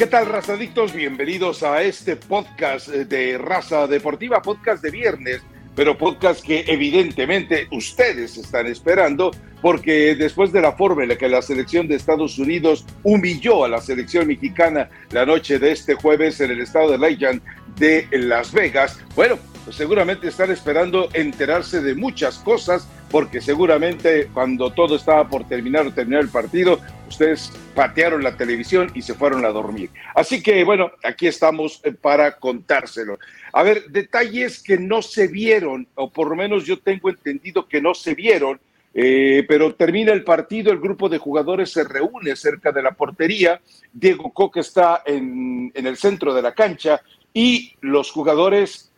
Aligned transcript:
¿Qué 0.00 0.06
tal, 0.06 0.24
razadictos? 0.24 0.94
Bienvenidos 0.94 1.62
a 1.62 1.82
este 1.82 2.16
podcast 2.16 2.88
de 2.88 3.36
Raza 3.36 3.86
Deportiva, 3.86 4.40
podcast 4.40 4.82
de 4.82 4.90
viernes, 4.90 5.42
pero 5.76 5.98
podcast 5.98 6.42
que 6.42 6.64
evidentemente 6.68 7.68
ustedes 7.70 8.38
están 8.38 8.66
esperando, 8.66 9.30
porque 9.60 10.14
después 10.14 10.52
de 10.52 10.62
la 10.62 10.72
forma 10.72 11.02
en 11.02 11.10
la 11.10 11.18
que 11.18 11.28
la 11.28 11.42
selección 11.42 11.86
de 11.86 11.96
Estados 11.96 12.38
Unidos 12.38 12.86
humilló 13.02 13.62
a 13.62 13.68
la 13.68 13.82
selección 13.82 14.26
mexicana 14.26 14.88
la 15.10 15.26
noche 15.26 15.58
de 15.58 15.72
este 15.72 15.96
jueves 15.96 16.40
en 16.40 16.52
el 16.52 16.62
estado 16.62 16.92
de 16.92 17.10
Lyon 17.10 17.42
de 17.76 18.08
Las 18.10 18.52
Vegas, 18.52 18.98
bueno, 19.14 19.38
pues 19.66 19.76
seguramente 19.76 20.28
están 20.28 20.50
esperando 20.50 21.10
enterarse 21.12 21.82
de 21.82 21.94
muchas 21.94 22.38
cosas 22.38 22.88
porque 23.10 23.40
seguramente 23.42 24.28
cuando 24.32 24.70
todo 24.72 24.96
estaba 24.96 25.28
por 25.28 25.46
terminar 25.46 25.86
o 25.86 25.92
terminar 25.92 26.22
el 26.22 26.28
partido, 26.28 26.80
ustedes 27.10 27.52
patearon 27.74 28.22
la 28.22 28.36
televisión 28.36 28.90
y 28.94 29.02
se 29.02 29.14
fueron 29.14 29.44
a 29.44 29.48
dormir. 29.48 29.90
Así 30.14 30.42
que 30.42 30.64
bueno, 30.64 30.90
aquí 31.04 31.26
estamos 31.26 31.80
eh, 31.84 31.92
para 31.92 32.38
contárselo. 32.38 33.18
A 33.52 33.62
ver, 33.62 33.84
detalles 33.88 34.62
que 34.62 34.78
no 34.78 35.02
se 35.02 35.26
vieron, 35.26 35.86
o 35.94 36.10
por 36.10 36.28
lo 36.28 36.36
menos 36.36 36.64
yo 36.64 36.78
tengo 36.78 37.10
entendido 37.10 37.68
que 37.68 37.82
no 37.82 37.94
se 37.94 38.14
vieron, 38.14 38.60
eh, 38.94 39.44
pero 39.46 39.74
termina 39.74 40.12
el 40.12 40.24
partido, 40.24 40.72
el 40.72 40.80
grupo 40.80 41.08
de 41.08 41.18
jugadores 41.18 41.70
se 41.70 41.84
reúne 41.84 42.34
cerca 42.34 42.72
de 42.72 42.82
la 42.82 42.92
portería, 42.92 43.60
Diego 43.92 44.32
Coca 44.32 44.60
está 44.60 45.02
en, 45.04 45.70
en 45.74 45.86
el 45.86 45.96
centro 45.96 46.32
de 46.34 46.42
la 46.42 46.54
cancha 46.54 47.00
y 47.32 47.74
los 47.80 48.10
jugadores 48.10 48.90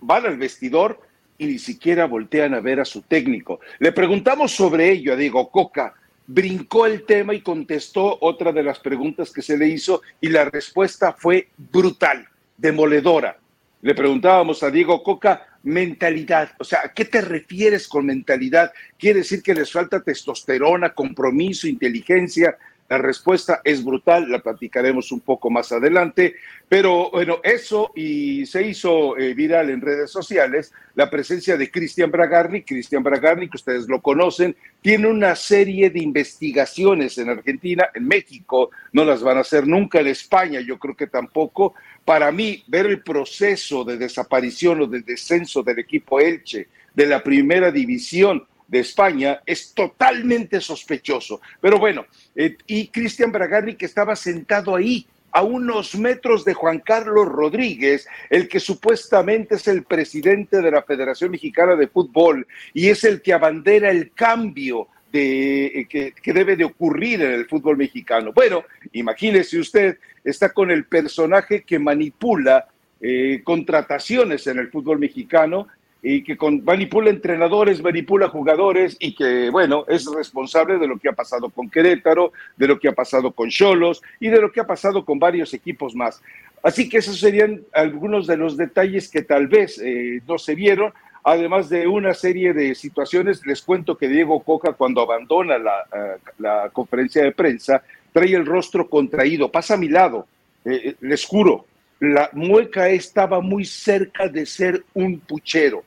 van 0.00 0.26
al 0.26 0.36
vestidor 0.36 1.00
y 1.38 1.46
ni 1.46 1.58
siquiera 1.58 2.06
voltean 2.06 2.54
a 2.54 2.60
ver 2.60 2.78
a 2.80 2.84
su 2.84 3.02
técnico. 3.02 3.60
Le 3.80 3.90
preguntamos 3.92 4.52
sobre 4.52 4.92
ello 4.92 5.12
a 5.12 5.16
Diego 5.16 5.50
Coca, 5.50 5.94
brincó 6.26 6.86
el 6.86 7.04
tema 7.04 7.34
y 7.34 7.40
contestó 7.40 8.18
otra 8.20 8.52
de 8.52 8.62
las 8.62 8.78
preguntas 8.78 9.32
que 9.32 9.42
se 9.42 9.56
le 9.56 9.68
hizo 9.68 10.02
y 10.20 10.28
la 10.28 10.44
respuesta 10.44 11.12
fue 11.12 11.48
brutal, 11.56 12.28
demoledora. 12.56 13.38
Le 13.82 13.94
preguntábamos 13.94 14.62
a 14.62 14.70
Diego 14.70 15.02
Coca, 15.02 15.46
mentalidad, 15.64 16.52
o 16.58 16.64
sea, 16.64 16.80
¿a 16.84 16.92
qué 16.92 17.04
te 17.04 17.20
refieres 17.20 17.88
con 17.88 18.06
mentalidad? 18.06 18.72
¿Quiere 18.98 19.20
decir 19.20 19.42
que 19.42 19.54
les 19.54 19.70
falta 19.70 20.02
testosterona, 20.02 20.94
compromiso, 20.94 21.66
inteligencia? 21.66 22.56
La 22.88 22.98
respuesta 22.98 23.62
es 23.64 23.82
brutal, 23.82 24.30
la 24.30 24.40
platicaremos 24.40 25.12
un 25.12 25.20
poco 25.20 25.48
más 25.48 25.72
adelante, 25.72 26.34
pero 26.68 27.10
bueno, 27.10 27.38
eso 27.42 27.90
y 27.94 28.44
se 28.44 28.66
hizo 28.66 29.16
eh, 29.16 29.32
viral 29.32 29.70
en 29.70 29.80
redes 29.80 30.10
sociales 30.10 30.72
la 30.94 31.08
presencia 31.08 31.56
de 31.56 31.70
Cristian 31.70 32.10
Bragarni. 32.10 32.62
Cristian 32.62 33.02
Bragarni, 33.02 33.48
que 33.48 33.56
ustedes 33.56 33.88
lo 33.88 34.02
conocen, 34.02 34.54
tiene 34.82 35.08
una 35.08 35.34
serie 35.36 35.88
de 35.88 36.00
investigaciones 36.00 37.16
en 37.16 37.30
Argentina, 37.30 37.88
en 37.94 38.06
México, 38.06 38.70
no 38.92 39.04
las 39.04 39.22
van 39.22 39.38
a 39.38 39.40
hacer 39.40 39.66
nunca, 39.66 40.00
en 40.00 40.08
España 40.08 40.60
yo 40.60 40.78
creo 40.78 40.94
que 40.94 41.06
tampoco. 41.06 41.74
Para 42.04 42.30
mí, 42.30 42.62
ver 42.66 42.86
el 42.86 43.02
proceso 43.02 43.84
de 43.84 43.96
desaparición 43.96 44.82
o 44.82 44.86
de 44.86 45.00
descenso 45.00 45.62
del 45.62 45.78
equipo 45.78 46.20
Elche 46.20 46.68
de 46.94 47.06
la 47.06 47.22
primera 47.22 47.70
división 47.70 48.46
de 48.72 48.78
España 48.78 49.42
es 49.44 49.74
totalmente 49.74 50.58
sospechoso. 50.58 51.42
Pero 51.60 51.78
bueno, 51.78 52.06
eh, 52.34 52.56
y 52.66 52.88
Cristian 52.88 53.30
Bragarni 53.30 53.74
que 53.74 53.84
estaba 53.84 54.16
sentado 54.16 54.74
ahí 54.74 55.06
a 55.30 55.42
unos 55.42 55.94
metros 55.94 56.42
de 56.44 56.54
Juan 56.54 56.78
Carlos 56.78 57.28
Rodríguez, 57.28 58.08
el 58.30 58.48
que 58.48 58.60
supuestamente 58.60 59.56
es 59.56 59.68
el 59.68 59.82
presidente 59.84 60.62
de 60.62 60.70
la 60.70 60.82
Federación 60.82 61.32
Mexicana 61.32 61.76
de 61.76 61.86
Fútbol 61.86 62.46
y 62.72 62.88
es 62.88 63.04
el 63.04 63.20
que 63.20 63.34
abandera 63.34 63.90
el 63.90 64.12
cambio 64.12 64.88
de, 65.12 65.66
eh, 65.66 65.86
que, 65.86 66.32
debe 66.32 66.56
de 66.56 66.64
ocurrir 66.64 67.20
en 67.20 67.32
el 67.32 67.46
fútbol 67.46 67.76
mexicano. 67.76 68.32
Bueno, 68.32 68.64
imagínese 68.92 69.58
usted, 69.58 69.98
está 70.24 70.50
con 70.50 70.70
el 70.70 70.86
personaje 70.86 71.62
que 71.62 71.78
manipula 71.78 72.68
eh, 73.02 73.42
contrataciones 73.44 74.46
en 74.46 74.58
el 74.60 74.70
fútbol 74.70 74.98
mexicano 74.98 75.68
y 76.02 76.24
que 76.24 76.36
con, 76.36 76.64
manipula 76.64 77.10
entrenadores, 77.10 77.80
manipula 77.80 78.28
jugadores 78.28 78.96
y 78.98 79.14
que, 79.14 79.50
bueno, 79.50 79.84
es 79.86 80.04
responsable 80.12 80.78
de 80.78 80.88
lo 80.88 80.98
que 80.98 81.08
ha 81.08 81.12
pasado 81.12 81.48
con 81.48 81.70
Querétaro, 81.70 82.32
de 82.56 82.66
lo 82.66 82.78
que 82.80 82.88
ha 82.88 82.92
pasado 82.92 83.30
con 83.30 83.48
Cholos 83.48 84.02
y 84.18 84.28
de 84.28 84.40
lo 84.40 84.50
que 84.50 84.60
ha 84.60 84.66
pasado 84.66 85.04
con 85.04 85.20
varios 85.20 85.54
equipos 85.54 85.94
más. 85.94 86.20
Así 86.60 86.88
que 86.88 86.98
esos 86.98 87.20
serían 87.20 87.62
algunos 87.72 88.26
de 88.26 88.36
los 88.36 88.56
detalles 88.56 89.08
que 89.08 89.22
tal 89.22 89.46
vez 89.46 89.78
eh, 89.78 90.20
no 90.26 90.38
se 90.38 90.56
vieron, 90.56 90.92
además 91.22 91.68
de 91.68 91.86
una 91.86 92.14
serie 92.14 92.52
de 92.52 92.74
situaciones. 92.74 93.46
Les 93.46 93.62
cuento 93.62 93.96
que 93.96 94.08
Diego 94.08 94.40
Coca, 94.40 94.72
cuando 94.72 95.02
abandona 95.02 95.56
la, 95.56 95.86
eh, 95.94 96.68
conferencia 96.72 97.22
de 97.22 97.30
prensa, 97.30 97.80
trae 98.12 98.34
el 98.34 98.44
rostro 98.44 98.88
contraído, 98.88 99.52
pasa 99.52 99.74
a 99.74 99.78
mi 99.78 99.88
lado, 99.88 100.26
eh, 100.64 100.96
les 101.00 101.24
juro, 101.24 101.66
la 102.00 102.28
mueca 102.32 102.88
estaba 102.88 103.40
muy 103.40 103.64
cerca 103.64 104.26
de 104.26 104.44
ser 104.46 104.84
un 104.94 105.20
puchero 105.20 105.84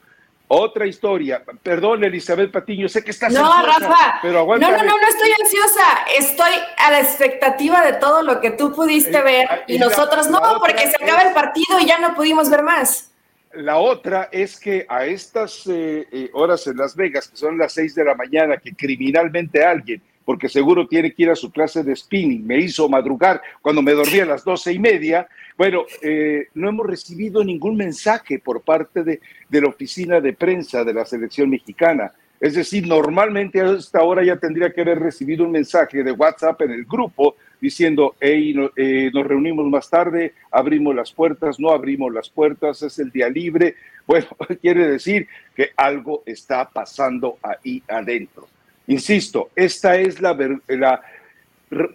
otra 0.47 0.85
historia. 0.85 1.43
Perdón, 1.63 2.03
Elizabeth 2.03 2.51
Patiño, 2.51 2.87
sé 2.87 3.03
que 3.03 3.11
estás 3.11 3.33
No, 3.33 3.65
Rafa. 3.65 4.19
Pero 4.21 4.39
aguanta. 4.39 4.69
No, 4.69 4.77
no, 4.77 4.83
no, 4.83 4.97
no 4.97 5.07
estoy 5.07 5.31
ansiosa. 5.41 6.05
Estoy 6.17 6.53
a 6.77 6.91
la 6.91 6.99
expectativa 6.99 7.85
de 7.85 7.93
todo 7.93 8.21
lo 8.21 8.39
que 8.39 8.51
tú 8.51 8.71
pudiste 8.73 9.17
eh, 9.17 9.23
ver 9.23 9.47
ah, 9.49 9.59
y, 9.67 9.77
nosotros 9.77 10.29
no, 10.29 10.39
porque 10.59 10.87
se 10.87 11.03
acaba 11.03 11.23
el 11.23 11.33
partido 11.33 11.79
y 11.79 11.85
ya 11.85 11.99
no 11.99 12.13
pudimos 12.13 12.49
ver 12.49 12.63
más. 12.63 13.11
La 13.53 13.77
otra 13.77 14.29
es 14.31 14.59
que 14.59 14.85
a 14.89 15.05
estas 15.05 15.65
eh, 15.67 16.07
eh, 16.11 16.29
horas 16.33 16.67
en 16.67 16.77
Las 16.77 16.95
Vegas, 16.95 17.29
que 17.29 17.37
son 17.37 17.57
las 17.57 17.73
seis 17.73 17.95
de 17.95 18.03
la 18.03 18.13
mañana, 18.13 18.57
que 18.57 18.75
criminalmente 18.75 19.63
alguien 19.63 20.01
porque 20.25 20.49
seguro 20.49 20.87
tiene 20.87 21.13
que 21.13 21.23
ir 21.23 21.29
a 21.29 21.35
su 21.35 21.51
clase 21.51 21.83
de 21.83 21.95
spinning. 21.95 22.45
Me 22.45 22.57
hizo 22.57 22.89
madrugar 22.89 23.41
cuando 23.61 23.81
me 23.81 23.93
dormí 23.93 24.19
a 24.19 24.25
las 24.25 24.43
doce 24.43 24.73
y 24.73 24.79
media. 24.79 25.27
Bueno, 25.57 25.85
eh, 26.01 26.49
no 26.53 26.67
hemos 26.67 26.85
recibido 26.85 27.43
ningún 27.43 27.77
mensaje 27.77 28.39
por 28.39 28.61
parte 28.61 29.03
de, 29.03 29.21
la 29.49 29.69
oficina 29.69 30.19
de 30.19 30.33
prensa 30.33 30.83
de 30.83 30.93
la 30.93 31.05
selección 31.05 31.49
mexicana. 31.49 32.11
Es 32.41 32.55
decir, 32.55 32.85
normalmente 32.85 33.61
a 33.61 33.71
esta 33.71 34.03
hora 34.03 34.21
ya 34.23 34.35
tendría 34.35 34.73
que 34.73 34.81
haber 34.81 34.99
recibido 34.99 35.45
un 35.45 35.51
mensaje 35.51 36.03
de 36.03 36.11
WhatsApp 36.11 36.61
en 36.63 36.71
el 36.71 36.83
grupo 36.83 37.37
diciendo, 37.61 38.15
hey, 38.19 38.53
eh, 38.75 39.09
nos 39.13 39.25
reunimos 39.25 39.65
más 39.67 39.89
tarde, 39.89 40.33
abrimos 40.51 40.93
las 40.93 41.13
puertas, 41.13 41.57
no 41.57 41.69
abrimos 41.69 42.13
las 42.13 42.29
puertas, 42.29 42.81
es 42.81 42.99
el 42.99 43.09
día 43.09 43.29
libre. 43.29 43.75
Bueno, 44.05 44.27
quiere 44.61 44.85
decir 44.89 45.27
que 45.55 45.69
algo 45.77 46.23
está 46.25 46.69
pasando 46.69 47.37
ahí 47.41 47.81
adentro. 47.87 48.49
Insisto, 48.87 49.49
esta 49.55 49.95
es 49.95 50.21
la, 50.21 50.37
la 50.67 51.01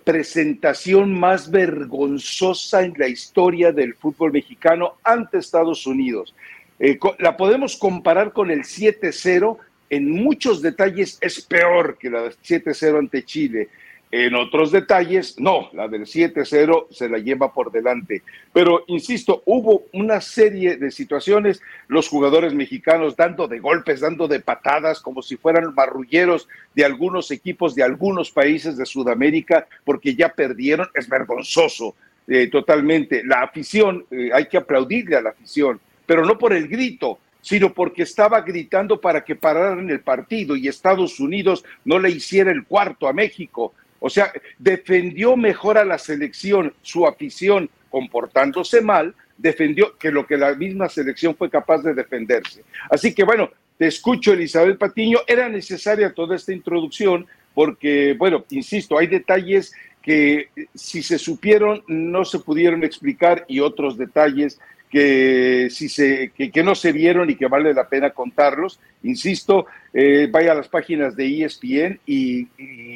presentación 0.05 1.19
más 1.19 1.51
vergonzosa 1.51 2.83
en 2.83 2.95
la 2.97 3.09
historia 3.09 3.73
del 3.73 3.95
fútbol 3.95 4.33
mexicano 4.33 4.97
ante 5.05 5.39
Estados 5.39 5.87
Unidos. 5.87 6.35
Eh, 6.79 6.99
la 7.19 7.37
podemos 7.37 7.77
comparar 7.77 8.33
con 8.33 8.51
el 8.51 8.61
7-0, 8.61 9.59
en 9.91 10.11
muchos 10.11 10.63
detalles 10.63 11.19
es 11.21 11.41
peor 11.41 11.99
que 11.99 12.11
la 12.11 12.31
7-0 12.31 12.99
ante 12.99 13.25
Chile. 13.25 13.69
En 14.13 14.35
otros 14.35 14.73
detalles, 14.73 15.39
no, 15.39 15.71
la 15.73 15.87
del 15.87 16.03
7-0 16.03 16.87
se 16.91 17.09
la 17.09 17.19
lleva 17.19 17.53
por 17.53 17.71
delante. 17.71 18.23
Pero, 18.53 18.83
insisto, 18.89 19.45
hubo 19.47 19.85
una 19.93 20.21
serie 20.21 20.77
de 20.77 20.91
situaciones, 20.91 21.63
los 21.87 22.09
jugadores 22.09 22.53
mexicanos 22.53 23.15
dando 23.15 23.47
de 23.47 23.61
golpes, 23.61 24.01
dando 24.01 24.27
de 24.27 24.41
patadas, 24.41 24.99
como 24.99 25.23
si 25.23 25.37
fueran 25.37 25.75
marrulleros 25.75 26.49
de 26.75 26.85
algunos 26.85 27.31
equipos 27.31 27.77
de 27.77 27.85
algunos 27.85 28.33
países 28.33 28.77
de 28.77 28.85
Sudamérica, 28.85 29.69
porque 29.85 30.17
ya 30.17 30.31
perdieron, 30.31 30.89
es 30.95 31.09
vergonzoso 31.09 31.95
eh, 32.27 32.49
totalmente. 32.49 33.23
La 33.25 33.43
afición, 33.43 34.07
eh, 34.11 34.31
hay 34.35 34.47
que 34.47 34.57
aplaudirle 34.57 35.17
a 35.17 35.23
la 35.23 35.31
afición, 35.31 35.81
pero 36.05 36.25
no 36.25 36.37
por 36.37 36.53
el 36.53 36.67
grito, 36.67 37.21
sino 37.43 37.73
porque 37.73 38.03
estaba 38.03 38.41
gritando 38.41 39.01
para 39.01 39.25
que 39.25 39.37
pararan 39.37 39.89
el 39.91 40.01
partido 40.01 40.57
y 40.57 40.69
Estados 40.69 41.21
Unidos 41.21 41.65
no 41.85 41.99
le 41.99 42.11
hiciera 42.11 42.51
el 42.51 42.65
cuarto 42.65 43.09
a 43.09 43.13
México. 43.13 43.73
O 44.01 44.11
sea, 44.11 44.33
defendió 44.59 45.37
mejor 45.37 45.79
a 45.79 45.85
la 45.85 45.99
selección, 45.99 46.75
su 46.83 47.07
afición 47.07 47.71
comportándose 47.91 48.81
mal, 48.81 49.15
defendió 49.39 49.97
que 49.99 50.11
lo 50.11 50.27
que 50.27 50.37
la 50.37 50.55
misma 50.55 50.89
selección 50.89 51.37
fue 51.37 51.49
capaz 51.49 51.83
de 51.83 51.95
defenderse. 51.95 52.65
Así 52.91 53.15
que 53.15 53.25
bueno, 53.25 53.51
te 53.79 53.87
escucho, 53.87 54.33
Elizabeth 54.33 54.77
Patiño. 54.77 55.21
Era 55.27 55.49
necesaria 55.49 56.13
toda 56.13 56.37
esta 56.37 56.53
introducción 56.53 57.27
porque, 57.55 58.15
bueno, 58.19 58.45
insisto, 58.51 58.99
hay 58.99 59.07
detalles 59.07 59.73
que 60.03 60.49
si 60.75 61.03
se 61.03 61.19
supieron 61.19 61.83
no 61.89 62.25
se 62.25 62.39
pudieron 62.39 62.85
explicar 62.85 63.45
y 63.49 63.61
otros 63.61 63.97
detalles 63.97 64.61
que, 64.91 65.69
si 65.71 65.89
se, 65.89 66.33
que, 66.33 66.63
no 66.63 66.75
se 66.75 66.93
vieron 66.93 67.31
y 67.31 67.37
que 67.37 67.47
vale 67.47 67.73
la 67.73 67.89
pena 67.89 68.11
contarlos. 68.11 68.81
Insisto, 69.05 69.67
eh, 69.95 70.29
vaya 70.31 70.53
a 70.53 70.57
las 70.57 70.69
páginas 70.69 71.17
de 71.17 71.45
ESPN 71.45 72.01
y, 72.05 72.49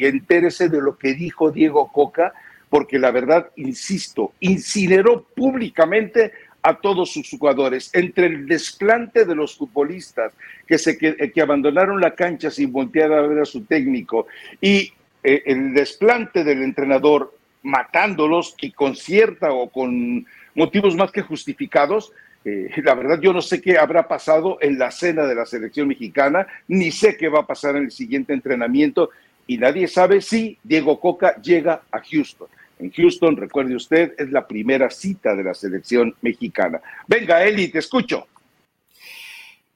entérese 0.05 0.69
de 0.69 0.83
lo 0.83 0.99
que 0.99 1.15
dijo 1.15 1.51
Diego 1.51 1.91
Coca, 1.93 2.35
porque 2.69 2.99
la 2.99 3.13
verdad, 3.13 3.51
insisto, 3.57 4.33
incineró 4.41 5.23
públicamente 5.23 6.33
a 6.63 6.81
todos 6.81 7.13
sus 7.13 7.31
jugadores. 7.31 7.91
Entre 7.93 8.27
el 8.27 8.47
desplante 8.47 9.25
de 9.25 9.35
los 9.37 9.57
futbolistas 9.57 10.33
que, 10.67 10.79
se, 10.79 10.99
que, 10.99 11.31
que 11.31 11.41
abandonaron 11.41 12.01
la 12.01 12.15
cancha 12.15 12.51
sin 12.51 12.73
voltear 12.73 13.13
a 13.13 13.23
ver 13.23 13.41
a 13.41 13.45
su 13.45 13.65
técnico 13.65 14.27
y 14.61 14.93
eh, 15.23 15.43
el 15.47 15.75
desplante 15.75 16.43
del 16.43 16.63
entrenador 16.63 17.35
matándolos 17.63 18.55
y 18.61 18.73
con 18.73 18.95
cierta 18.95 19.53
o 19.53 19.71
con 19.71 20.27
motivos 20.55 20.97
más 20.97 21.11
que 21.11 21.23
justificados. 21.23 22.13
Eh, 22.45 22.71
la 22.83 22.95
verdad, 22.95 23.21
yo 23.21 23.33
no 23.33 23.41
sé 23.41 23.61
qué 23.61 23.79
habrá 23.79 24.07
pasado 24.07 24.59
en 24.61 24.79
la 24.79 24.91
cena 24.91 25.27
de 25.27 25.35
la 25.35 25.47
selección 25.47 25.89
mexicana, 25.89 26.47
ni 26.69 26.91
sé 26.91 27.17
qué 27.17 27.29
va 27.29 27.41
a 27.41 27.47
pasar 27.47 27.77
en 27.77 27.85
el 27.85 27.91
siguiente 27.91 28.33
entrenamiento, 28.33 29.11
y 29.47 29.59
nadie 29.59 29.89
sabe 29.89 30.21
si 30.21 30.59
Diego 30.63 31.01
Coca 31.01 31.41
llega 31.41 31.83
a 31.91 32.01
Houston. 32.01 32.49
En 32.79 32.91
Houston, 32.91 33.37
recuerde 33.37 33.77
usted, 33.77 34.15
es 34.19 34.31
la 34.31 34.47
primera 34.47 34.91
cita 34.91 35.35
de 35.35 35.45
la 35.45 35.55
selección 35.55 36.15
mexicana. 36.23 36.81
Venga, 37.07 37.43
Eli, 37.45 37.69
te 37.69 37.79
escucho. 37.79 38.27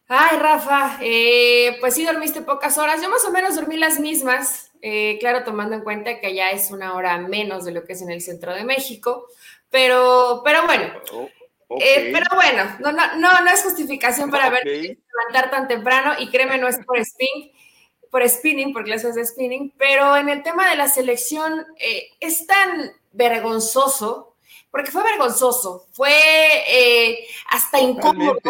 Ay, 0.09 0.39
Rafa, 0.39 0.99
eh, 1.03 1.77
pues 1.81 1.95
sí 1.95 2.05
dormiste 2.05 2.41
pocas 2.41 2.79
horas. 2.79 3.03
Yo 3.03 3.11
más 3.11 3.25
o 3.25 3.31
menos 3.31 3.57
dormí 3.57 3.77
las 3.77 4.01
mismas, 4.01 4.71
eh, 4.81 5.19
claro, 5.21 5.45
tomando 5.45 5.77
en 5.77 5.83
cuenta 5.83 6.19
que 6.19 6.35
ya 6.35 6.49
es 6.49 6.71
una 6.71 6.95
hora 6.95 7.19
menos 7.19 7.67
de 7.67 7.73
lo 7.73 7.85
que 7.85 7.93
es 7.93 8.01
en 8.01 8.11
el 8.11 8.23
centro 8.23 8.55
de 8.55 8.65
México, 8.65 9.27
pero, 9.71 10.43
pero 10.45 10.67
bueno. 10.67 10.93
Oh, 11.13 11.79
eh, 11.81 12.11
pero 12.13 12.27
bueno, 12.35 12.77
no, 12.81 12.93
no, 12.93 13.41
no, 13.43 13.51
es 13.51 13.63
justificación 13.63 14.31
para 14.31 14.49
ver 14.49 14.65
levantar 14.65 15.51
tan 15.51 15.69
temprano 15.69 16.13
y 16.19 16.31
créeme, 16.31 16.57
no 16.57 16.67
es 16.67 16.79
por 16.85 16.97
spin, 16.99 17.53
por 18.11 18.27
spinning, 18.27 18.73
por 18.73 18.85
clases 18.85 19.15
de 19.15 19.27
spinning, 19.27 19.75
pero 19.77 20.17
en 20.17 20.31
el 20.31 20.43
tema 20.43 20.71
de 20.71 20.77
la 20.77 20.89
selección 20.89 21.67
es 22.21 22.47
tan 22.47 22.93
vergonzoso, 23.13 24.35
porque 24.71 24.91
fue 24.91 25.03
vergonzoso, 25.03 25.87
fue 25.93 27.27
hasta 27.51 27.81
incómodo 27.81 28.41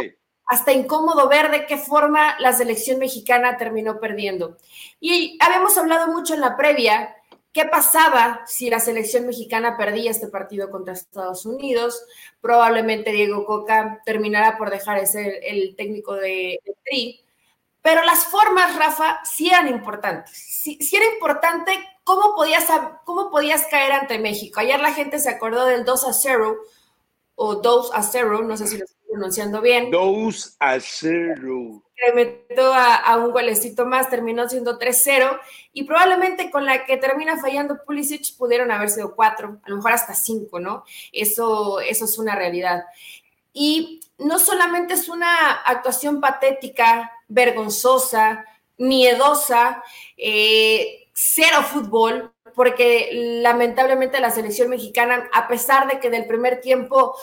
hasta 0.48 0.72
incómodo 0.72 1.28
ver 1.28 1.50
de 1.50 1.66
qué 1.66 1.76
forma 1.76 2.36
la 2.40 2.54
selección 2.54 2.98
mexicana 2.98 3.58
terminó 3.58 4.00
perdiendo. 4.00 4.56
Y 4.98 5.38
habíamos 5.40 5.76
hablado 5.76 6.08
mucho 6.08 6.34
en 6.34 6.40
la 6.40 6.56
previa 6.56 7.14
qué 7.58 7.64
pasaba 7.64 8.44
si 8.46 8.70
la 8.70 8.78
selección 8.78 9.26
mexicana 9.26 9.76
perdía 9.76 10.12
este 10.12 10.28
partido 10.28 10.70
contra 10.70 10.94
Estados 10.94 11.44
Unidos. 11.44 12.00
Probablemente 12.40 13.10
Diego 13.10 13.44
Coca 13.44 14.00
terminará 14.04 14.56
por 14.56 14.70
dejar 14.70 15.00
de 15.00 15.08
ser 15.08 15.40
el 15.42 15.74
técnico 15.74 16.14
de, 16.14 16.60
Tri. 16.84 17.20
Pero 17.82 18.04
las 18.04 18.26
formas, 18.26 18.76
Rafa, 18.76 19.18
sí 19.24 19.48
eran 19.48 19.66
importantes. 19.66 20.36
Sí, 20.36 20.78
era 20.92 21.12
importante 21.12 21.72
cómo 22.04 22.36
podías, 22.36 22.66
cómo 23.04 23.28
podías 23.28 23.66
caer 23.66 23.90
ante 23.90 24.20
México. 24.20 24.60
Ayer 24.60 24.78
la 24.78 24.94
gente 24.94 25.18
se 25.18 25.30
acordó 25.30 25.64
del 25.66 25.84
2 25.84 26.04
a 26.06 26.12
0 26.12 26.58
o 27.34 27.54
2 27.56 27.90
a 27.92 28.02
0, 28.04 28.42
no 28.42 28.56
sé 28.56 28.68
si 28.68 28.78
lo 28.78 28.86
pronunciando 29.10 29.60
bien. 29.60 29.90
2 29.90 30.56
a 30.60 30.78
0. 30.78 31.82
Metió 32.14 32.72
a, 32.72 32.94
a, 32.94 33.16
un 33.16 33.32
golecito 33.32 33.84
más, 33.84 34.08
terminó 34.08 34.48
siendo 34.48 34.78
3-0 34.78 35.38
y 35.72 35.84
probablemente 35.84 36.50
con 36.50 36.64
la 36.64 36.84
que 36.84 36.96
termina 36.96 37.38
fallando 37.38 37.82
Pulisic 37.84 38.36
pudieron 38.36 38.70
haber 38.70 38.88
sido 38.88 39.14
4, 39.14 39.60
a 39.62 39.68
lo 39.70 39.76
mejor 39.76 39.92
hasta 39.92 40.14
5, 40.14 40.60
¿no? 40.60 40.84
Eso, 41.12 41.80
eso 41.80 42.04
es 42.04 42.18
una 42.18 42.34
realidad. 42.34 42.84
Y 43.52 44.00
no 44.18 44.38
solamente 44.38 44.94
es 44.94 45.08
una 45.08 45.52
actuación 45.52 46.20
patética, 46.20 47.12
vergonzosa, 47.28 48.44
miedosa, 48.76 49.82
eh, 50.16 51.08
cero 51.12 51.62
fútbol, 51.62 52.32
porque 52.54 53.10
lamentablemente 53.42 54.20
la 54.20 54.30
selección 54.30 54.70
mexicana, 54.70 55.28
a 55.32 55.48
pesar 55.48 55.88
de 55.88 56.00
que 56.00 56.10
del 56.10 56.26
primer 56.26 56.60
tiempo 56.60 57.16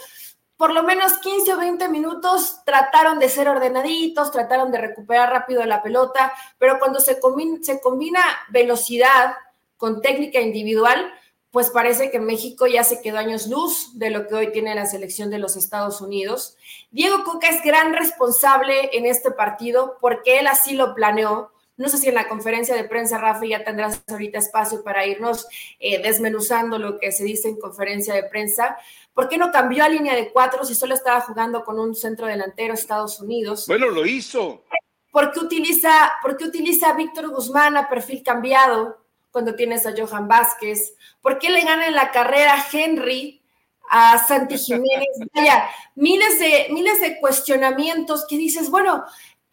por 0.58 0.74
lo 0.74 0.84
menos 0.84 1.18
15 1.18 1.54
o 1.54 1.58
20 1.58 1.90
minutos 1.90 2.62
trataron 2.66 3.20
de 3.20 3.30
ser 3.30 3.50
ordenaditos, 3.50 4.32
trataron 4.32 4.72
de 4.72 4.78
recuperar 4.78 5.30
rápido 5.30 5.64
la 5.66 5.84
pelota, 5.84 6.32
pero 6.58 6.80
cuando 6.80 7.00
se 7.00 7.20
combina, 7.20 8.22
velocidad 8.50 9.36
con 9.78 10.02
técnica 10.02 10.40
individual, 10.40 11.12
pues 11.52 11.70
parece 11.70 12.12
que 12.12 12.20
México 12.20 12.68
ya 12.68 12.84
se 12.84 13.02
quedó 13.02 13.18
años 13.18 13.48
luz 13.48 13.98
de 13.98 14.10
lo 14.10 14.28
que 14.28 14.36
hoy 14.36 14.52
tiene 14.52 14.76
la 14.76 14.86
selección 14.86 15.30
de 15.30 15.40
los 15.40 15.56
Estados 15.56 16.02
Unidos. 16.02 16.58
Diego 16.92 17.24
Coca 17.24 17.48
es 17.48 17.64
gran 17.64 17.94
responsable 17.94 18.90
en 18.92 19.06
este 19.06 19.32
partido 19.32 19.98
porque 20.02 20.40
él 20.40 20.48
así 20.48 20.76
lo 20.76 20.94
planeó. 20.94 21.52
No 21.78 21.90
sé 21.90 21.98
si 21.98 22.08
en 22.08 22.16
la 22.16 22.30
conferencia 22.30 22.76
de 22.76 22.86
prensa, 22.86 23.18
Rafa, 23.18 23.46
ya 23.46 23.64
tendrás 23.64 24.02
ahorita 24.08 24.40
espacio 24.40 24.84
para 24.84 25.06
irnos 25.06 25.48
eh, 25.80 26.02
desmenuzando 26.02 26.80
lo 26.80 27.00
que 27.00 27.12
se 27.12 27.24
dice 27.24 27.50
en 27.50 27.60
conferencia 27.60 28.14
de 28.14 28.24
prensa, 28.24 28.78
¿Por 29.16 29.30
qué 29.30 29.38
no 29.38 29.50
cambió 29.50 29.86
a 29.86 29.90
línea 29.90 30.14
de 30.14 30.30
cuatro 30.30 30.66
si 30.66 30.76
solo 30.76 30.94
estaba 30.94 31.22
jugando 31.22 31.64
con 31.64 31.80
un 31.80 31.96
centro 31.96 32.28
delantero 32.28 32.74
Estados 32.74 33.22
Unidos? 33.22 33.66
Bueno, 33.66 33.90
lo 33.90 34.06
hizo. 34.06 34.66
¿Por 35.10 35.32
qué 35.32 35.40
utiliza, 35.40 36.12
por 36.22 36.36
qué 36.36 36.44
utiliza 36.44 36.90
a 36.90 36.98
Víctor 36.98 37.30
Guzmán 37.30 37.78
a 37.78 37.88
perfil 37.88 38.22
cambiado 38.24 39.06
cuando 39.32 39.56
tienes 39.56 39.86
a 39.86 39.94
Johan 39.98 40.28
Vázquez? 40.28 40.96
¿Por 41.22 41.40
qué 41.40 41.50
le 41.50 41.62
gana 41.62 41.88
en 41.88 41.96
la 41.96 42.12
carrera 42.12 42.62
Henry 42.70 43.42
a 43.90 44.18
Santi 44.18 44.58
Jiménez? 44.58 45.08
Vaya, 45.34 45.70
miles 45.96 46.38
de, 46.38 46.68
miles 46.72 47.00
de 47.00 47.18
cuestionamientos 47.18 48.26
que 48.28 48.36
dices, 48.36 48.70
bueno, 48.70 49.06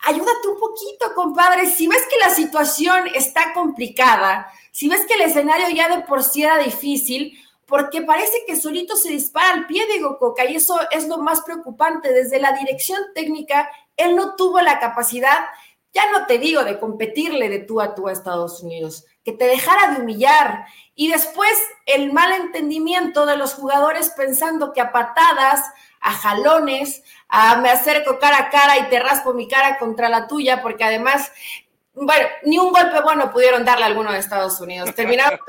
ayúdate 0.03 0.49
un 0.49 0.59
poquito, 0.59 1.15
compadre. 1.15 1.67
Si 1.67 1.87
ves 1.87 2.03
que 2.11 2.19
la 2.19 2.31
situación 2.31 3.09
está 3.15 3.53
complicada, 3.55 4.53
si 4.71 4.89
ves 4.89 5.07
que 5.07 5.15
el 5.15 5.23
escenario 5.23 5.69
ya 5.71 5.89
de 5.95 6.03
por 6.03 6.23
sí 6.23 6.43
era 6.43 6.59
difícil, 6.59 7.39
porque 7.67 8.03
parece 8.03 8.45
que 8.47 8.57
solito 8.57 8.97
se 8.97 9.11
dispara 9.11 9.53
al 9.53 9.67
pie 9.67 9.87
de 9.87 10.03
Coca 10.19 10.45
y 10.45 10.57
eso 10.57 10.79
es 10.91 11.09
lo 11.09 11.19
más 11.19 11.41
preocupante. 11.41 12.13
Desde 12.13 12.39
la 12.39 12.53
dirección 12.53 13.01
técnica, 13.15 13.71
él 13.97 14.15
no 14.15 14.35
tuvo 14.37 14.61
la 14.61 14.79
capacidad, 14.79 15.39
ya 15.95 16.11
no 16.11 16.27
te 16.27 16.39
digo 16.39 16.65
de 16.65 16.79
competirle 16.79 17.49
de 17.49 17.61
tú 17.61 17.81
a 17.81 17.95
tú 17.95 18.09
a 18.09 18.13
Estados 18.13 18.63
Unidos, 18.63 19.07
que 19.25 19.33
te 19.33 19.47
dejara 19.47 19.93
de 19.93 20.03
humillar. 20.03 20.67
Y 21.03 21.09
después 21.11 21.51
el 21.85 22.13
mal 22.13 22.31
entendimiento 22.31 23.27
de 23.27 23.37
los 23.37 23.55
jugadores 23.55 24.11
pensando 24.11 24.73
que 24.73 24.81
a 24.81 24.93
patadas, 24.93 25.61
a 26.01 26.13
jalones, 26.13 27.03
a 27.27 27.57
me 27.57 27.71
acerco 27.71 28.21
cara 28.21 28.39
a 28.39 28.51
cara 28.51 28.79
y 28.79 28.89
te 28.89 29.01
raspo 29.01 29.35
mi 29.35 29.49
cara 29.49 29.79
contra 29.79 30.09
la 30.09 30.29
tuya, 30.29 30.63
porque 30.63 30.85
además 30.85 31.33
bueno, 31.95 32.29
ni 32.45 32.57
un 32.57 32.71
golpe 32.71 33.01
bueno 33.03 33.33
pudieron 33.33 33.65
darle 33.65 33.83
a 33.83 33.89
alguno 33.89 34.13
de 34.13 34.21
Estados 34.21 34.61
Unidos. 34.61 34.95
Terminaron 34.95 35.41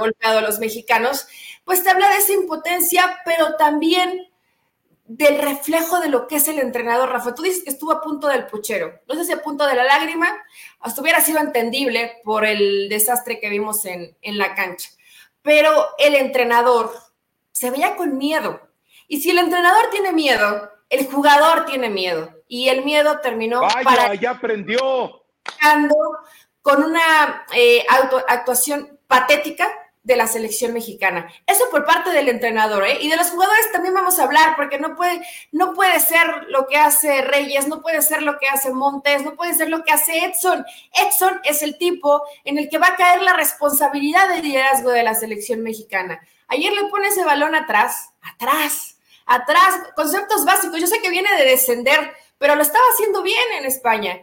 golpeado 0.00 0.40
los 0.40 0.58
mexicanos. 0.58 1.28
Pues 1.64 1.84
te 1.84 1.90
habla 1.90 2.10
de 2.10 2.16
esa 2.16 2.32
impotencia, 2.32 3.20
pero 3.24 3.54
también 3.54 4.31
del 5.04 5.38
reflejo 5.38 6.00
de 6.00 6.08
lo 6.08 6.26
que 6.26 6.36
es 6.36 6.48
el 6.48 6.58
entrenador, 6.58 7.10
Rafa. 7.10 7.34
Tú 7.34 7.42
dices 7.42 7.64
que 7.64 7.70
estuvo 7.70 7.92
a 7.92 8.00
punto 8.00 8.28
del 8.28 8.46
puchero. 8.46 9.00
No 9.08 9.14
sé 9.14 9.24
si 9.24 9.32
a 9.32 9.42
punto 9.42 9.66
de 9.66 9.74
la 9.74 9.84
lágrima, 9.84 10.32
hasta 10.80 11.00
hubiera 11.00 11.20
sido 11.20 11.40
entendible 11.40 12.20
por 12.24 12.44
el 12.44 12.88
desastre 12.88 13.40
que 13.40 13.48
vimos 13.48 13.84
en, 13.84 14.16
en 14.22 14.38
la 14.38 14.54
cancha. 14.54 14.90
Pero 15.42 15.88
el 15.98 16.14
entrenador 16.14 16.92
se 17.50 17.70
veía 17.70 17.96
con 17.96 18.16
miedo. 18.16 18.60
Y 19.08 19.20
si 19.20 19.30
el 19.30 19.38
entrenador 19.38 19.90
tiene 19.90 20.12
miedo, 20.12 20.70
el 20.88 21.06
jugador 21.10 21.66
tiene 21.66 21.90
miedo. 21.90 22.32
Y 22.48 22.68
el 22.68 22.84
miedo 22.84 23.20
terminó. 23.20 23.60
Vaya, 23.60 23.82
para... 23.82 24.14
ya 24.14 24.30
aprendió 24.30 25.24
con 26.62 26.84
una 26.84 27.44
eh, 27.54 27.84
actuación 28.28 28.98
patética 29.06 29.68
de 30.02 30.16
la 30.16 30.26
selección 30.26 30.72
mexicana. 30.72 31.32
Eso 31.46 31.64
por 31.70 31.84
parte 31.84 32.10
del 32.10 32.28
entrenador, 32.28 32.84
¿eh? 32.84 32.98
Y 33.00 33.08
de 33.08 33.16
los 33.16 33.30
jugadores 33.30 33.70
también 33.70 33.94
vamos 33.94 34.18
a 34.18 34.24
hablar, 34.24 34.56
porque 34.56 34.78
no 34.78 34.96
puede, 34.96 35.24
no 35.52 35.74
puede 35.74 36.00
ser 36.00 36.46
lo 36.48 36.66
que 36.66 36.76
hace 36.76 37.22
Reyes, 37.22 37.68
no 37.68 37.80
puede 37.80 38.02
ser 38.02 38.22
lo 38.22 38.38
que 38.38 38.48
hace 38.48 38.72
Montes, 38.72 39.22
no 39.22 39.34
puede 39.34 39.54
ser 39.54 39.68
lo 39.68 39.84
que 39.84 39.92
hace 39.92 40.24
Edson. 40.24 40.64
Edson 40.92 41.40
es 41.44 41.62
el 41.62 41.78
tipo 41.78 42.22
en 42.44 42.58
el 42.58 42.68
que 42.68 42.78
va 42.78 42.88
a 42.88 42.96
caer 42.96 43.22
la 43.22 43.34
responsabilidad 43.34 44.28
de 44.28 44.42
liderazgo 44.42 44.90
de 44.90 45.04
la 45.04 45.14
selección 45.14 45.62
mexicana. 45.62 46.20
Ayer 46.48 46.72
le 46.72 46.88
pone 46.88 47.08
ese 47.08 47.24
balón 47.24 47.54
atrás, 47.54 48.10
atrás, 48.20 48.98
atrás, 49.26 49.74
conceptos 49.94 50.44
básicos. 50.44 50.80
Yo 50.80 50.86
sé 50.86 51.00
que 51.00 51.10
viene 51.10 51.34
de 51.36 51.44
descender, 51.44 52.12
pero 52.38 52.56
lo 52.56 52.62
estaba 52.62 52.84
haciendo 52.92 53.22
bien 53.22 53.52
en 53.58 53.66
España 53.66 54.20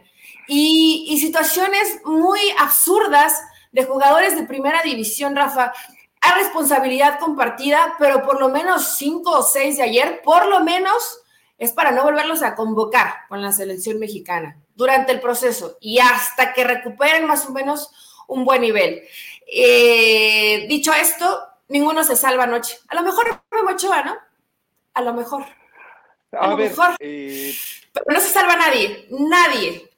y, 0.50 1.18
situaciones 1.20 2.00
muy 2.04 2.40
absurdas 2.58 3.40
de 3.72 3.84
jugadores 3.84 4.36
de 4.36 4.46
primera 4.46 4.82
división, 4.82 5.36
Rafa. 5.36 5.72
Hay 6.20 6.42
responsabilidad 6.42 7.18
compartida, 7.18 7.94
pero 7.98 8.22
por 8.22 8.40
lo 8.40 8.48
menos 8.48 8.96
cinco 8.96 9.38
o 9.38 9.42
seis 9.42 9.78
de 9.78 9.84
ayer, 9.84 10.20
por 10.22 10.46
lo 10.46 10.60
menos, 10.60 11.22
es 11.58 11.72
para 11.72 11.90
no 11.90 12.02
volverlos 12.02 12.42
a 12.42 12.54
convocar 12.54 13.26
con 13.28 13.42
la 13.42 13.52
selección 13.52 13.98
mexicana 13.98 14.58
durante 14.74 15.12
el 15.12 15.20
proceso 15.20 15.76
y 15.80 15.98
hasta 15.98 16.52
que 16.52 16.64
recuperen 16.64 17.26
más 17.26 17.46
o 17.46 17.52
menos 17.52 17.90
un 18.28 18.44
buen 18.44 18.62
nivel. 18.62 19.02
Eh, 19.46 20.66
dicho 20.68 20.92
esto, 20.92 21.40
ninguno 21.68 22.04
se 22.04 22.16
salva 22.16 22.44
anoche. 22.44 22.78
A 22.88 22.94
lo 22.94 23.02
mejor 23.02 23.42
me 23.50 23.72
Ochoa, 23.72 24.02
¿no? 24.02 24.16
A 24.94 25.02
lo 25.02 25.12
mejor. 25.14 25.44
A, 26.32 26.48
lo 26.48 26.56
mejor. 26.56 26.96
Eh, 26.98 27.54
pero 27.92 28.06
no 28.08 28.20
se 28.20 28.28
salva 28.28 28.56
nadie, 28.56 29.06
nadie 29.10 29.89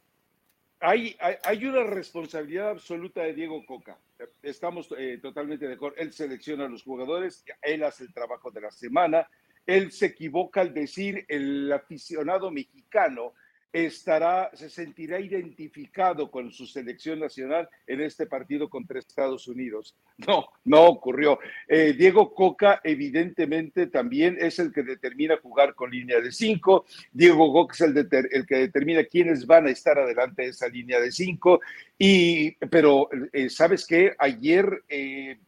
hay, 0.83 1.17
hay, 1.45 1.65
una 1.65 1.85
responsabilidad 1.85 2.71
absoluta 2.71 3.23
de 3.23 3.35
Diego 3.35 3.65
Coca. 3.65 3.97
Estamos 4.43 4.93
eh, 4.99 5.19
totalmente 5.23 5.69
de 5.69 5.75
acuerdo. 5.75 5.97
Él 5.99 6.13
selecciona 6.13 6.65
a 6.65 6.69
los 6.69 6.83
jugadores, 6.83 7.45
él 7.63 7.85
hace 7.85 8.03
el 8.03 8.13
trabajo 8.13 8.51
de 8.51 8.63
la 8.63 8.71
semana. 8.73 9.29
Él 9.65 9.93
se 9.93 10.07
equivoca 10.07 10.61
al 10.61 10.75
decir 10.75 11.25
el 11.29 11.73
aficionado 11.73 12.51
mexicano 12.51 13.35
estará, 13.73 14.51
se 14.53 14.69
sentirá 14.69 15.19
identificado 15.19 16.31
con 16.31 16.53
su 16.53 16.67
selección 16.67 17.21
nacional 17.21 17.69
en 17.87 18.03
este 18.03 18.27
partido 18.27 18.69
contra 18.69 18.99
Estados 18.99 19.49
Unidos. 19.49 19.97
No, 20.25 20.47
no 20.65 20.85
ocurrió. 20.85 21.41
Eh, 21.67 21.95
Diego 21.99 22.33
Coca, 22.33 22.81
evidentemente, 22.85 23.89
también 23.89 24.37
es 24.39 24.61
el 24.61 24.73
que 24.73 24.85
determina 24.85 25.37
jugar 25.39 25.75
con 25.75 25.91
línea 25.91 26.21
de 26.21 26.31
cinco. 26.31 26.85
Diego 27.11 27.53
Coca 27.53 27.75
es 27.75 27.81
el, 27.81 28.09
el 28.31 28.47
que 28.47 28.57
determina 28.57 29.03
quiénes 29.03 29.47
van 29.47 29.67
a 29.67 29.71
estar 29.71 29.99
adelante 29.99 30.43
de 30.43 30.49
esa 30.49 30.69
línea 30.69 31.01
de 31.01 31.11
cinco. 31.11 31.61
Y, 31.99 32.53
pero, 32.67 33.09
eh, 33.33 33.49
¿sabes 33.49 33.85
qué? 33.85 34.15
Ayer. 34.19 34.85
Eh, 34.89 35.39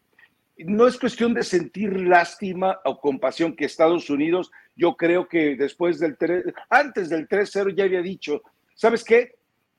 no 0.58 0.86
es 0.86 0.98
cuestión 0.98 1.34
de 1.34 1.42
sentir 1.42 2.00
lástima 2.00 2.80
o 2.84 3.00
compasión 3.00 3.56
que 3.56 3.64
Estados 3.64 4.08
Unidos, 4.08 4.52
yo 4.76 4.96
creo 4.96 5.28
que 5.28 5.56
después 5.56 5.98
del 5.98 6.16
3, 6.16 6.44
antes 6.70 7.08
del 7.08 7.28
3-0 7.28 7.74
ya 7.74 7.84
había 7.84 8.02
dicho, 8.02 8.42
¿sabes 8.74 9.02
qué? 9.02 9.34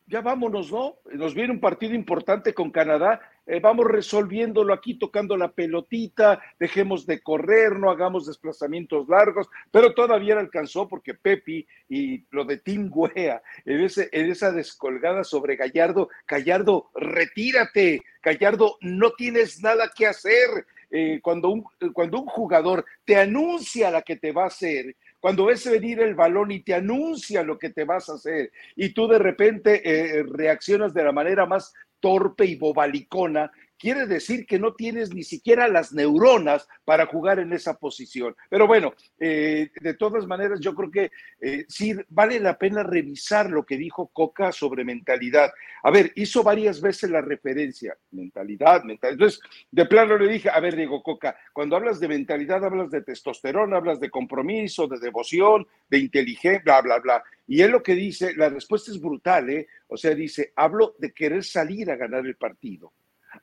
Ya 0.08 0.22
vámonos, 0.22 0.72
¿no? 0.72 0.98
Nos 1.14 1.34
viene 1.34 1.54
un 1.54 1.60
partido 1.60 1.96
importante 1.96 2.54
con 2.54 2.72
Canadá, 2.72 3.22
eh, 3.48 3.60
vamos 3.60 3.86
resolviéndolo 3.86 4.74
aquí, 4.74 4.98
tocando 4.98 5.38
la 5.38 5.52
pelotita, 5.52 6.42
dejemos 6.60 7.06
de 7.06 7.22
correr, 7.22 7.78
no 7.78 7.92
hagamos 7.92 8.26
desplazamientos 8.26 9.08
largos, 9.08 9.48
pero 9.72 9.94
todavía 9.94 10.40
alcanzó 10.40 10.88
porque 10.88 11.14
Pepi 11.14 11.68
y 11.88 12.26
lo 12.32 12.46
de 12.46 12.58
Tim 12.58 12.90
Guea, 12.90 13.42
en, 13.66 13.88
en 14.12 14.32
esa 14.32 14.52
descolgada 14.52 15.24
sobre 15.24 15.56
Gallardo, 15.56 16.10
Gallardo, 16.28 16.90
retírate, 16.96 18.02
Gallardo, 18.24 18.78
no 18.82 19.12
tienes 19.12 19.62
nada 19.62 19.92
que 19.96 20.08
hacer. 20.08 20.66
Eh, 20.92 21.20
cuando, 21.22 21.50
un, 21.50 21.66
cuando 21.94 22.22
un 22.22 22.28
jugador 22.28 22.86
te 23.04 23.18
anuncia 23.18 23.90
la 23.92 24.04
que 24.04 24.16
te 24.16 24.32
va 24.32 24.44
a 24.44 24.48
hacer, 24.48 24.96
cuando 25.20 25.46
ves 25.46 25.70
venir 25.70 26.00
el 26.00 26.14
balón 26.14 26.52
y 26.52 26.62
te 26.62 26.76
anuncia 26.76 27.44
lo 27.44 27.58
que 27.58 27.72
te 27.72 27.84
vas 27.84 28.08
a 28.08 28.14
hacer, 28.14 28.52
y 28.76 28.94
tú 28.94 29.08
de 29.08 29.18
repente 29.18 29.82
eh, 29.84 30.24
reaccionas 30.24 30.94
de 30.94 31.04
la 31.04 31.12
manera 31.12 31.48
más 31.48 31.74
torpe 32.06 32.46
y 32.46 32.56
bobalicona, 32.56 33.52
quiere 33.78 34.06
decir 34.06 34.46
que 34.46 34.60
no 34.60 34.74
tienes 34.74 35.14
ni 35.14 35.24
siquiera 35.24 35.68
las 35.68 35.94
neuronas 35.94 36.68
para 36.84 37.06
jugar 37.06 37.40
en 37.40 37.54
esa 37.54 37.78
posición. 37.78 38.36
Pero 38.50 38.68
bueno, 38.68 38.94
eh, 39.20 39.70
de 39.80 39.94
todas 39.94 40.26
maneras, 40.28 40.60
yo 40.60 40.74
creo 40.76 40.92
que 40.92 41.12
eh, 41.42 41.66
sí 41.68 41.96
vale 42.10 42.40
la 42.40 42.58
pena 42.58 42.84
revisar 42.84 43.50
lo 43.50 43.66
que 43.66 43.78
dijo 43.78 44.08
Coca 44.08 44.52
sobre 44.52 44.84
mentalidad. 44.84 45.52
A 45.84 45.92
ver, 45.92 46.12
hizo 46.16 46.44
varias 46.44 46.82
veces 46.82 47.10
la 47.10 47.22
referencia, 47.22 47.98
mentalidad, 48.12 48.84
mentalidad. 48.84 49.14
Entonces, 49.14 49.42
de 49.72 49.86
plano 49.86 50.18
le 50.18 50.28
dije, 50.28 50.50
a 50.50 50.60
ver, 50.60 50.76
Diego 50.76 51.04
Coca, 51.04 51.38
cuando 51.54 51.76
hablas 51.76 52.00
de 52.00 52.08
mentalidad, 52.08 52.64
hablas 52.64 52.92
de 52.92 53.02
testosterona, 53.02 53.78
hablas 53.78 54.00
de 54.00 54.10
compromiso, 54.10 54.88
de 54.88 55.00
devoción, 55.00 55.68
de 55.90 56.00
inteligencia, 56.00 56.62
bla, 56.64 56.82
bla, 56.82 57.00
bla. 57.00 57.24
Y 57.48 57.62
él 57.62 57.72
lo 57.72 57.84
que 57.84 57.94
dice, 57.94 58.36
la 58.36 58.50
respuesta 58.50 58.92
es 58.92 59.00
brutal, 59.00 59.50
¿eh? 59.50 59.68
O 59.88 59.98
sea, 59.98 60.16
dice, 60.16 60.52
hablo 60.56 60.96
de 60.98 61.14
querer 61.14 61.44
salir 61.44 61.92
a 61.92 61.96
ganar 61.96 62.26
el 62.26 62.36
partido. 62.36 62.94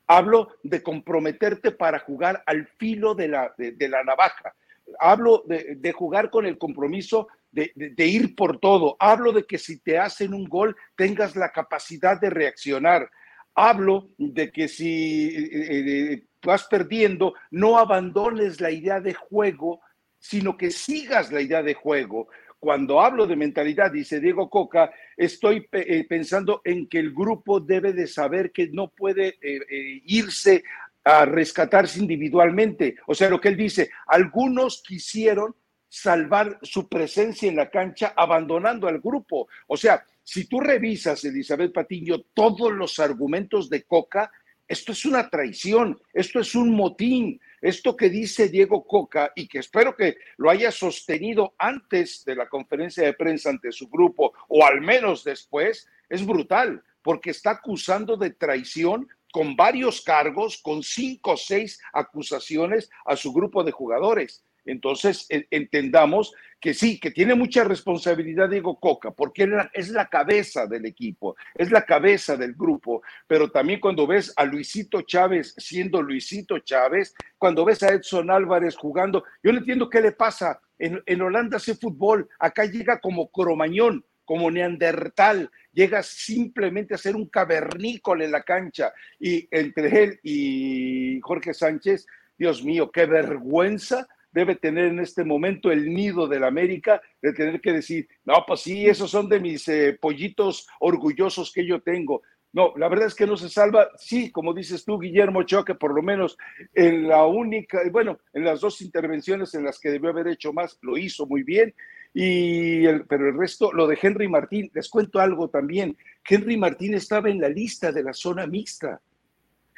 Hablo 0.07 0.49
de 0.63 0.83
comprometerte 0.83 1.73
para 1.73 1.99
jugar 1.99 2.43
al 2.47 2.67
filo 2.79 3.15
de 3.15 3.29
la, 3.29 3.55
de, 3.57 3.89
la 3.89 4.03
navaja. 4.05 4.55
Hablo 4.99 5.45
de, 5.47 5.93
jugar 5.93 6.31
con 6.31 6.47
el 6.47 6.59
compromiso 6.59 7.29
de, 7.51 7.73
ir 7.99 8.35
por 8.35 8.59
todo. 8.59 8.97
Hablo 8.99 9.33
de 9.33 9.45
que 9.45 9.59
si 9.59 9.79
te 9.81 9.99
hacen 9.99 10.35
un 10.35 10.45
gol 10.45 10.77
tengas 10.97 11.37
la 11.37 11.51
capacidad 11.51 12.21
de 12.21 12.31
reaccionar. 12.31 13.11
Hablo 13.55 14.09
de 14.19 14.51
que 14.51 14.69
si 14.69 15.29
eh, 15.29 16.13
eh, 16.15 16.27
vas 16.43 16.65
perdiendo, 16.65 17.35
no 17.51 17.79
abandones 17.79 18.61
la 18.61 18.71
idea 18.71 19.01
de 19.01 19.15
juego, 19.15 19.81
sino 20.19 20.57
que 20.57 20.71
sigas 20.71 21.31
la 21.33 21.41
idea 21.41 21.63
de 21.63 21.75
juego 21.75 22.29
cuando 22.63 23.01
hablo 23.01 23.27
de 23.27 23.35
mentalidad, 23.35 23.91
dice 23.91 24.21
Diego 24.21 24.49
Coca, 24.49 24.93
estoy 25.17 25.67
eh, 25.73 26.07
pensando 26.09 26.63
en 26.65 26.87
que 26.87 27.01
el 27.01 27.13
grupo 27.13 27.59
debe 27.59 27.93
de 27.93 28.07
saber 28.07 28.53
que 28.53 28.69
no 28.69 28.87
puede 28.87 29.31
eh, 29.43 29.59
eh, 29.69 30.03
irse 30.05 30.63
a 31.03 31.25
rescatarse 31.25 31.99
individualmente. 31.99 32.95
O 33.09 33.17
sea, 33.17 33.29
lo 33.31 33.41
que 33.41 33.49
él 33.49 33.57
dice, 33.57 33.91
algunos 34.07 34.81
quisieron 34.87 35.57
salvar 35.89 36.61
su 36.63 36.89
presencia 36.89 37.49
en 37.49 37.57
la 37.57 37.69
cancha 37.69 38.15
abandonando 38.17 38.87
al 38.87 39.01
grupo. 39.01 39.49
O 39.67 39.77
sea, 39.77 40.05
si 40.23 40.45
tú 40.45 40.61
revisas, 40.61 41.25
Elizabeth 41.25 41.73
Patiño, 41.73 42.21
todos 42.33 42.73
los 42.73 43.01
argumentos 43.01 43.69
de 43.71 43.83
Coca, 43.83 44.31
esto 44.69 44.93
es 44.93 45.05
una 45.05 45.29
traición, 45.29 46.01
esto 46.13 46.39
es 46.39 46.55
un 46.55 46.71
motín, 46.71 47.41
esto 47.63 47.97
que 47.97 48.11
dice 48.11 48.49
Diego 48.49 48.85
Coca 48.85 49.33
y 49.37 49.47
que 49.47 49.61
espero 49.61 49.97
que 49.97 50.17
lo 50.37 50.51
haya 50.51 50.73
sostenido 50.73 51.55
antes 51.57 52.25
de 52.25 52.35
la 52.35 52.49
conferencia 52.49 53.05
de 53.05 53.15
prensa 53.15 53.51
ante 53.51 53.71
su 53.71 53.89
grupo 53.89 54.33
o 54.49 54.67
al 54.67 54.81
menos 54.81 55.23
después, 55.23 55.89
es 56.09 56.27
brutal 56.27 56.83
porque 57.03 57.31
está 57.31 57.53
acusando 57.53 58.17
de 58.17 58.31
traición 58.31 59.09
con 59.33 59.57
varios 59.57 60.03
cargos, 60.03 60.59
con 60.61 60.83
cinco 60.83 61.33
o 61.33 61.37
seis 61.37 61.81
acusaciones 61.93 62.91
a 63.07 63.17
su 63.17 63.33
grupo 63.33 63.65
de 63.65 63.73
jugadores. 63.73 64.45
Entonces, 64.65 65.27
entendamos 65.29 66.33
que 66.61 66.75
sí, 66.75 67.01
que 67.01 67.11
tiene 67.11 67.35
mucha 67.35 67.65
responsabilidad 67.65 68.49
Diego 68.49 68.79
Coca, 68.79 69.11
porque 69.11 69.51
es 69.73 69.89
la 69.91 70.09
cabeza 70.09 70.67
del 70.67 70.87
equipo, 70.87 71.35
es 71.55 71.73
la 71.73 71.85
cabeza 71.85 72.37
del 72.37 72.55
grupo, 72.55 73.03
pero 73.27 73.51
también 73.51 73.81
cuando 73.81 74.07
ves 74.07 74.33
a 74.37 74.45
Luisito 74.45 75.03
Chávez 75.03 75.55
siendo 75.59 76.01
Luisito 76.01 76.61
Chávez, 76.61 77.15
cuando 77.37 77.65
ves 77.65 77.83
a 77.83 77.89
Edson 77.89 78.31
Álvarez 78.31 78.77
jugando, 78.77 79.25
yo 79.43 79.53
no 79.53 79.59
entiendo 79.59 79.91
qué 79.91 80.01
le 80.01 80.13
pasa. 80.13 80.61
En, 80.79 81.03
en 81.07 81.21
Holanda 81.21 81.57
hace 81.57 81.75
fútbol, 81.75 82.29
acá 82.39 82.65
llega 82.65 83.01
como 83.01 83.29
cromañón, 83.31 84.05
como 84.25 84.49
neandertal, 84.49 85.51
llega 85.73 86.03
simplemente 86.05 86.95
a 86.95 86.99
ser 86.99 87.17
un 87.17 87.27
cavernícola 87.27 88.25
en 88.25 88.33
la 88.33 88.43
cancha. 88.43 88.93
Y 89.19 89.49
entre 89.51 90.05
él 90.05 90.21
y 90.23 91.21
Jorge 91.23 91.55
Sánchez, 91.55 92.07
Dios 92.39 92.63
mío, 92.65 92.91
qué 92.93 93.07
vergüenza 93.07 94.07
debe 94.33 94.57
tener 94.57 94.87
en 94.87 95.01
este 95.01 95.25
momento 95.25 95.71
el 95.71 95.93
nido 95.93 96.27
del 96.27 96.45
América, 96.45 97.01
de 97.21 97.33
tener 97.33 97.61
que 97.61 97.73
decir, 97.73 98.09
no, 98.25 98.45
pues 98.47 98.61
sí, 98.61 98.87
esos 98.87 99.11
son 99.11 99.29
de 99.29 99.41
mis 99.41 99.69
eh, 99.69 99.99
pollitos 100.01 100.67
orgullosos 100.81 101.53
que 101.53 101.67
yo 101.67 101.81
tengo. 101.81 102.23
No, 102.55 102.75
la 102.77 102.89
verdad 102.89 103.07
es 103.07 103.15
que 103.15 103.27
no 103.27 103.37
se 103.37 103.49
salva. 103.49 103.89
Sí, 103.97 104.31
como 104.31 104.53
dices 104.53 104.85
tú, 104.85 104.99
Guillermo 104.99 105.43
Choque, 105.45 105.75
por 105.75 105.95
lo 105.95 106.03
menos 106.03 106.37
en 106.75 107.09
la 107.09 107.25
única, 107.25 107.81
bueno, 107.91 108.19
en 108.35 108.45
las 108.45 108.61
dos 108.61 108.83
intervenciones 108.83 109.55
en 109.55 109.65
las 109.65 109.79
que 109.79 109.91
debió 109.91 110.11
haber 110.11 110.29
hecho 110.29 110.53
más, 110.53 110.79
lo 110.83 110.99
hizo 110.99 111.27
muy 111.27 111.43
bien. 111.43 111.75
Y 112.13 112.87
pero 113.09 113.29
el 113.29 113.39
resto, 113.39 113.73
lo 113.73 113.87
de 113.87 113.99
Henry 114.01 114.29
Martín, 114.29 114.71
les 114.75 114.91
cuento 114.91 115.19
algo 115.19 115.49
también. 115.49 115.97
Henry 116.29 116.59
Martín 116.59 116.93
estaba 116.93 117.31
en 117.31 117.41
la 117.41 117.49
lista 117.49 117.91
de 117.91 118.03
la 118.03 118.13
zona 118.13 118.47
mixta. 118.47 119.01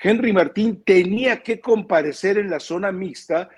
Henry 0.02 0.32
Martín 0.32 0.82
tenía 0.84 1.42
que 1.44 1.60
comparecer 1.60 2.38
en 2.38 2.50
la 2.50 2.58
zona 2.58 2.90
mixta 2.90 3.48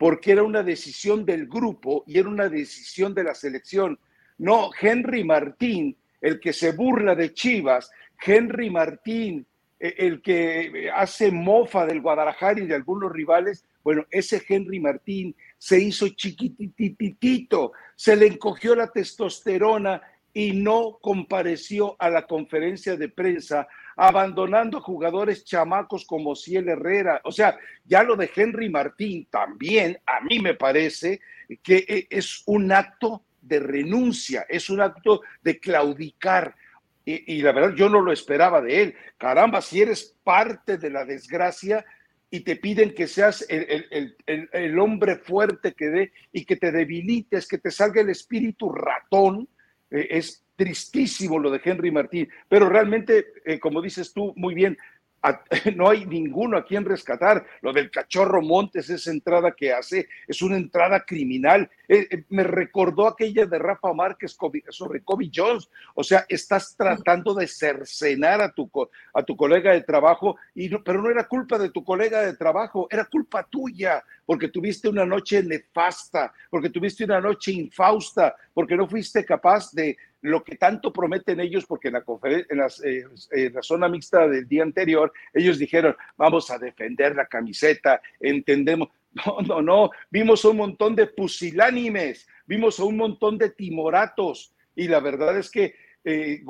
porque 0.00 0.32
era 0.32 0.42
una 0.42 0.62
decisión 0.62 1.26
del 1.26 1.46
grupo 1.46 2.04
y 2.06 2.18
era 2.18 2.30
una 2.30 2.48
decisión 2.48 3.12
de 3.12 3.22
la 3.22 3.34
selección. 3.34 3.98
No, 4.38 4.70
Henry 4.80 5.24
Martín, 5.24 5.94
el 6.22 6.40
que 6.40 6.54
se 6.54 6.72
burla 6.72 7.14
de 7.14 7.34
Chivas, 7.34 7.90
Henry 8.18 8.70
Martín, 8.70 9.46
e, 9.78 9.94
el 9.98 10.22
que 10.22 10.90
hace 10.94 11.30
mofa 11.30 11.84
del 11.84 12.00
Guadalajara 12.00 12.60
y 12.60 12.66
de 12.66 12.76
algunos 12.76 13.12
rivales, 13.12 13.66
bueno, 13.84 14.06
ese 14.10 14.42
Henry 14.48 14.80
Martín 14.80 15.36
se 15.58 15.78
hizo 15.78 16.08
chiquitititito, 16.08 17.72
se 17.94 18.16
le 18.16 18.26
encogió 18.26 18.74
la 18.74 18.90
testosterona 18.90 20.00
y 20.32 20.52
no 20.52 20.98
compareció 21.02 21.96
a 21.98 22.08
la 22.08 22.26
conferencia 22.26 22.96
de 22.96 23.10
prensa 23.10 23.68
abandonando 24.02 24.80
jugadores 24.80 25.44
chamacos 25.44 26.06
como 26.06 26.34
Ciel 26.34 26.70
Herrera. 26.70 27.20
O 27.22 27.30
sea, 27.30 27.58
ya 27.84 28.02
lo 28.02 28.16
de 28.16 28.30
Henry 28.34 28.70
Martín 28.70 29.28
también, 29.30 30.00
a 30.06 30.22
mí 30.22 30.38
me 30.38 30.54
parece 30.54 31.20
que 31.62 31.84
e, 31.86 32.06
es 32.08 32.42
un 32.46 32.72
acto 32.72 33.24
de 33.42 33.60
renuncia, 33.60 34.46
es 34.48 34.70
un 34.70 34.80
acto 34.80 35.20
de 35.42 35.60
claudicar. 35.60 36.56
Y, 37.04 37.42
la 37.42 37.52
verdad, 37.52 37.74
yo 37.74 37.90
no 37.90 38.00
lo 38.00 38.10
esperaba 38.10 38.62
de 38.62 38.82
él. 38.82 38.94
Caramba, 39.18 39.60
si 39.60 39.82
eres 39.82 40.16
parte 40.24 40.78
de 40.78 40.88
la 40.88 41.04
desgracia 41.04 41.84
y 42.30 42.40
te 42.40 42.56
piden 42.56 42.94
que 42.94 43.06
seas 43.06 43.44
el, 43.50 44.78
hombre 44.78 45.16
fuerte 45.16 45.74
que 45.74 45.88
dé 45.90 46.12
y 46.32 46.46
que 46.46 46.56
te 46.56 46.72
debilites, 46.72 47.46
que 47.46 47.58
te 47.58 47.70
salga 47.70 48.00
el 48.00 48.08
espíritu 48.08 48.72
ratón, 48.72 49.46
eh, 49.90 50.06
es 50.10 50.42
tristísimo 50.60 51.38
lo 51.38 51.50
de 51.50 51.58
Henry 51.64 51.90
Martín, 51.90 52.28
pero 52.46 52.68
realmente, 52.68 53.32
eh, 53.46 53.58
como 53.58 53.80
dices 53.80 54.12
tú 54.12 54.34
muy 54.36 54.52
bien, 54.52 54.76
no 55.76 55.88
hay 55.88 56.06
ninguno 56.06 56.56
a 56.56 56.64
quien 56.64 56.84
rescatar. 56.84 57.44
Lo 57.60 57.72
del 57.72 57.90
cachorro 57.90 58.42
Montes, 58.42 58.88
esa 58.90 59.10
entrada 59.10 59.52
que 59.52 59.72
hace, 59.72 60.08
es 60.26 60.42
una 60.42 60.56
entrada 60.56 61.00
criminal. 61.00 61.70
Eh, 61.88 62.24
me 62.28 62.42
recordó 62.42 63.06
aquella 63.06 63.46
de 63.46 63.58
Rafa 63.58 63.92
Márquez 63.92 64.36
sobre 64.68 65.02
Kobe 65.02 65.30
Jones. 65.34 65.68
O 65.94 66.04
sea, 66.04 66.24
estás 66.28 66.74
tratando 66.76 67.34
de 67.34 67.46
cercenar 67.46 68.40
a 68.40 68.52
tu, 68.52 68.70
a 69.12 69.22
tu 69.22 69.36
colega 69.36 69.72
de 69.72 69.82
trabajo, 69.82 70.36
y 70.54 70.68
pero 70.78 71.02
no 71.02 71.10
era 71.10 71.26
culpa 71.26 71.58
de 71.58 71.70
tu 71.70 71.84
colega 71.84 72.22
de 72.22 72.36
trabajo, 72.36 72.86
era 72.90 73.04
culpa 73.04 73.46
tuya, 73.48 74.02
porque 74.24 74.48
tuviste 74.48 74.88
una 74.88 75.04
noche 75.04 75.42
nefasta, 75.42 76.32
porque 76.50 76.70
tuviste 76.70 77.04
una 77.04 77.20
noche 77.20 77.52
infausta, 77.52 78.34
porque 78.54 78.76
no 78.76 78.88
fuiste 78.88 79.24
capaz 79.24 79.72
de, 79.72 79.96
lo 80.22 80.42
que 80.44 80.56
tanto 80.56 80.92
prometen 80.92 81.40
ellos, 81.40 81.64
porque 81.66 81.88
en 81.88 81.94
la, 81.94 82.04
en, 82.48 82.60
eh, 82.84 83.04
en 83.32 83.54
la 83.54 83.62
zona 83.62 83.88
mixta 83.88 84.28
del 84.28 84.46
día 84.46 84.62
anterior, 84.62 85.12
ellos 85.32 85.58
dijeron, 85.58 85.96
vamos 86.16 86.50
a 86.50 86.58
defender 86.58 87.14
la 87.14 87.26
camiseta, 87.26 88.00
entendemos. 88.18 88.88
No, 89.12 89.40
no, 89.40 89.60
no, 89.60 89.90
vimos 90.08 90.44
un 90.44 90.58
montón 90.58 90.94
de 90.94 91.08
pusilánimes, 91.08 92.28
vimos 92.46 92.78
un 92.78 92.96
montón 92.96 93.38
de 93.38 93.50
timoratos 93.50 94.54
y 94.76 94.86
la 94.86 95.00
verdad 95.00 95.36
es 95.36 95.50
que 95.50 95.74
eh, 96.04 96.44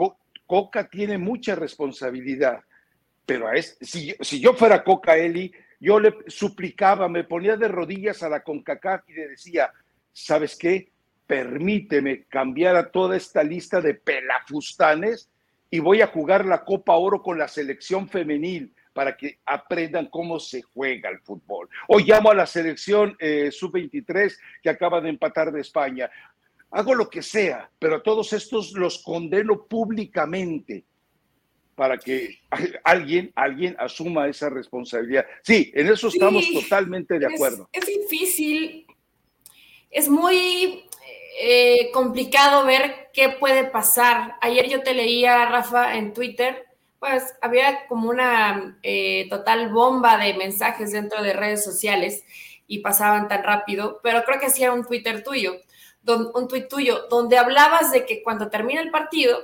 Coca 0.46 0.86
tiene 0.86 1.16
mucha 1.16 1.54
responsabilidad, 1.54 2.60
pero 3.24 3.48
a 3.48 3.52
si, 3.62 4.14
si 4.20 4.40
yo 4.40 4.52
fuera 4.52 4.84
Coca 4.84 5.16
Eli, 5.16 5.50
yo 5.80 5.98
le 5.98 6.14
suplicaba, 6.26 7.08
me 7.08 7.24
ponía 7.24 7.56
de 7.56 7.68
rodillas 7.68 8.22
a 8.22 8.28
la 8.28 8.42
CONCACAF 8.42 9.08
y 9.08 9.14
le 9.14 9.28
decía, 9.28 9.72
¿sabes 10.12 10.54
qué? 10.56 10.90
Permíteme 11.30 12.24
cambiar 12.24 12.74
a 12.74 12.90
toda 12.90 13.16
esta 13.16 13.44
lista 13.44 13.80
de 13.80 13.94
pelafustanes 13.94 15.30
y 15.70 15.78
voy 15.78 16.00
a 16.00 16.08
jugar 16.08 16.44
la 16.44 16.64
Copa 16.64 16.96
Oro 16.96 17.22
con 17.22 17.38
la 17.38 17.46
selección 17.46 18.08
femenil 18.08 18.74
para 18.92 19.16
que 19.16 19.38
aprendan 19.46 20.06
cómo 20.06 20.40
se 20.40 20.62
juega 20.62 21.08
el 21.08 21.20
fútbol. 21.20 21.68
Hoy 21.86 22.02
llamo 22.02 22.32
a 22.32 22.34
la 22.34 22.46
selección 22.46 23.16
eh, 23.20 23.52
sub-23 23.52 24.36
que 24.60 24.70
acaba 24.70 25.00
de 25.00 25.10
empatar 25.10 25.52
de 25.52 25.60
España. 25.60 26.10
Hago 26.72 26.96
lo 26.96 27.08
que 27.08 27.22
sea, 27.22 27.70
pero 27.78 27.98
a 27.98 28.02
todos 28.02 28.32
estos 28.32 28.72
los 28.72 29.00
condeno 29.00 29.66
públicamente 29.66 30.82
para 31.76 31.96
que 31.96 32.40
alguien, 32.82 33.30
alguien 33.36 33.76
asuma 33.78 34.26
esa 34.26 34.50
responsabilidad. 34.50 35.24
Sí, 35.44 35.70
en 35.76 35.86
eso 35.92 36.08
estamos 36.08 36.44
totalmente 36.52 37.20
de 37.20 37.26
acuerdo. 37.26 37.68
Es, 37.72 37.86
difícil, 37.86 38.84
es 39.92 40.08
muy 40.08 40.89
eh, 41.38 41.90
complicado 41.92 42.64
ver 42.64 43.10
qué 43.12 43.28
puede 43.28 43.64
pasar. 43.64 44.36
Ayer 44.40 44.68
yo 44.68 44.82
te 44.82 44.94
leía, 44.94 45.46
Rafa, 45.46 45.96
en 45.96 46.12
Twitter, 46.12 46.66
pues 46.98 47.34
había 47.40 47.86
como 47.86 48.10
una 48.10 48.78
eh, 48.82 49.26
total 49.30 49.70
bomba 49.70 50.18
de 50.18 50.34
mensajes 50.34 50.92
dentro 50.92 51.22
de 51.22 51.32
redes 51.32 51.64
sociales 51.64 52.24
y 52.66 52.78
pasaban 52.78 53.26
tan 53.26 53.42
rápido, 53.42 54.00
pero 54.02 54.22
creo 54.24 54.38
que 54.38 54.46
hacía 54.46 54.72
un 54.72 54.84
Twitter 54.84 55.24
tuyo, 55.24 55.56
un 56.06 56.46
tuit 56.46 56.68
tuyo, 56.68 57.06
donde 57.08 57.36
hablabas 57.36 57.90
de 57.90 58.06
que 58.06 58.22
cuando 58.22 58.48
termina 58.48 58.80
el 58.80 58.90
partido, 58.90 59.38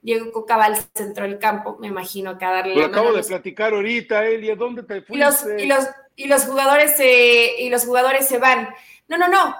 Diego 0.00 0.32
Coca 0.32 0.56
va 0.56 0.64
al 0.64 0.76
centro 0.94 1.24
del 1.24 1.38
campo, 1.38 1.76
me 1.78 1.86
imagino 1.86 2.36
que 2.36 2.44
a 2.44 2.50
darle. 2.50 2.74
Lo 2.74 2.86
acabo 2.86 3.12
de 3.12 3.22
platicar 3.22 3.72
ahorita, 3.72 4.26
Elia, 4.26 4.56
¿dónde 4.56 4.82
te 4.82 5.02
fuiste? 5.02 5.14
Y 5.14 5.18
los, 5.18 5.46
y 5.58 5.66
los, 5.66 5.88
y 6.16 6.26
los 6.26 6.44
jugadores 6.44 6.96
se, 6.96 7.60
y 7.60 7.70
los 7.70 7.84
jugadores 7.84 8.26
se 8.26 8.38
van. 8.38 8.68
No, 9.06 9.16
no, 9.16 9.28
no. 9.28 9.54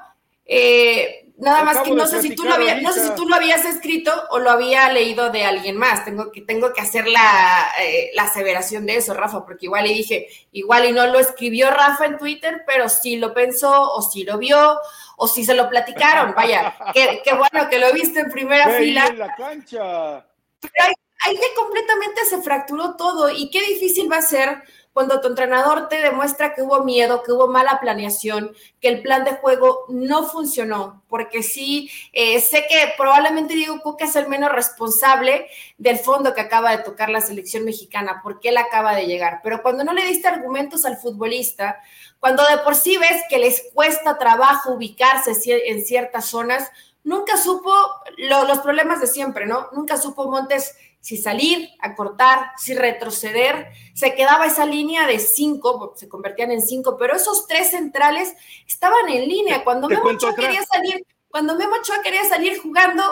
Eh, 0.44 1.21
nada 1.38 1.64
más 1.64 1.78
que 1.78 1.90
no 1.92 2.06
sé 2.06 2.22
si 2.22 2.34
tú 2.34 2.44
lo 2.44 2.54
habías, 2.54 2.82
no 2.82 2.92
sé 2.92 3.06
si 3.06 3.14
tú 3.14 3.28
lo 3.28 3.34
habías 3.34 3.64
escrito 3.64 4.12
o 4.30 4.38
lo 4.38 4.50
había 4.50 4.92
leído 4.92 5.30
de 5.30 5.44
alguien 5.44 5.76
más. 5.76 6.04
Tengo 6.04 6.30
que, 6.30 6.42
tengo 6.42 6.72
que 6.72 6.80
hacer 6.80 7.08
la, 7.08 7.72
eh, 7.80 8.10
la 8.14 8.24
aseveración 8.24 8.86
de 8.86 8.96
eso, 8.96 9.14
Rafa, 9.14 9.44
porque 9.44 9.66
igual 9.66 9.84
le 9.84 9.94
dije, 9.94 10.28
igual 10.52 10.86
y 10.86 10.92
no 10.92 11.06
lo 11.06 11.18
escribió 11.18 11.70
Rafa 11.70 12.06
en 12.06 12.18
Twitter, 12.18 12.62
pero 12.66 12.88
sí 12.88 13.16
lo 13.16 13.34
pensó, 13.34 13.92
o 13.92 14.02
sí 14.02 14.24
lo 14.24 14.38
vio, 14.38 14.78
o 15.16 15.28
sí 15.28 15.44
se 15.44 15.54
lo 15.54 15.68
platicaron. 15.68 16.34
Vaya, 16.34 16.74
qué, 16.92 17.22
bueno 17.34 17.68
que 17.68 17.78
lo 17.78 17.92
viste 17.92 18.20
en 18.20 18.30
primera 18.30 18.68
fila. 18.70 19.06
En 19.06 19.18
la 19.18 19.34
cancha 19.34 20.24
pero 20.62 20.94
ahí, 21.24 21.36
que 21.36 21.54
completamente 21.56 22.24
se 22.24 22.40
fracturó 22.40 22.96
todo 22.96 23.30
y 23.30 23.50
qué 23.50 23.60
difícil 23.62 24.10
va 24.10 24.18
a 24.18 24.22
ser 24.22 24.62
cuando 24.92 25.20
tu 25.20 25.28
entrenador 25.28 25.88
te 25.88 26.02
demuestra 26.02 26.54
que 26.54 26.62
hubo 26.62 26.84
miedo, 26.84 27.22
que 27.22 27.32
hubo 27.32 27.48
mala 27.48 27.80
planeación, 27.80 28.54
que 28.80 28.88
el 28.88 29.02
plan 29.02 29.24
de 29.24 29.32
juego 29.32 29.86
no 29.88 30.24
funcionó, 30.24 31.02
porque 31.08 31.42
sí, 31.42 31.90
eh, 32.12 32.40
sé 32.40 32.66
que 32.68 32.92
probablemente 32.96 33.54
Diego 33.54 33.80
Coca 33.80 34.04
es 34.04 34.16
el 34.16 34.28
menos 34.28 34.52
responsable 34.52 35.48
del 35.78 35.98
fondo 35.98 36.34
que 36.34 36.42
acaba 36.42 36.76
de 36.76 36.82
tocar 36.82 37.08
la 37.08 37.20
selección 37.20 37.64
mexicana, 37.64 38.20
porque 38.22 38.50
él 38.50 38.58
acaba 38.58 38.94
de 38.94 39.06
llegar, 39.06 39.40
pero 39.42 39.62
cuando 39.62 39.84
no 39.84 39.92
le 39.92 40.04
diste 40.04 40.28
argumentos 40.28 40.84
al 40.84 40.98
futbolista, 40.98 41.80
cuando 42.20 42.46
de 42.46 42.58
por 42.58 42.74
sí 42.74 42.98
ves 42.98 43.22
que 43.28 43.38
les 43.38 43.70
cuesta 43.72 44.18
trabajo 44.18 44.72
ubicarse 44.72 45.32
en 45.46 45.84
ciertas 45.84 46.26
zonas, 46.26 46.70
nunca 47.04 47.36
supo 47.36 47.72
los 48.16 48.58
problemas 48.58 49.00
de 49.00 49.06
siempre, 49.06 49.46
¿no? 49.46 49.68
Nunca 49.72 49.96
supo 49.96 50.30
Montes 50.30 50.76
si 51.02 51.16
salir, 51.16 51.68
a 51.80 51.96
cortar, 51.96 52.52
si 52.56 52.74
retroceder. 52.74 53.72
Se 53.92 54.14
quedaba 54.14 54.46
esa 54.46 54.64
línea 54.64 55.06
de 55.06 55.18
cinco, 55.18 55.92
se 55.96 56.08
convertían 56.08 56.52
en 56.52 56.62
cinco, 56.62 56.96
pero 56.96 57.16
esos 57.16 57.46
tres 57.48 57.70
centrales 57.70 58.32
estaban 58.66 59.08
en 59.08 59.28
línea. 59.28 59.64
Cuando 59.64 59.88
Memo 59.88 60.10
Ochoa 60.10 60.34
quería 60.34 60.62
salir, 60.62 61.04
cuando 61.28 61.56
Memo 61.56 61.74
Ochoa 61.80 62.02
quería 62.02 62.24
salir 62.24 62.60
jugando, 62.60 63.02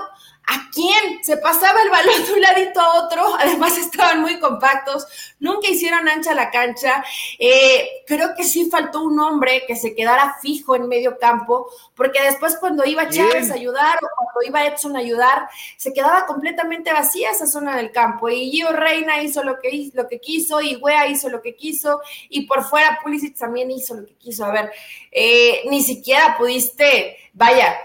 ¿A 0.52 0.68
quién? 0.72 1.22
Se 1.22 1.36
pasaba 1.36 1.80
el 1.80 1.90
balón 1.90 2.26
de 2.26 2.32
un 2.32 2.40
ladito 2.40 2.80
a 2.80 3.04
otro, 3.04 3.36
además 3.38 3.78
estaban 3.78 4.20
muy 4.20 4.40
compactos, 4.40 5.06
nunca 5.38 5.68
hicieron 5.68 6.08
ancha 6.08 6.34
la 6.34 6.50
cancha. 6.50 7.04
Eh, 7.38 8.02
creo 8.04 8.34
que 8.36 8.42
sí 8.42 8.68
faltó 8.68 9.04
un 9.04 9.20
hombre 9.20 9.62
que 9.68 9.76
se 9.76 9.94
quedara 9.94 10.38
fijo 10.42 10.74
en 10.74 10.88
medio 10.88 11.18
campo, 11.18 11.70
porque 11.94 12.20
después 12.20 12.56
cuando 12.58 12.84
iba 12.84 13.08
Chávez 13.08 13.52
a 13.52 13.54
ayudar 13.54 13.96
o 14.02 14.08
cuando 14.16 14.48
iba 14.48 14.66
Edson 14.66 14.96
a 14.96 14.98
ayudar, 14.98 15.48
se 15.76 15.92
quedaba 15.92 16.26
completamente 16.26 16.92
vacía 16.92 17.30
esa 17.30 17.46
zona 17.46 17.76
del 17.76 17.92
campo. 17.92 18.28
Y 18.28 18.50
Gio 18.50 18.72
Reina 18.72 19.22
hizo 19.22 19.44
lo 19.44 19.60
que, 19.60 19.90
lo 19.92 20.08
que 20.08 20.18
quiso, 20.18 20.60
y 20.60 20.74
Wea 20.74 21.06
hizo 21.06 21.28
lo 21.28 21.42
que 21.42 21.54
quiso, 21.54 22.00
y 22.28 22.46
por 22.46 22.64
fuera 22.64 22.98
Pulisic 23.00 23.38
también 23.38 23.70
hizo 23.70 23.94
lo 23.94 24.04
que 24.04 24.16
quiso. 24.16 24.44
A 24.46 24.50
ver, 24.50 24.72
eh, 25.12 25.62
ni 25.70 25.80
siquiera 25.80 26.36
pudiste, 26.36 27.16
vaya, 27.34 27.76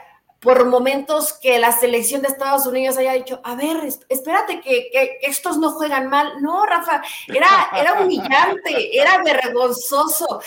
por 0.46 0.64
momentos 0.68 1.34
que 1.34 1.58
la 1.58 1.72
selección 1.72 2.22
de 2.22 2.28
Estados 2.28 2.68
Unidos 2.68 2.98
haya 2.98 3.14
dicho, 3.14 3.42
a 3.44 3.56
ver, 3.56 3.78
espérate 4.08 4.62
que, 4.62 5.18
estos 5.24 5.58
no 5.58 5.72
juegan 5.72 6.08
mal. 6.08 6.40
No, 6.40 6.66
Rafa, 6.68 7.02
era, 7.28 7.70
era 7.76 8.00
humillante, 8.00 8.96
era 8.96 9.24
vergonzoso. 9.24 10.40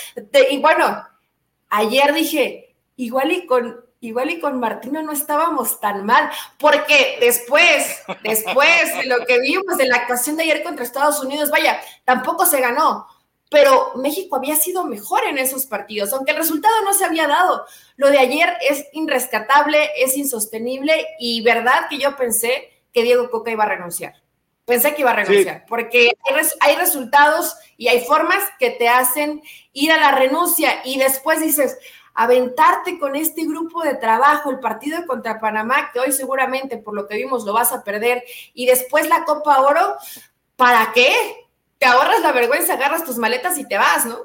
y 0.50 0.58
bueno, 0.58 1.04
ayer 1.68 2.14
dije, 2.14 2.76
igual 2.96 3.32
y 3.32 3.44
con 3.44 3.84
igual 4.00 4.30
y 4.30 4.38
con 4.38 4.60
Martino 4.60 5.02
no 5.02 5.10
estábamos 5.10 5.80
tan 5.80 6.06
mal, 6.06 6.30
porque 6.60 7.18
después, 7.20 8.00
después 8.22 8.96
de 8.96 9.06
lo 9.06 9.26
que 9.26 9.40
vimos 9.40 9.76
de 9.76 9.88
la 9.88 9.96
actuación 9.96 10.36
de 10.36 10.44
ayer 10.44 10.62
contra 10.62 10.84
Estados 10.84 11.20
Unidos, 11.20 11.50
vaya, 11.50 11.80
tampoco 12.04 12.46
se 12.46 12.60
ganó, 12.60 13.08
pero 13.50 13.92
México 13.96 14.36
había 14.36 14.56
sido 14.56 14.84
mejor 14.84 15.24
en 15.26 15.38
esos 15.38 15.66
partidos, 15.66 16.12
aunque 16.12 16.32
el 16.32 16.36
resultado 16.36 16.74
no 16.84 16.92
se 16.92 17.04
había 17.04 17.26
dado. 17.26 17.64
Lo 17.96 18.10
de 18.10 18.18
ayer 18.18 18.52
es 18.68 18.86
irrescatable, 18.92 19.90
es 19.96 20.16
insostenible 20.16 21.06
y 21.18 21.42
verdad 21.42 21.88
que 21.88 21.98
yo 21.98 22.16
pensé 22.16 22.70
que 22.92 23.02
Diego 23.02 23.30
Coca 23.30 23.50
iba 23.50 23.64
a 23.64 23.68
renunciar. 23.68 24.14
Pensé 24.64 24.94
que 24.94 25.00
iba 25.00 25.12
a 25.12 25.16
renunciar, 25.16 25.64
porque 25.66 26.12
hay, 26.60 26.76
resultados 26.76 27.56
y 27.78 27.88
hay 27.88 28.04
formas 28.04 28.44
que 28.58 28.70
te 28.70 28.86
hacen 28.86 29.42
ir 29.72 29.90
a 29.92 29.96
la 29.96 30.12
renuncia 30.12 30.82
y 30.84 30.98
después 30.98 31.40
dices, 31.40 31.78
aventarte 32.12 32.98
con 32.98 33.16
este 33.16 33.46
grupo 33.46 33.82
de 33.82 33.94
trabajo, 33.94 34.50
el 34.50 34.60
partido 34.60 35.06
contra 35.06 35.40
Panamá, 35.40 35.90
que 35.90 36.00
hoy 36.00 36.12
seguramente 36.12 36.76
por 36.76 36.94
lo 36.94 37.06
que 37.06 37.16
vimos 37.16 37.46
lo 37.46 37.54
vas 37.54 37.72
a 37.72 37.82
perder, 37.82 38.22
y 38.52 38.66
después 38.66 39.08
la 39.08 39.24
Copa 39.24 39.62
Oro, 39.62 39.96
¿para 40.54 40.92
qué? 40.92 41.47
Te 41.78 41.86
ahorras 41.86 42.20
la 42.20 42.32
vergüenza, 42.32 42.74
agarras 42.74 43.04
tus 43.04 43.16
maletas 43.16 43.58
y 43.58 43.66
te 43.66 43.78
vas, 43.78 44.04
¿no? 44.04 44.18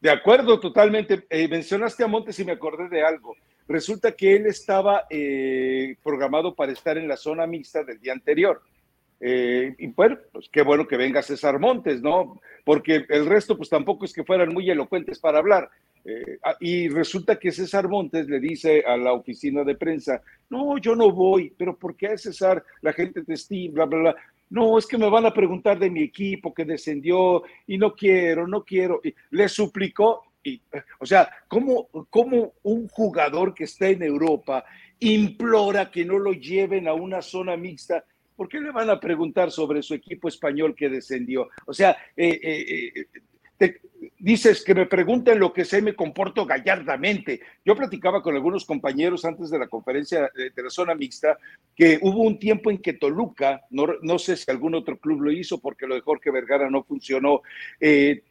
De 0.00 0.10
acuerdo, 0.10 0.60
totalmente. 0.60 1.26
Eh, 1.28 1.48
mencionaste 1.48 2.04
a 2.04 2.06
Montes 2.06 2.38
y 2.38 2.44
me 2.44 2.52
acordé 2.52 2.88
de 2.88 3.02
algo. 3.02 3.34
Resulta 3.66 4.12
que 4.12 4.36
él 4.36 4.46
estaba 4.46 5.06
eh, 5.10 5.96
programado 6.02 6.54
para 6.54 6.72
estar 6.72 6.96
en 6.96 7.08
la 7.08 7.16
zona 7.16 7.46
mixta 7.46 7.82
del 7.82 8.00
día 8.00 8.12
anterior. 8.12 8.62
Eh, 9.20 9.74
y 9.76 9.88
bueno, 9.88 10.16
pues 10.32 10.48
qué 10.50 10.62
bueno 10.62 10.86
que 10.86 10.96
venga 10.96 11.20
César 11.20 11.58
Montes, 11.58 12.00
¿no? 12.00 12.40
Porque 12.64 13.04
el 13.08 13.26
resto, 13.26 13.56
pues 13.56 13.68
tampoco 13.68 14.04
es 14.04 14.12
que 14.12 14.24
fueran 14.24 14.54
muy 14.54 14.70
elocuentes 14.70 15.18
para 15.18 15.38
hablar. 15.38 15.68
Ah, 16.42 16.56
y 16.58 16.88
resulta 16.88 17.38
que 17.38 17.52
César 17.52 17.86
Montes 17.86 18.28
le 18.28 18.40
dice 18.40 18.82
a 18.86 18.96
la 18.96 19.12
oficina 19.12 19.62
de 19.62 19.74
prensa, 19.74 20.22
no, 20.48 20.78
yo 20.78 20.96
no 20.96 21.10
voy, 21.10 21.52
pero 21.58 21.76
¿por 21.76 21.96
qué 21.96 22.16
César? 22.16 22.64
La 22.80 22.94
gente 22.94 23.22
te 23.24 23.34
estima, 23.34 23.74
bla, 23.74 23.84
bla, 23.84 23.98
bla. 23.98 24.16
No, 24.50 24.78
es 24.78 24.86
que 24.86 24.98
me 24.98 25.10
van 25.10 25.26
a 25.26 25.34
preguntar 25.34 25.78
de 25.78 25.90
mi 25.90 26.02
equipo 26.02 26.54
que 26.54 26.64
descendió 26.64 27.42
y 27.66 27.76
no 27.76 27.94
quiero, 27.94 28.46
no 28.46 28.64
quiero. 28.64 29.00
Y 29.04 29.14
le 29.30 29.48
suplicó, 29.48 30.24
y, 30.42 30.60
o 31.00 31.06
sea, 31.06 31.28
¿cómo, 31.48 31.88
¿cómo 32.08 32.54
un 32.62 32.88
jugador 32.88 33.54
que 33.54 33.64
está 33.64 33.88
en 33.88 34.02
Europa 34.02 34.64
implora 35.00 35.90
que 35.90 36.04
no 36.04 36.18
lo 36.18 36.32
lleven 36.32 36.88
a 36.88 36.94
una 36.94 37.20
zona 37.20 37.56
mixta? 37.56 38.04
¿Por 38.34 38.48
qué 38.48 38.60
le 38.60 38.70
van 38.70 38.88
a 38.88 39.00
preguntar 39.00 39.50
sobre 39.50 39.82
su 39.82 39.94
equipo 39.94 40.28
español 40.28 40.74
que 40.74 40.88
descendió? 40.88 41.48
O 41.66 41.74
sea, 41.74 41.96
eh, 42.16 42.40
eh, 42.42 42.92
eh 42.94 43.06
dices 44.18 44.64
que 44.64 44.74
me 44.74 44.86
pregunten 44.86 45.38
lo 45.38 45.52
que 45.52 45.64
sé, 45.64 45.82
me 45.82 45.94
comporto 45.94 46.46
gallardamente. 46.46 47.40
Yo 47.64 47.76
platicaba 47.76 48.22
con 48.22 48.34
algunos 48.34 48.64
compañeros 48.64 49.24
antes 49.24 49.50
de 49.50 49.58
la 49.58 49.68
conferencia 49.68 50.30
de, 50.34 50.62
la 50.62 50.70
zona 50.70 50.94
mixta 50.94 51.38
que 51.74 51.98
hubo 52.02 52.22
un 52.22 52.38
tiempo 52.38 52.70
en 52.70 52.78
que 52.78 52.94
Toluca, 52.94 53.62
no, 53.70 53.86
no, 54.02 54.18
sé 54.18 54.36
si 54.36 54.50
algún 54.50 54.74
otro 54.74 54.98
club 54.98 55.22
lo 55.22 55.32
hizo 55.32 55.58
porque 55.60 55.86
lo 55.86 55.94
de 55.94 56.00
Jorge 56.00 56.30
Vergara 56.30 56.70
no 56.70 56.84
funcionó, 56.84 57.42
eh, 57.80 58.22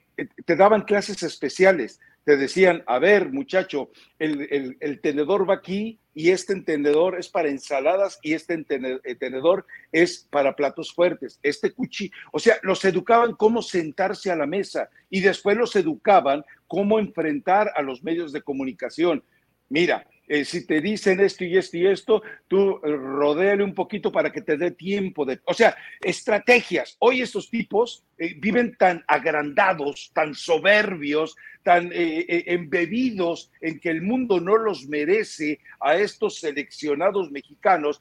te 0.45 0.55
daban 0.55 0.83
clases 0.83 1.23
especiales. 1.23 1.99
Te 2.23 2.35
decían, 2.35 2.83
a 2.87 2.99
ver, 2.99 3.31
muchacho, 3.31 3.89
el, 4.19 4.47
el, 4.51 4.77
el 4.81 4.99
tenedor 4.99 5.49
va 5.49 5.55
aquí 5.55 5.99
y 6.17 6.31
este 6.31 6.53
entendedor 6.53 7.19
es 7.19 7.29
para 7.29 7.47
ensaladas 7.47 8.17
y 8.23 8.33
este 8.33 8.55
entendedor 8.55 9.67
es 9.91 10.27
para 10.31 10.55
platos 10.55 10.91
fuertes. 10.91 11.39
Este 11.43 11.71
cuchillo, 11.71 12.11
o 12.31 12.39
sea, 12.39 12.55
los 12.63 12.83
educaban 12.85 13.35
cómo 13.35 13.61
sentarse 13.61 14.31
a 14.31 14.35
la 14.35 14.47
mesa 14.47 14.89
y 15.11 15.19
después 15.21 15.55
los 15.55 15.75
educaban 15.75 16.43
cómo 16.65 16.97
enfrentar 16.97 17.71
a 17.75 17.83
los 17.83 18.03
medios 18.03 18.31
de 18.31 18.41
comunicación. 18.41 19.23
Mira, 19.69 20.07
eh, 20.27 20.43
si 20.43 20.65
te 20.65 20.81
dicen 20.81 21.19
esto 21.19 21.45
y 21.45 21.55
esto 21.55 21.77
y 21.77 21.85
esto, 21.85 22.23
tú 22.47 22.81
eh, 22.83 22.95
rodéale 22.95 23.63
un 23.63 23.73
poquito 23.75 24.11
para 24.11 24.31
que 24.31 24.41
te 24.41 24.57
dé 24.57 24.71
tiempo 24.71 25.23
de, 25.23 25.39
o 25.45 25.53
sea, 25.53 25.77
estrategias. 26.01 26.97
Hoy 26.99 27.21
estos 27.21 27.49
tipos 27.49 28.03
eh, 28.17 28.33
viven 28.37 28.75
tan 28.75 29.03
agrandados, 29.07 30.11
tan 30.13 30.33
soberbios, 30.33 31.35
tan 31.67 31.91
embebidos 31.91 33.51
en 33.59 33.77
que 33.81 33.89
el 33.89 34.01
mundo 34.01 34.39
no 34.39 34.55
los 34.55 34.87
merece 34.87 35.59
a 35.81 35.97
estos 35.97 36.39
seleccionados 36.39 37.29
mexicanos. 37.29 37.99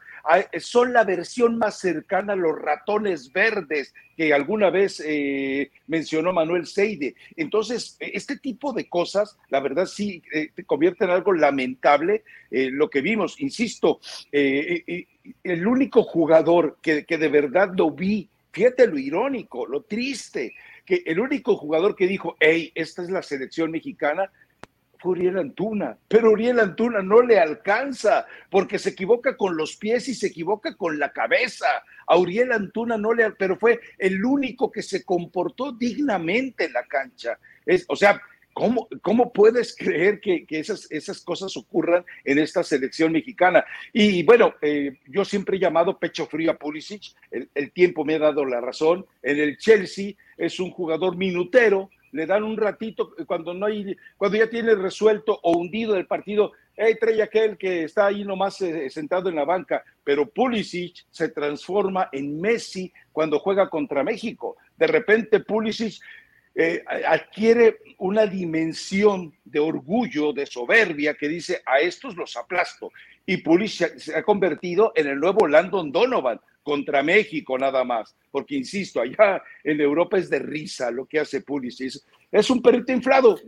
son 0.60 0.92
la 0.92 1.02
versión 1.02 1.58
más 1.58 1.80
cercana 1.80 2.34
a 2.34 2.36
los 2.36 2.56
ratones 2.56 3.32
verdes 3.32 3.92
que 4.16 4.32
alguna 4.32 4.70
vez 4.70 5.02
mencionó 5.88 6.32
Manuel 6.32 6.66
Seide. 6.66 7.16
Entonces, 7.34 7.96
este 7.98 8.38
tipo 8.38 8.72
de 8.72 8.88
cosas, 8.88 9.36
la 9.48 9.58
verdad 9.58 9.86
sí, 9.86 10.22
te 10.30 10.62
convierte 10.62 11.04
en 11.04 11.10
algo 11.10 11.32
lamentable 11.32 12.22
eh, 12.50 12.70
lo 12.70 12.88
que 12.88 13.00
vimos. 13.00 13.40
Insisto, 13.40 14.00
eh, 14.30 14.82
eh, 14.86 15.06
el 15.42 15.66
único 15.66 16.02
jugador 16.02 16.78
que, 16.80 17.04
de 17.04 17.28
verdad 17.28 17.72
lo 17.76 17.90
vi, 17.90 18.28
fíjate 18.52 18.86
lo 18.86 18.98
irónico, 18.98 19.66
lo 19.66 19.82
triste, 19.82 20.54
que 20.86 21.02
el 21.04 21.20
único 21.20 21.56
jugador 21.56 21.96
que 21.96 22.06
dijo, 22.06 22.36
hey, 22.40 22.72
esta 22.74 23.02
es 23.02 23.10
la 23.10 23.22
selección 23.22 23.70
mexicana, 23.72 24.30
fue 24.98 25.12
Uriel 25.12 25.38
Antuna, 25.38 25.98
pero 26.08 26.30
Uriel 26.30 26.58
Antuna 26.58 27.02
no 27.02 27.20
le 27.20 27.38
alcanza 27.38 28.26
porque 28.50 28.78
se 28.78 28.90
equivoca 28.90 29.36
con 29.36 29.56
los 29.56 29.76
pies 29.76 30.08
y 30.08 30.14
se 30.14 30.28
equivoca 30.28 30.74
con 30.74 30.98
la 30.98 31.12
cabeza. 31.12 31.66
A 32.06 32.16
Uriel 32.16 32.52
Antuna 32.52 32.96
no 32.96 33.12
le, 33.12 33.30
pero 33.32 33.58
fue 33.58 33.80
el 33.98 34.24
único 34.24 34.70
que 34.70 34.82
se 34.82 35.04
comportó 35.04 35.72
dignamente 35.72 36.64
en 36.64 36.72
la 36.72 36.84
cancha. 36.84 37.38
Es, 37.66 37.84
o 37.88 37.96
sea, 37.96 38.20
¿Cómo, 38.56 38.88
¿Cómo, 39.02 39.34
puedes 39.34 39.76
creer 39.76 40.18
que, 40.18 40.46
esas, 40.48 40.90
esas, 40.90 41.20
cosas 41.20 41.54
ocurran 41.58 42.06
en 42.24 42.38
esta 42.38 42.62
selección 42.62 43.12
mexicana? 43.12 43.62
Y 43.92 44.22
bueno, 44.22 44.54
eh, 44.62 44.96
yo 45.08 45.26
siempre 45.26 45.58
he 45.58 45.60
llamado 45.60 45.98
pecho 45.98 46.24
frío 46.24 46.52
a 46.52 46.56
Pulisic, 46.56 47.02
el, 47.30 47.70
tiempo 47.72 48.02
me 48.02 48.14
ha 48.14 48.18
dado 48.18 48.46
la 48.46 48.62
razón. 48.62 49.04
En 49.22 49.38
el 49.38 49.58
Chelsea 49.58 50.14
es 50.38 50.58
un 50.58 50.70
jugador 50.70 51.18
minutero, 51.18 51.90
le 52.12 52.24
dan 52.24 52.44
un 52.44 52.56
ratito 52.56 53.14
cuando 53.26 53.52
no 53.52 53.66
hay, 53.66 53.94
cuando 54.16 54.38
ya 54.38 54.48
tiene 54.48 54.74
resuelto 54.74 55.38
o 55.42 55.58
hundido 55.58 55.94
el 55.94 56.06
partido, 56.06 56.52
hey, 56.78 56.96
trae 56.98 57.20
aquel 57.20 57.58
que 57.58 57.84
está 57.84 58.06
ahí 58.06 58.24
nomás 58.24 58.62
eh, 58.62 58.88
sentado 58.88 59.28
en 59.28 59.36
la 59.36 59.44
banca, 59.44 59.84
pero 60.02 60.30
Pulisic 60.30 61.04
se 61.10 61.28
transforma 61.28 62.08
en 62.10 62.40
Messi 62.40 62.90
cuando 63.12 63.38
juega 63.38 63.68
contra 63.68 64.02
México. 64.02 64.56
De 64.78 64.86
repente 64.86 65.40
Pulisic 65.40 66.00
eh, 66.58 66.82
adquiere 67.06 67.76
una 67.98 68.26
dimensión 68.26 69.34
de 69.44 69.60
orgullo, 69.60 70.32
de 70.32 70.46
soberbia, 70.46 71.12
que 71.12 71.28
dice, 71.28 71.60
a 71.66 71.80
estos 71.80 72.16
los 72.16 72.34
aplasto. 72.34 72.90
Y 73.26 73.38
Pulisic 73.38 73.98
se 73.98 74.16
ha 74.16 74.22
convertido 74.22 74.92
en 74.96 75.08
el 75.08 75.20
nuevo 75.20 75.46
Landon 75.46 75.92
Donovan 75.92 76.40
contra 76.62 77.02
México 77.02 77.58
nada 77.58 77.84
más, 77.84 78.16
porque 78.30 78.56
insisto, 78.56 79.00
allá 79.00 79.42
en 79.62 79.80
Europa 79.80 80.16
es 80.16 80.30
de 80.30 80.38
risa 80.38 80.90
lo 80.90 81.04
que 81.04 81.20
hace 81.20 81.42
Pulisic. 81.42 81.92
Es 82.32 82.48
un 82.48 82.62
perrito 82.62 82.90
inflado, 82.90 83.38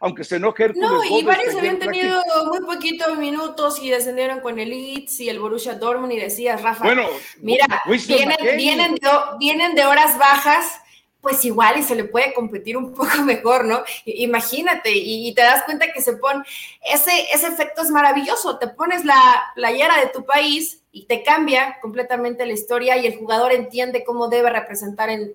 aunque 0.00 0.22
se 0.22 0.36
enoje. 0.36 0.72
No, 0.76 1.04
y 1.04 1.24
varios 1.24 1.56
habían 1.56 1.80
tenido 1.80 2.22
muy 2.46 2.60
poquitos 2.60 3.18
minutos 3.18 3.82
y 3.82 3.90
descendieron 3.90 4.40
con 4.40 4.60
el 4.60 4.70
Leeds 4.70 5.20
y 5.20 5.28
el 5.28 5.40
Borussia 5.40 5.74
Dortmund 5.74 6.12
y 6.12 6.20
decías, 6.20 6.62
Rafa, 6.62 6.84
bueno, 6.84 7.06
mira, 7.42 7.66
vienen, 8.06 8.36
vienen, 8.56 8.94
de, 8.94 9.10
vienen 9.38 9.74
de 9.74 9.84
horas 9.84 10.16
bajas 10.18 10.80
pues 11.24 11.44
igual 11.44 11.78
y 11.78 11.82
se 11.82 11.96
le 11.96 12.04
puede 12.04 12.32
competir 12.32 12.76
un 12.76 12.92
poco 12.94 13.22
mejor, 13.24 13.64
¿no? 13.64 13.82
Imagínate, 14.04 14.92
y, 14.92 15.34
te 15.34 15.42
das 15.42 15.64
cuenta 15.64 15.92
que 15.92 16.00
se 16.00 16.16
pone, 16.18 16.44
ese, 16.82 17.10
ese 17.32 17.48
efecto 17.48 17.82
es 17.82 17.90
maravilloso, 17.90 18.58
te 18.58 18.68
pones 18.68 19.04
la 19.04 19.46
playera 19.56 19.98
de 19.98 20.06
tu 20.06 20.24
país 20.24 20.82
y 20.92 21.06
te 21.06 21.24
cambia 21.24 21.78
completamente 21.82 22.46
la 22.46 22.52
historia 22.52 22.96
y 22.96 23.06
el 23.06 23.16
jugador 23.16 23.52
entiende 23.52 24.04
cómo 24.04 24.28
debe 24.28 24.50
representar 24.50 25.10
en, 25.10 25.34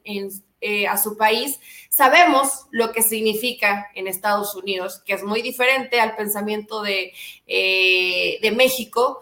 eh, 0.61 0.87
a 0.87 0.97
su 0.97 1.17
país. 1.17 1.59
Sabemos 1.89 2.67
lo 2.71 2.93
que 2.93 3.01
significa 3.01 3.89
en 3.93 4.07
Estados 4.07 4.55
Unidos, 4.55 5.01
que 5.05 5.13
es 5.13 5.23
muy 5.23 5.41
diferente 5.41 5.99
al 5.99 6.15
pensamiento 6.15 6.81
de, 6.81 7.11
eh, 7.45 8.39
de 8.41 8.51
México, 8.51 9.19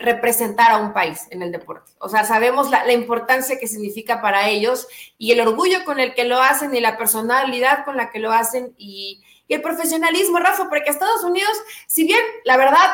representar 0.00 0.72
a 0.72 0.78
un 0.78 0.92
país 0.92 1.26
en 1.30 1.42
el 1.42 1.52
deporte. 1.52 1.92
O 1.98 2.08
sea, 2.08 2.24
sabemos 2.24 2.70
la, 2.70 2.90
importancia 2.92 3.58
que 3.58 3.68
significa 3.68 4.20
para 4.22 4.48
ellos 4.48 4.88
y 5.18 5.32
el 5.32 5.40
orgullo 5.40 5.84
con 5.84 6.00
el 6.00 6.14
que 6.14 6.24
lo 6.24 6.40
hacen 6.40 6.74
y 6.74 6.80
la 6.80 6.96
personalidad 6.96 7.84
con 7.84 7.96
la 7.96 8.10
que 8.10 8.18
lo 8.18 8.32
hacen 8.32 8.74
y, 8.78 9.22
el 9.48 9.62
profesionalismo, 9.62 10.38
Rafa, 10.38 10.68
porque 10.68 10.90
Estados 10.90 11.24
Unidos, 11.24 11.50
si 11.88 12.04
bien 12.04 12.20
la 12.44 12.56
verdad 12.56 12.86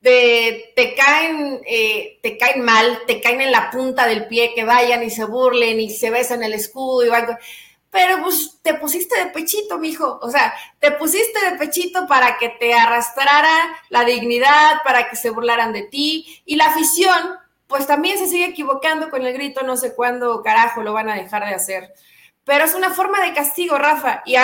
te, 0.00 0.94
caen, 0.96 1.60
eh, 1.66 2.20
te 2.22 2.38
caen 2.38 2.62
mal, 2.62 3.00
te 3.08 3.20
caen 3.20 3.40
en 3.40 3.50
la 3.50 3.72
punta 3.72 4.06
del 4.06 4.28
pie, 4.28 4.52
que 4.54 4.62
vayan 4.62 5.02
y 5.02 5.10
se 5.10 5.24
burlen 5.24 5.80
y 5.80 5.90
se 5.90 6.10
besan 6.10 6.44
el 6.44 6.54
escudo 6.54 7.04
y 7.04 7.08
van 7.08 7.36
pero 7.96 8.22
pues 8.22 8.58
te 8.60 8.74
pusiste 8.74 9.18
de 9.18 9.30
pechito, 9.30 9.78
mijo. 9.78 10.18
O 10.20 10.30
sea, 10.30 10.52
te 10.78 10.92
pusiste 10.92 11.50
de 11.50 11.56
pechito 11.56 12.06
para 12.06 12.36
que 12.36 12.50
te 12.50 12.74
arrastrara 12.74 13.74
la 13.88 14.04
dignidad, 14.04 14.82
para 14.84 15.08
que 15.08 15.16
se 15.16 15.30
burlaran 15.30 15.72
de 15.72 15.84
ti. 15.84 16.42
Y 16.44 16.56
la 16.56 16.66
afición, 16.66 17.38
pues 17.66 17.86
también 17.86 18.18
se 18.18 18.26
sigue 18.26 18.44
equivocando 18.44 19.08
con 19.08 19.24
el 19.24 19.32
grito, 19.32 19.62
no 19.62 19.78
sé 19.78 19.94
cuándo 19.94 20.42
carajo 20.42 20.82
lo 20.82 20.92
van 20.92 21.08
a 21.08 21.14
dejar 21.14 21.46
de 21.46 21.54
hacer. 21.54 21.94
Pero 22.44 22.66
es 22.66 22.74
una 22.74 22.90
forma 22.90 23.18
de 23.22 23.32
castigo, 23.32 23.78
Rafa. 23.78 24.22
Y, 24.26 24.36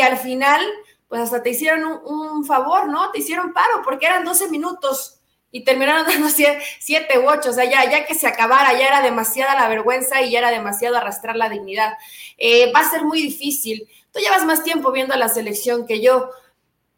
al 0.00 0.16
final, 0.16 0.64
pues 1.08 1.20
hasta 1.20 1.42
te 1.42 1.50
hicieron 1.50 1.84
un, 1.84 2.00
un 2.06 2.44
favor, 2.46 2.88
¿no? 2.88 3.10
Te 3.10 3.18
hicieron 3.18 3.52
paro 3.52 3.82
porque 3.84 4.06
eran 4.06 4.24
12 4.24 4.48
minutos 4.48 5.20
y 5.52 5.62
terminaron 5.62 6.06
dando 6.08 6.28
siete, 6.28 7.18
u 7.18 7.28
ocho, 7.28 7.50
o 7.50 7.52
sea, 7.52 7.64
ya, 7.64 7.88
ya 7.88 8.04
que 8.06 8.14
se 8.14 8.26
acabara, 8.26 8.72
ya 8.72 8.88
era 8.88 9.02
demasiada 9.02 9.54
la 9.54 9.68
vergüenza 9.68 10.20
y 10.22 10.32
ya 10.32 10.40
era 10.40 10.50
demasiado 10.50 10.96
arrastrar 10.96 11.36
la 11.36 11.48
dignidad. 11.48 11.92
Eh, 12.38 12.72
va 12.74 12.80
a 12.80 12.90
ser 12.90 13.04
muy 13.04 13.22
difícil. 13.22 13.86
Tú 14.10 14.18
llevas 14.18 14.44
más 14.44 14.64
tiempo 14.64 14.90
viendo 14.90 15.14
la 15.14 15.28
selección 15.28 15.86
que 15.86 16.00
yo. 16.00 16.30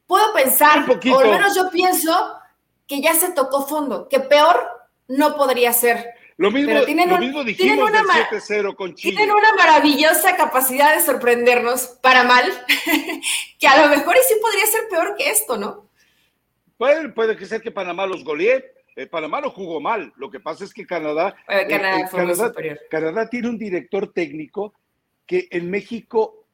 Puedo 0.06 0.32
pensar, 0.32 0.86
o 0.88 1.18
al 1.18 1.30
menos 1.30 1.54
yo 1.54 1.70
pienso, 1.70 2.34
que 2.86 3.00
ya 3.00 3.14
se 3.14 3.32
tocó 3.32 3.66
fondo, 3.66 4.08
que 4.08 4.20
peor 4.20 4.68
no 5.08 5.36
podría 5.36 5.72
ser. 5.72 6.14
Lo 6.36 6.50
mismo, 6.50 6.82
tienen 6.82 7.08
lo 7.08 7.18
mismo 7.18 7.44
dijimos 7.44 7.92
del 7.92 8.02
7-0 8.02 8.74
con 8.74 8.94
Chile. 8.94 9.16
Tienen 9.16 9.34
una 9.34 9.54
maravillosa 9.54 10.36
capacidad 10.36 10.94
de 10.94 11.00
sorprendernos, 11.00 11.86
para 12.02 12.24
mal, 12.24 12.44
que 13.58 13.66
a 13.66 13.82
lo 13.82 13.88
mejor 13.88 14.16
y 14.16 14.28
sí 14.28 14.34
podría 14.42 14.66
ser 14.66 14.88
peor 14.90 15.14
que 15.16 15.30
esto, 15.30 15.56
¿no? 15.56 15.83
Puede, 16.76 17.08
puede 17.10 17.46
ser 17.46 17.60
que 17.60 17.70
Panamá 17.70 18.06
los 18.06 18.24
golee. 18.24 18.64
Eh, 18.96 19.06
Panamá 19.06 19.40
lo 19.40 19.50
jugó 19.50 19.80
mal. 19.80 20.12
Lo 20.16 20.30
que 20.30 20.40
pasa 20.40 20.64
es 20.64 20.72
que 20.72 20.86
Canadá, 20.86 21.34
eh, 21.48 21.66
eh, 21.68 22.78
Canadá, 22.90 23.28
tiene 23.28 23.48
un 23.48 23.58
director 23.58 24.12
técnico 24.12 24.74
que 25.26 25.48
en 25.50 25.70
México, 25.70 26.46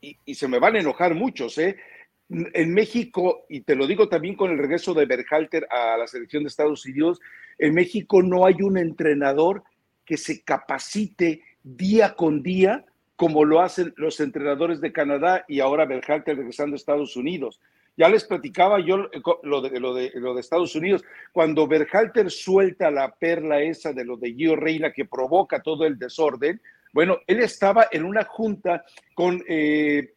y, 0.00 0.34
se 0.34 0.48
me 0.48 0.58
van 0.58 0.76
a 0.76 0.80
enojar 0.80 1.14
muchos, 1.14 1.58
¿eh? 1.58 1.76
En 2.28 2.72
México, 2.72 3.44
y 3.48 3.62
te 3.62 3.74
lo 3.74 3.86
digo 3.86 4.08
también 4.08 4.36
con 4.36 4.50
el 4.50 4.58
regreso 4.58 4.94
de 4.94 5.04
Berhalter 5.04 5.66
a 5.70 5.96
la 5.96 6.06
selección 6.06 6.44
de 6.44 6.48
Estados 6.48 6.86
Unidos, 6.86 7.20
en 7.58 7.74
México 7.74 8.22
no 8.22 8.46
hay 8.46 8.62
un 8.62 8.78
entrenador 8.78 9.64
que 10.04 10.16
se 10.16 10.42
capacite 10.42 11.42
día 11.62 12.14
con 12.14 12.42
día 12.42 12.84
como 13.16 13.44
lo 13.44 13.60
hacen 13.60 13.92
los 13.96 14.18
entrenadores 14.20 14.80
de 14.80 14.92
Canadá 14.92 15.44
y 15.46 15.60
ahora 15.60 15.84
Berhalter 15.84 16.38
regresando 16.38 16.74
a 16.74 16.76
Estados 16.76 17.16
Unidos. 17.16 17.60
Ya 18.00 18.08
les 18.08 18.24
platicaba 18.24 18.80
yo 18.80 19.10
eh, 19.12 19.20
lo 19.42 19.60
de, 19.60 19.78
lo 19.78 19.92
de, 19.92 20.10
lo 20.14 20.32
de 20.32 20.40
Estados 20.40 20.74
Unidos, 20.74 21.04
cuando 21.32 21.66
Berhalter 21.66 22.30
suelta 22.30 22.90
la 22.90 23.14
perla 23.14 23.60
esa 23.60 23.92
de 23.92 24.06
lo 24.06 24.16
de 24.16 24.32
Gio 24.32 24.56
Reina 24.56 24.90
que 24.90 25.04
provoca 25.04 25.60
todo 25.60 25.84
el 25.84 25.98
desorden, 25.98 26.62
bueno, 26.94 27.18
él 27.26 27.40
estaba 27.40 27.88
en 27.92 28.06
una 28.06 28.24
junta 28.24 28.86
con 29.12 29.44
eh, 29.46 30.14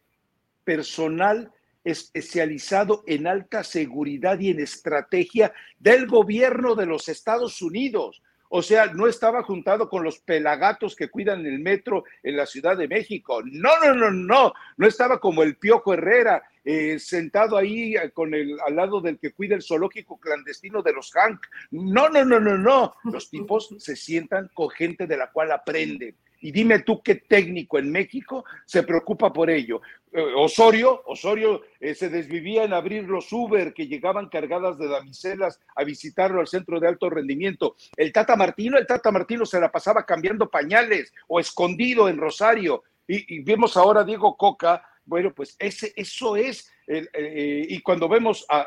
personal 0.64 1.52
especializado 1.84 3.04
en 3.06 3.26
alta 3.26 3.62
seguridad 3.62 4.40
y 4.40 4.48
en 4.48 4.60
estrategia 4.60 5.52
del 5.78 6.06
gobierno 6.06 6.74
de 6.74 6.86
los 6.86 7.10
Estados 7.10 7.60
Unidos. 7.60 8.22
O 8.56 8.62
sea, 8.62 8.86
no 8.86 9.08
estaba 9.08 9.42
juntado 9.42 9.88
con 9.88 10.04
los 10.04 10.20
pelagatos 10.20 10.94
que 10.94 11.08
cuidan 11.08 11.44
el 11.44 11.58
metro 11.58 12.04
en 12.22 12.36
la 12.36 12.46
Ciudad 12.46 12.76
de 12.76 12.86
México. 12.86 13.42
No, 13.44 13.70
no, 13.82 13.92
no, 13.94 14.12
no. 14.12 14.52
No 14.76 14.86
estaba 14.86 15.18
como 15.18 15.42
el 15.42 15.56
Piojo 15.56 15.92
Herrera, 15.92 16.40
eh, 16.64 17.00
sentado 17.00 17.56
ahí 17.56 17.96
eh, 17.96 18.12
con 18.12 18.32
el, 18.32 18.56
al 18.64 18.76
lado 18.76 19.00
del 19.00 19.18
que 19.18 19.32
cuida 19.32 19.56
el 19.56 19.62
zoológico 19.64 20.20
clandestino 20.20 20.82
de 20.82 20.92
los 20.92 21.10
Hank. 21.10 21.40
No, 21.72 22.08
no, 22.08 22.24
no, 22.24 22.38
no, 22.38 22.56
no. 22.56 22.94
Los 23.02 23.28
tipos 23.30 23.74
se 23.76 23.96
sientan 23.96 24.48
con 24.54 24.70
gente 24.70 25.08
de 25.08 25.16
la 25.16 25.32
cual 25.32 25.50
aprenden. 25.50 26.14
Y 26.40 26.52
dime 26.52 26.80
tú 26.80 27.02
qué 27.02 27.16
técnico 27.16 27.78
en 27.78 27.90
México 27.90 28.44
se 28.66 28.82
preocupa 28.82 29.32
por 29.32 29.50
ello. 29.50 29.80
Eh, 30.12 30.22
Osorio, 30.36 31.02
Osorio 31.06 31.62
eh, 31.80 31.94
se 31.94 32.08
desvivía 32.08 32.62
en 32.62 32.72
abrir 32.72 33.04
los 33.04 33.32
Uber 33.32 33.74
que 33.74 33.88
llegaban 33.88 34.28
cargadas 34.28 34.78
de 34.78 34.88
damiselas 34.88 35.60
a 35.74 35.82
visitarlo 35.82 36.40
al 36.40 36.46
centro 36.46 36.78
de 36.78 36.86
alto 36.86 37.10
rendimiento. 37.10 37.76
El 37.96 38.12
Tata 38.12 38.36
Martino, 38.36 38.78
el 38.78 38.86
Tata 38.86 39.10
Martino 39.10 39.44
se 39.44 39.58
la 39.58 39.72
pasaba 39.72 40.06
cambiando 40.06 40.48
pañales 40.48 41.12
o 41.26 41.40
escondido 41.40 42.08
en 42.08 42.18
Rosario. 42.18 42.84
Y, 43.06 43.42
vemos 43.42 43.76
ahora 43.76 44.00
a 44.00 44.04
Diego 44.04 44.36
Coca, 44.36 44.82
bueno, 45.04 45.34
pues 45.34 45.56
ese, 45.58 45.92
eso 45.96 46.36
es, 46.36 46.72
eh, 46.86 47.66
y 47.68 47.80
cuando 47.80 48.08
vemos 48.08 48.44
a, 48.48 48.60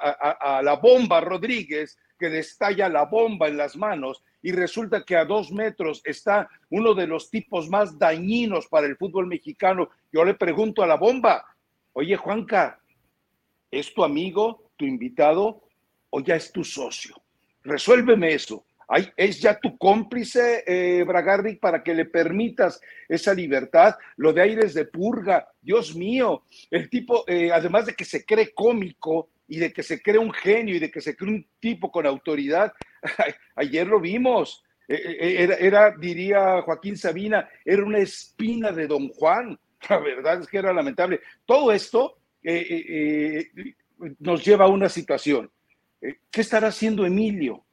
a 0.57 0.61
la 0.61 0.75
bomba 0.75 1.21
Rodríguez, 1.21 1.97
que 2.17 2.29
destalla 2.29 2.89
la 2.89 3.05
bomba 3.05 3.47
en 3.47 3.57
las 3.57 3.75
manos 3.75 4.23
y 4.41 4.51
resulta 4.51 5.03
que 5.03 5.15
a 5.15 5.25
dos 5.25 5.51
metros 5.51 6.01
está 6.03 6.49
uno 6.69 6.93
de 6.93 7.07
los 7.07 7.29
tipos 7.29 7.69
más 7.69 7.97
dañinos 7.97 8.67
para 8.67 8.87
el 8.87 8.97
fútbol 8.97 9.27
mexicano. 9.27 9.89
Yo 10.11 10.23
le 10.23 10.33
pregunto 10.33 10.81
a 10.83 10.87
la 10.87 10.95
bomba, 10.95 11.45
oye 11.93 12.15
Juanca, 12.17 12.79
¿es 13.69 13.93
tu 13.93 14.03
amigo, 14.03 14.71
tu 14.75 14.85
invitado 14.85 15.63
o 16.09 16.21
ya 16.21 16.35
es 16.35 16.51
tu 16.51 16.63
socio? 16.63 17.21
Resuélveme 17.63 18.33
eso. 18.33 18.65
¿Es 19.15 19.41
ya 19.41 19.59
tu 19.59 19.77
cómplice, 19.77 20.63
eh, 20.65 21.05
para 21.59 21.83
que 21.83 21.93
le 21.93 22.05
permitas 22.05 22.79
esa 23.09 23.33
libertad? 23.33 23.95
Lo 24.15 24.31
de 24.31 24.41
aires 24.41 24.73
de 24.73 24.85
purga, 24.85 25.47
Dios 25.61 25.95
mío, 25.95 26.43
el 26.71 26.89
tipo, 26.89 27.25
eh, 27.27 27.51
además 27.51 27.87
de 27.87 27.93
que 27.93 28.05
se 28.05 28.25
cree 28.25 28.53
cómico, 28.53 29.29
y 29.47 29.57
de 29.59 29.71
que 29.71 29.83
se 29.83 30.01
cree 30.01 30.17
un 30.17 30.33
genio 30.33 30.75
y 30.75 30.79
de 30.79 30.91
que 30.91 31.01
se 31.01 31.15
cree 31.15 31.31
un 31.31 31.47
tipo 31.59 31.91
con 31.91 32.05
autoridad. 32.05 32.73
Ayer 33.55 33.87
lo 33.87 33.99
vimos. 33.99 34.63
E, 34.87 34.95
e, 34.95 35.43
e, 35.43 35.57
era, 35.65 35.91
diría 35.97 36.61
Joaquín 36.61 36.97
Sabina, 36.97 37.49
era 37.63 37.83
una 37.83 37.99
espina 37.99 38.71
de 38.71 38.87
Don 38.87 39.09
Juan. 39.09 39.57
La 39.89 39.99
verdad 39.99 40.41
es 40.41 40.47
que 40.47 40.57
era 40.57 40.73
lamentable. 40.73 41.21
Todo 41.45 41.71
esto 41.71 42.17
eh, 42.43 42.65
eh, 42.69 43.51
eh, 43.55 43.73
nos 44.19 44.43
lleva 44.43 44.65
a 44.65 44.69
una 44.69 44.89
situación. 44.89 45.49
¿Qué 45.99 46.41
estará 46.41 46.67
haciendo 46.67 47.05
Emilio? 47.05 47.65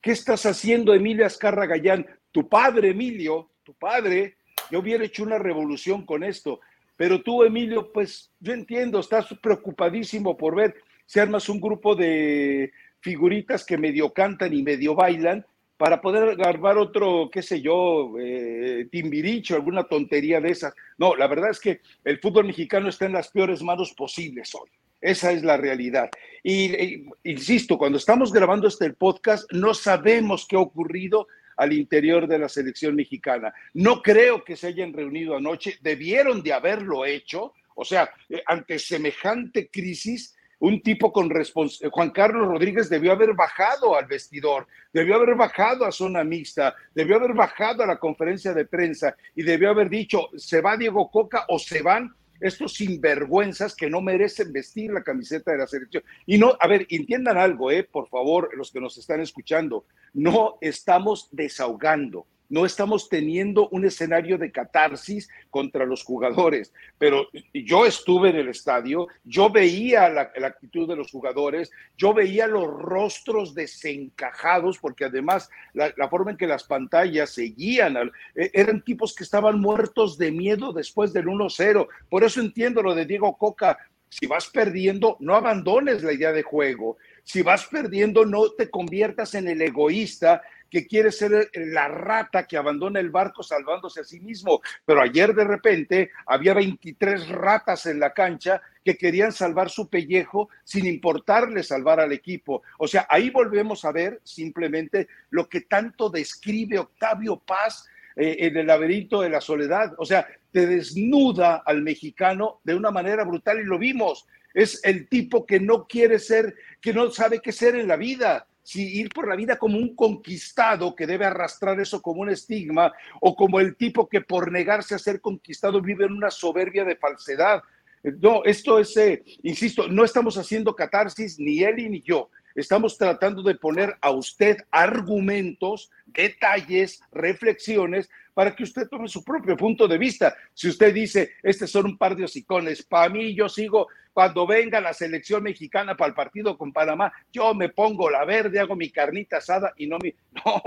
¿Qué 0.00 0.12
estás 0.12 0.46
haciendo, 0.46 0.94
Emilio 0.94 1.26
Azcarra 1.26 1.66
Gallán? 1.66 2.06
Tu 2.32 2.48
padre, 2.48 2.90
Emilio, 2.90 3.50
tu 3.62 3.74
padre, 3.74 4.36
yo 4.70 4.78
hubiera 4.78 5.04
hecho 5.04 5.22
una 5.22 5.38
revolución 5.38 6.06
con 6.06 6.24
esto. 6.24 6.60
Pero 6.96 7.22
tú, 7.22 7.44
Emilio, 7.44 7.92
pues 7.92 8.32
yo 8.40 8.54
entiendo, 8.54 9.00
estás 9.00 9.26
preocupadísimo 9.42 10.38
por 10.38 10.54
ver 10.54 10.74
si 11.04 11.20
armas 11.20 11.50
un 11.50 11.60
grupo 11.60 11.94
de 11.94 12.72
figuritas 13.00 13.64
que 13.64 13.76
medio 13.76 14.12
cantan 14.12 14.54
y 14.54 14.62
medio 14.62 14.94
bailan 14.94 15.44
para 15.76 16.00
poder 16.00 16.36
grabar 16.36 16.78
otro, 16.78 17.28
qué 17.30 17.42
sé 17.42 17.60
yo, 17.60 18.14
eh, 18.18 18.86
timbiricho, 18.90 19.54
alguna 19.54 19.84
tontería 19.84 20.40
de 20.40 20.50
esas. 20.50 20.74
No, 20.98 21.14
la 21.14 21.26
verdad 21.26 21.50
es 21.50 21.60
que 21.60 21.80
el 22.04 22.18
fútbol 22.20 22.46
mexicano 22.46 22.88
está 22.88 23.06
en 23.06 23.14
las 23.14 23.30
peores 23.30 23.62
manos 23.62 23.92
posibles 23.94 24.54
hoy. 24.54 24.70
Esa 25.00 25.32
es 25.32 25.42
la 25.42 25.56
realidad. 25.56 26.10
Y, 26.42 27.06
insisto, 27.24 27.78
cuando 27.78 27.98
estamos 27.98 28.32
grabando 28.32 28.68
este 28.68 28.92
podcast, 28.92 29.50
no 29.52 29.74
sabemos 29.74 30.46
qué 30.48 30.56
ha 30.56 30.60
ocurrido 30.60 31.26
al 31.56 31.72
interior 31.72 32.26
de 32.26 32.38
la 32.38 32.48
selección 32.48 32.96
mexicana. 32.96 33.52
No 33.74 34.02
creo 34.02 34.44
que 34.44 34.56
se 34.56 34.68
hayan 34.68 34.92
reunido 34.92 35.36
anoche, 35.36 35.78
debieron 35.82 36.42
de 36.42 36.52
haberlo 36.52 37.04
hecho. 37.04 37.52
O 37.74 37.84
sea, 37.84 38.10
eh, 38.28 38.42
ante 38.46 38.78
semejante 38.78 39.68
crisis, 39.68 40.34
un 40.60 40.82
tipo 40.82 41.12
con 41.12 41.28
responsabilidad. 41.28 41.92
Juan 41.92 42.10
Carlos 42.10 42.48
Rodríguez 42.48 42.88
debió 42.88 43.12
haber 43.12 43.34
bajado 43.34 43.96
al 43.96 44.06
vestidor, 44.06 44.66
debió 44.92 45.16
haber 45.16 45.34
bajado 45.34 45.84
a 45.84 45.92
zona 45.92 46.22
mixta, 46.22 46.74
debió 46.94 47.16
haber 47.16 47.34
bajado 47.34 47.82
a 47.82 47.86
la 47.86 47.98
conferencia 47.98 48.52
de 48.54 48.66
prensa 48.66 49.16
y 49.34 49.42
debió 49.42 49.70
haber 49.70 49.88
dicho, 49.88 50.28
se 50.36 50.60
va 50.60 50.76
Diego 50.76 51.10
Coca 51.10 51.46
o 51.48 51.58
se 51.58 51.82
van 51.82 52.14
estos 52.40 52.74
sinvergüenzas 52.74 53.74
que 53.76 53.90
no 53.90 54.00
merecen 54.00 54.52
vestir 54.52 54.90
la 54.92 55.02
camiseta 55.02 55.52
de 55.52 55.58
la 55.58 55.66
selección. 55.66 56.02
Y 56.26 56.38
no, 56.38 56.56
a 56.58 56.66
ver, 56.66 56.86
entiendan 56.90 57.38
algo, 57.38 57.70
eh, 57.70 57.84
por 57.84 58.08
favor, 58.08 58.50
los 58.56 58.70
que 58.70 58.80
nos 58.80 58.96
están 58.98 59.20
escuchando, 59.20 59.84
no 60.14 60.56
estamos 60.60 61.28
desahogando 61.30 62.26
no 62.50 62.66
estamos 62.66 63.08
teniendo 63.08 63.68
un 63.70 63.86
escenario 63.86 64.36
de 64.36 64.52
catarsis 64.52 65.30
contra 65.48 65.86
los 65.86 66.04
jugadores, 66.04 66.72
pero 66.98 67.28
yo 67.54 67.86
estuve 67.86 68.30
en 68.30 68.36
el 68.36 68.48
estadio, 68.48 69.06
yo 69.24 69.48
veía 69.48 70.10
la, 70.10 70.32
actitud 70.44 70.88
de 70.88 70.96
los 70.96 71.10
jugadores, 71.10 71.70
yo 71.96 72.12
veía 72.12 72.46
los 72.46 72.66
rostros 72.66 73.54
desencajados, 73.54 74.78
porque 74.78 75.06
además 75.06 75.48
la, 75.72 76.08
forma 76.10 76.32
en 76.32 76.36
que 76.36 76.46
las 76.46 76.64
pantallas 76.64 77.30
seguían, 77.30 77.96
eh, 78.34 78.50
eran 78.52 78.82
tipos 78.82 79.14
que 79.14 79.24
estaban 79.24 79.60
muertos 79.60 80.18
de 80.18 80.32
miedo 80.32 80.72
después 80.72 81.12
del 81.12 81.26
1-0. 81.26 81.86
Por 82.08 82.24
eso 82.24 82.40
entiendo 82.40 82.82
lo 82.82 82.94
de 82.94 83.06
Diego 83.06 83.38
Coca, 83.38 83.78
si 84.08 84.26
vas 84.26 84.48
perdiendo, 84.48 85.16
no 85.20 85.36
abandones 85.36 86.02
la 86.02 86.12
idea 86.12 86.32
de 86.32 86.42
juego. 86.42 86.96
Si 87.22 87.42
vas 87.42 87.66
perdiendo, 87.66 88.26
no 88.26 88.50
te 88.50 88.68
conviertas 88.68 89.36
en 89.36 89.46
el 89.46 89.62
egoísta 89.62 90.42
que 90.70 90.86
quiere 90.86 91.10
ser 91.10 91.50
la 91.54 91.88
rata 91.88 92.46
que 92.46 92.56
abandona 92.56 93.00
el 93.00 93.10
barco 93.10 93.42
salvándose 93.42 94.00
a 94.00 94.04
sí 94.04 94.20
mismo. 94.20 94.60
Pero 94.86 95.02
ayer 95.02 95.34
de 95.34 95.44
repente 95.44 96.10
había 96.26 96.54
23 96.54 97.28
ratas 97.28 97.86
en 97.86 97.98
la 98.00 98.12
cancha 98.12 98.62
que 98.84 98.96
querían 98.96 99.32
salvar 99.32 99.68
su 99.68 99.88
pellejo 99.88 100.48
sin 100.64 100.86
importarle 100.86 101.62
salvar 101.62 102.00
al 102.00 102.12
equipo. 102.12 102.62
O 102.78 102.86
sea, 102.86 103.06
ahí 103.10 103.30
volvemos 103.30 103.84
a 103.84 103.92
ver 103.92 104.20
simplemente 104.24 105.08
lo 105.30 105.48
que 105.48 105.62
tanto 105.62 106.08
describe 106.08 106.78
Octavio 106.78 107.36
Paz 107.36 107.88
eh, 108.16 108.36
en 108.40 108.56
el 108.56 108.66
laberinto 108.66 109.20
de 109.20 109.30
la 109.30 109.40
soledad. 109.40 109.94
O 109.98 110.06
sea, 110.06 110.26
te 110.52 110.66
desnuda 110.66 111.62
al 111.66 111.82
mexicano 111.82 112.60
de 112.64 112.74
una 112.74 112.90
manera 112.90 113.24
brutal 113.24 113.60
y 113.60 113.64
lo 113.64 113.78
vimos. 113.78 114.26
Es 114.54 114.80
el 114.84 115.08
tipo 115.08 115.46
que 115.46 115.60
no 115.60 115.86
quiere 115.86 116.18
ser, 116.18 116.56
que 116.80 116.92
no 116.92 117.10
sabe 117.10 117.40
qué 117.40 117.52
ser 117.52 117.76
en 117.76 117.86
la 117.86 117.96
vida 117.96 118.46
si 118.62 119.00
ir 119.00 119.08
por 119.10 119.28
la 119.28 119.36
vida 119.36 119.58
como 119.58 119.78
un 119.78 119.94
conquistado 119.94 120.94
que 120.94 121.06
debe 121.06 121.24
arrastrar 121.24 121.80
eso 121.80 122.00
como 122.02 122.22
un 122.22 122.30
estigma, 122.30 122.92
o 123.20 123.34
como 123.34 123.60
el 123.60 123.76
tipo 123.76 124.08
que 124.08 124.20
por 124.20 124.52
negarse 124.52 124.94
a 124.94 124.98
ser 124.98 125.20
conquistado 125.20 125.80
vive 125.80 126.04
en 126.04 126.12
una 126.12 126.30
soberbia 126.30 126.84
de 126.84 126.96
falsedad. 126.96 127.62
No, 128.02 128.44
esto 128.44 128.78
es, 128.78 128.96
eh, 128.96 129.22
insisto, 129.42 129.88
no 129.88 130.04
estamos 130.04 130.36
haciendo 130.38 130.74
catarsis, 130.74 131.38
ni 131.38 131.62
él 131.62 131.76
ni 131.90 132.00
yo. 132.00 132.30
Estamos 132.54 132.98
tratando 132.98 133.42
de 133.42 133.54
poner 133.54 133.96
a 134.00 134.10
usted 134.10 134.58
argumentos, 134.70 135.90
detalles, 136.06 137.00
reflexiones 137.12 138.08
para 138.34 138.54
que 138.54 138.62
usted 138.62 138.88
tome 138.88 139.08
su 139.08 139.24
propio 139.24 139.56
punto 139.56 139.86
de 139.88 139.98
vista. 139.98 140.36
Si 140.54 140.68
usted 140.68 140.92
dice, 140.92 141.32
este 141.42 141.66
son 141.66 141.86
un 141.86 141.98
par 141.98 142.16
de 142.16 142.24
hocicones, 142.24 142.82
para 142.82 143.08
mí 143.08 143.34
yo 143.34 143.48
sigo, 143.48 143.88
cuando 144.12 144.46
venga 144.46 144.80
la 144.80 144.92
selección 144.92 145.42
mexicana 145.42 145.96
para 145.96 146.08
el 146.08 146.14
partido 146.14 146.56
con 146.56 146.72
Panamá, 146.72 147.12
yo 147.32 147.54
me 147.54 147.68
pongo 147.68 148.10
la 148.10 148.24
verde, 148.24 148.60
hago 148.60 148.76
mi 148.76 148.90
carnita 148.90 149.38
asada 149.38 149.72
y 149.76 149.86
no 149.86 149.98
mi... 149.98 150.12
No, 150.44 150.62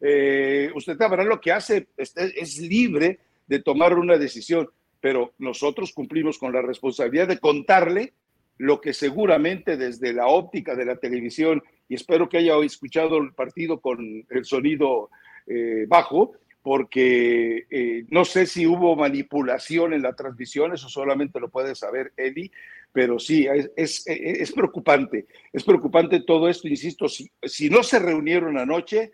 eh, 0.00 0.70
usted 0.74 0.96
sabrá 0.96 1.22
lo 1.22 1.40
que 1.40 1.52
hace, 1.52 1.86
es 1.96 2.58
libre 2.58 3.20
de 3.46 3.60
tomar 3.60 3.96
una 3.96 4.18
decisión, 4.18 4.68
pero 5.00 5.32
nosotros 5.38 5.92
cumplimos 5.92 6.38
con 6.38 6.52
la 6.52 6.62
responsabilidad 6.62 7.28
de 7.28 7.38
contarle 7.38 8.14
lo 8.58 8.80
que 8.80 8.92
seguramente 8.94 9.76
desde 9.76 10.12
la 10.12 10.26
óptica 10.26 10.74
de 10.74 10.84
la 10.84 10.96
televisión, 10.96 11.62
y 11.88 11.94
espero 11.94 12.28
que 12.28 12.38
haya 12.38 12.56
escuchado 12.58 13.18
el 13.18 13.32
partido 13.32 13.80
con 13.80 14.24
el 14.30 14.44
sonido 14.44 15.10
eh, 15.46 15.84
bajo, 15.88 16.34
porque 16.62 17.66
eh, 17.70 18.04
no 18.08 18.24
sé 18.24 18.46
si 18.46 18.66
hubo 18.66 18.94
manipulación 18.94 19.92
en 19.92 20.02
la 20.02 20.14
transmisión, 20.14 20.72
eso 20.72 20.88
solamente 20.88 21.40
lo 21.40 21.50
puede 21.50 21.74
saber 21.74 22.12
Eddie, 22.16 22.52
pero 22.92 23.18
sí, 23.18 23.46
es, 23.76 24.04
es, 24.06 24.52
preocupante, 24.52 25.26
es 25.52 25.64
preocupante 25.64 26.20
todo 26.20 26.48
esto, 26.48 26.68
insisto, 26.68 27.08
si, 27.08 27.30
si 27.42 27.68
no 27.68 27.82
se 27.82 27.98
reunieron 27.98 28.58
anoche, 28.58 29.12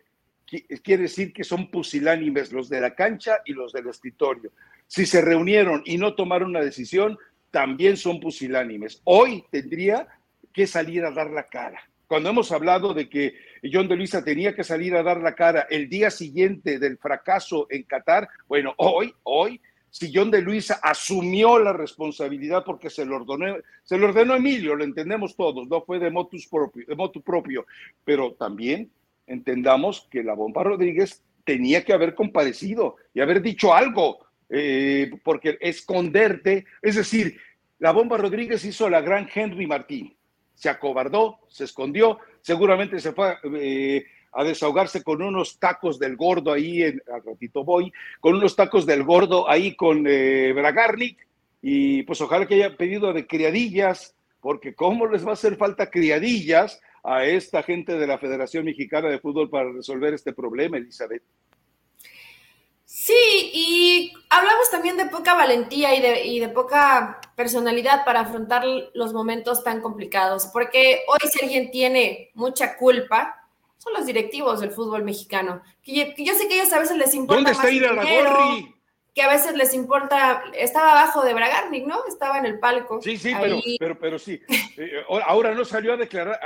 quiere 0.83 1.05
decir 1.05 1.33
que 1.33 1.45
son 1.45 1.71
pusilánimes 1.71 2.53
los 2.53 2.69
de 2.69 2.81
la 2.81 2.95
cancha 2.95 3.39
y 3.45 3.53
los 3.53 3.73
del 3.73 3.89
escritorio. 3.89 4.51
Si 4.87 5.07
se 5.07 5.21
reunieron 5.21 5.83
y 5.85 5.97
no 5.97 6.15
tomaron 6.15 6.51
una 6.51 6.61
decisión, 6.61 7.19
también 7.51 7.97
son 7.97 8.21
pusilánimes. 8.21 9.01
Hoy 9.05 9.45
tendría 9.51 10.09
que 10.53 10.67
salir 10.67 11.05
a 11.05 11.13
dar 11.13 11.31
la 11.31 11.45
cara 11.45 11.89
cuando 12.09 12.31
hemos 12.31 12.51
hablado 12.51 12.95
de 12.95 13.09
que 13.09 13.35
John 13.62 13.88
de 13.88 13.97
Luisa 13.97 14.25
tenía 14.25 14.55
que 14.55 14.64
salir 14.64 14.94
a 14.94 15.03
dar 15.03 15.21
la 15.21 15.35
cara 15.35 15.66
el 15.71 15.88
día 15.88 16.11
siguiente 16.11 16.79
del 16.79 16.99
fracaso 16.99 17.66
en 17.71 17.83
Qatar, 17.85 18.29
bueno, 18.47 18.75
hoy, 18.77 19.12
hoy, 19.25 19.61
si 19.90 20.12
John 20.14 20.31
de 20.31 20.42
Luisa 20.42 20.81
asumió 20.83 21.59
la 21.59 21.73
responsabilidad 21.73 22.62
porque 22.64 22.90
se 22.90 23.05
lo 23.05 23.16
ordenó, 23.16 23.57
se 23.83 23.97
lo 23.97 24.09
ordenó 24.09 24.37
Emilio, 24.37 24.75
lo 24.75 24.85
entendemos 24.85 25.35
todos, 25.37 25.66
no 25.68 25.83
fue 25.83 25.99
de 25.99 26.11
motus 26.11 26.47
propio, 26.47 26.85
de 26.87 26.94
motu 26.94 27.23
propio, 27.23 27.66
pero 28.05 28.33
también 28.35 28.90
entendamos 29.27 30.07
que 30.11 30.23
la 30.23 30.35
bomba 30.35 30.62
Rodríguez 30.62 31.23
tenía 31.44 31.85
que 31.85 31.92
haber 31.92 32.14
comparecido 32.14 32.97
y 33.14 33.21
haber 33.21 33.40
dicho 33.40 33.73
algo, 33.75 34.18
eh, 34.51 35.11
porque 35.23 35.57
esconderte, 35.61 36.66
es 36.83 36.97
decir, 36.97 37.38
la 37.79 37.92
bomba 37.92 38.16
Rodríguez 38.16 38.64
hizo 38.64 38.90
la 38.90 39.01
gran 39.01 39.29
Henry 39.33 39.66
Martín. 39.66 40.14
Se 40.55 40.68
acobardó, 40.68 41.38
se 41.49 41.64
escondió, 41.64 42.18
seguramente 42.49 42.99
se 42.99 43.13
fue 43.13 43.37
eh, 43.61 44.07
a 44.33 44.43
desahogarse 44.43 45.03
con 45.03 45.21
unos 45.21 45.59
tacos 45.59 45.99
del 45.99 46.17
gordo 46.17 46.51
ahí, 46.51 46.83
en, 46.83 47.03
al 47.13 47.23
ratito 47.23 47.63
voy, 47.63 47.93
con 48.21 48.37
unos 48.37 48.57
tacos 48.57 48.87
del 48.87 49.05
gordo 49.05 49.51
ahí 49.51 49.77
con 49.77 50.07
eh, 50.09 50.55
Bragarnik, 50.55 51.19
y 51.61 52.05
pues 52.05 52.23
ojalá 52.23 52.47
que 52.47 52.55
haya 52.55 52.75
pedido 52.75 53.13
de 53.13 53.27
criadillas, 53.27 54.15
porque 54.41 54.75
cómo 54.75 55.07
les 55.07 55.27
va 55.27 55.31
a 55.31 55.33
hacer 55.35 55.57
falta 55.57 55.91
criadillas 55.91 56.81
a 57.05 57.27
esta 57.27 57.63
gente 57.63 57.99
de 57.99 58.07
la 58.07 58.17
Federación 58.17 58.65
Mexicana 58.65 59.11
de 59.11 59.19
Fútbol 59.19 59.51
para 59.51 59.71
resolver 59.71 60.15
este 60.15 60.33
problema, 60.33 60.79
Elizabeth. 60.79 61.23
Sí, 62.90 63.51
y 63.53 64.14
hablamos 64.31 64.70
también 64.70 64.96
de 64.96 65.05
poca 65.05 65.35
valentía 65.35 65.94
y 65.94 66.01
de, 66.01 66.24
y 66.24 66.40
de, 66.40 66.48
poca 66.48 67.20
personalidad 67.37 68.03
para 68.07 68.20
afrontar 68.20 68.64
los 68.94 69.12
momentos 69.12 69.62
tan 69.62 69.83
complicados, 69.83 70.46
porque 70.46 71.03
hoy 71.07 71.31
si 71.31 71.44
alguien 71.44 71.70
tiene 71.70 72.31
mucha 72.33 72.79
culpa, 72.79 73.46
son 73.77 73.92
los 73.92 74.07
directivos 74.07 74.61
del 74.61 74.70
fútbol 74.70 75.05
mexicano, 75.05 75.61
que, 75.83 76.14
yo 76.16 76.33
sé 76.33 76.48
que 76.48 76.55
a 76.55 76.62
ellos 76.62 76.72
a 76.72 76.79
veces 76.79 76.96
les 76.96 77.12
importa 77.12 77.35
¿Dónde 77.35 77.51
está 77.51 77.94
más 77.94 78.07
que 79.14 79.22
a 79.22 79.29
veces 79.29 79.55
les 79.55 79.74
importa, 79.74 80.44
estaba 80.55 80.92
abajo 80.92 81.24
de 81.24 81.35
Bragarnik, 81.35 81.85
¿no? 81.85 82.07
Estaba 82.07 82.38
en 82.38 82.46
el 82.46 82.59
palco. 82.59 83.03
Sí, 83.03 83.18
sí, 83.18 83.35
pero, 83.38 83.59
pero, 83.81 83.98
pero, 83.98 84.18
sí. 84.18 84.40
Eh, 84.79 85.05
ahora 85.27 85.55
no 85.55 85.64
salió 85.64 85.92
a 85.92 85.96
declarar, 85.96 86.38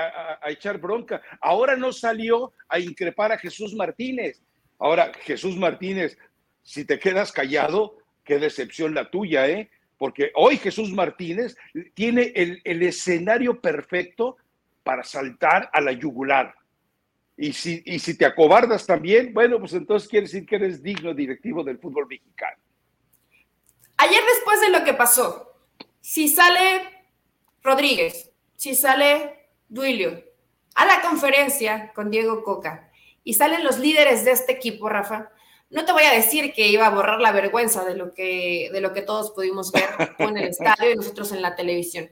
a, 0.42 0.50
echar 0.50 0.78
bronca. 0.78 1.20
Ahora 1.40 1.76
no 1.76 1.92
salió 1.92 2.54
a 2.68 2.80
increpar 2.80 3.30
a 3.30 3.38
Jesús 3.38 3.74
Martínez. 3.74 4.42
Ahora, 4.78 5.12
Jesús 5.20 5.56
Martínez, 5.56 6.16
si 6.62 6.84
te 6.84 6.98
quedas 6.98 7.32
callado, 7.32 7.98
qué 8.24 8.38
decepción 8.38 8.94
la 8.94 9.10
tuya, 9.10 9.48
¿eh? 9.48 9.70
Porque 9.98 10.32
hoy 10.34 10.56
Jesús 10.56 10.92
Martínez 10.92 11.56
tiene 11.94 12.32
el, 12.34 12.60
el 12.64 12.82
escenario 12.82 13.60
perfecto 13.60 14.36
para 14.82 15.04
saltar 15.04 15.70
a 15.72 15.80
la 15.80 15.92
yugular. 15.92 16.54
Y 17.36 17.52
si, 17.52 17.82
y 17.86 17.98
si 17.98 18.16
te 18.16 18.26
acobardas 18.26 18.86
también, 18.86 19.32
bueno, 19.32 19.58
pues 19.58 19.72
entonces 19.72 20.08
quiere 20.08 20.26
decir 20.26 20.44
que 20.44 20.56
eres 20.56 20.82
digno 20.82 21.14
directivo 21.14 21.64
del 21.64 21.78
fútbol 21.78 22.06
mexicano. 22.06 22.56
Ayer 23.96 24.20
después 24.34 24.60
de 24.60 24.70
lo 24.70 24.84
que 24.84 24.94
pasó, 24.94 25.54
si 26.00 26.28
sale 26.28 26.82
Rodríguez, 27.62 28.30
si 28.56 28.74
sale 28.74 29.48
Duilio 29.68 30.22
a 30.74 30.84
la 30.84 31.00
conferencia 31.00 31.92
con 31.94 32.10
Diego 32.10 32.42
Coca 32.42 32.90
y 33.24 33.34
salen 33.34 33.64
los 33.64 33.78
líderes 33.78 34.24
de 34.24 34.32
este 34.32 34.52
equipo, 34.52 34.88
Rafa, 34.88 35.30
no 35.72 35.84
te 35.86 35.92
voy 35.92 36.04
a 36.04 36.12
decir 36.12 36.52
que 36.52 36.68
iba 36.68 36.86
a 36.86 36.90
borrar 36.90 37.20
la 37.20 37.32
vergüenza 37.32 37.84
de 37.84 37.96
lo 37.96 38.12
que, 38.12 38.68
de 38.72 38.80
lo 38.80 38.92
que 38.92 39.00
todos 39.00 39.30
pudimos 39.30 39.72
ver 39.72 39.88
en 40.18 40.36
el 40.36 40.44
estadio 40.48 40.92
y 40.92 40.96
nosotros 40.96 41.32
en 41.32 41.42
la 41.42 41.56
televisión, 41.56 42.10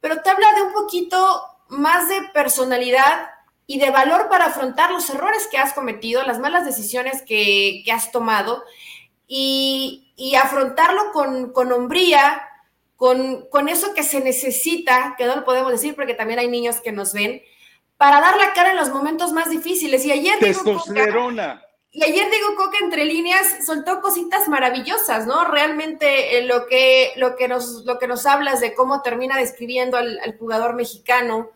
pero 0.00 0.22
te 0.22 0.30
habla 0.30 0.52
de 0.54 0.62
un 0.62 0.72
poquito 0.72 1.42
más 1.68 2.08
de 2.08 2.16
personalidad 2.32 3.28
y 3.66 3.78
de 3.78 3.90
valor 3.90 4.28
para 4.28 4.46
afrontar 4.46 4.90
los 4.90 5.08
errores 5.10 5.46
que 5.50 5.58
has 5.58 5.74
cometido, 5.74 6.22
las 6.24 6.38
malas 6.38 6.64
decisiones 6.64 7.22
que, 7.22 7.84
has 7.92 8.10
tomado 8.10 8.64
y, 9.26 10.34
afrontarlo 10.42 11.12
con, 11.12 11.52
con 11.52 11.70
hombría, 11.70 12.42
con, 12.96 13.46
con, 13.50 13.68
eso 13.68 13.94
que 13.94 14.02
se 14.02 14.20
necesita, 14.20 15.14
que 15.18 15.26
no 15.26 15.36
lo 15.36 15.44
podemos 15.44 15.70
decir 15.70 15.94
porque 15.94 16.14
también 16.14 16.38
hay 16.38 16.48
niños 16.48 16.80
que 16.80 16.92
nos 16.92 17.12
ven, 17.12 17.42
para 17.96 18.20
dar 18.20 18.36
la 18.36 18.52
cara 18.52 18.70
en 18.70 18.76
los 18.76 18.90
momentos 18.90 19.32
más 19.32 19.50
difíciles. 19.50 20.04
Y 20.04 20.12
ayer 20.12 20.38
Testosterona. 20.38 21.62
Y 21.92 22.02
ayer 22.02 22.30
digo 22.30 22.56
Coca 22.56 22.78
entre 22.80 23.04
líneas 23.04 23.66
soltó 23.66 24.00
cositas 24.00 24.48
maravillosas, 24.48 25.26
¿no? 25.26 25.44
Realmente 25.44 26.38
eh, 26.38 26.46
lo, 26.46 26.66
que, 26.66 27.12
lo, 27.16 27.36
que 27.36 27.48
nos, 27.48 27.84
lo 27.84 27.98
que 27.98 28.06
nos 28.06 28.26
hablas 28.26 28.60
de 28.60 28.74
cómo 28.74 29.02
termina 29.02 29.36
describiendo 29.36 29.98
al, 29.98 30.18
al 30.20 30.38
jugador 30.38 30.74
mexicano, 30.74 31.50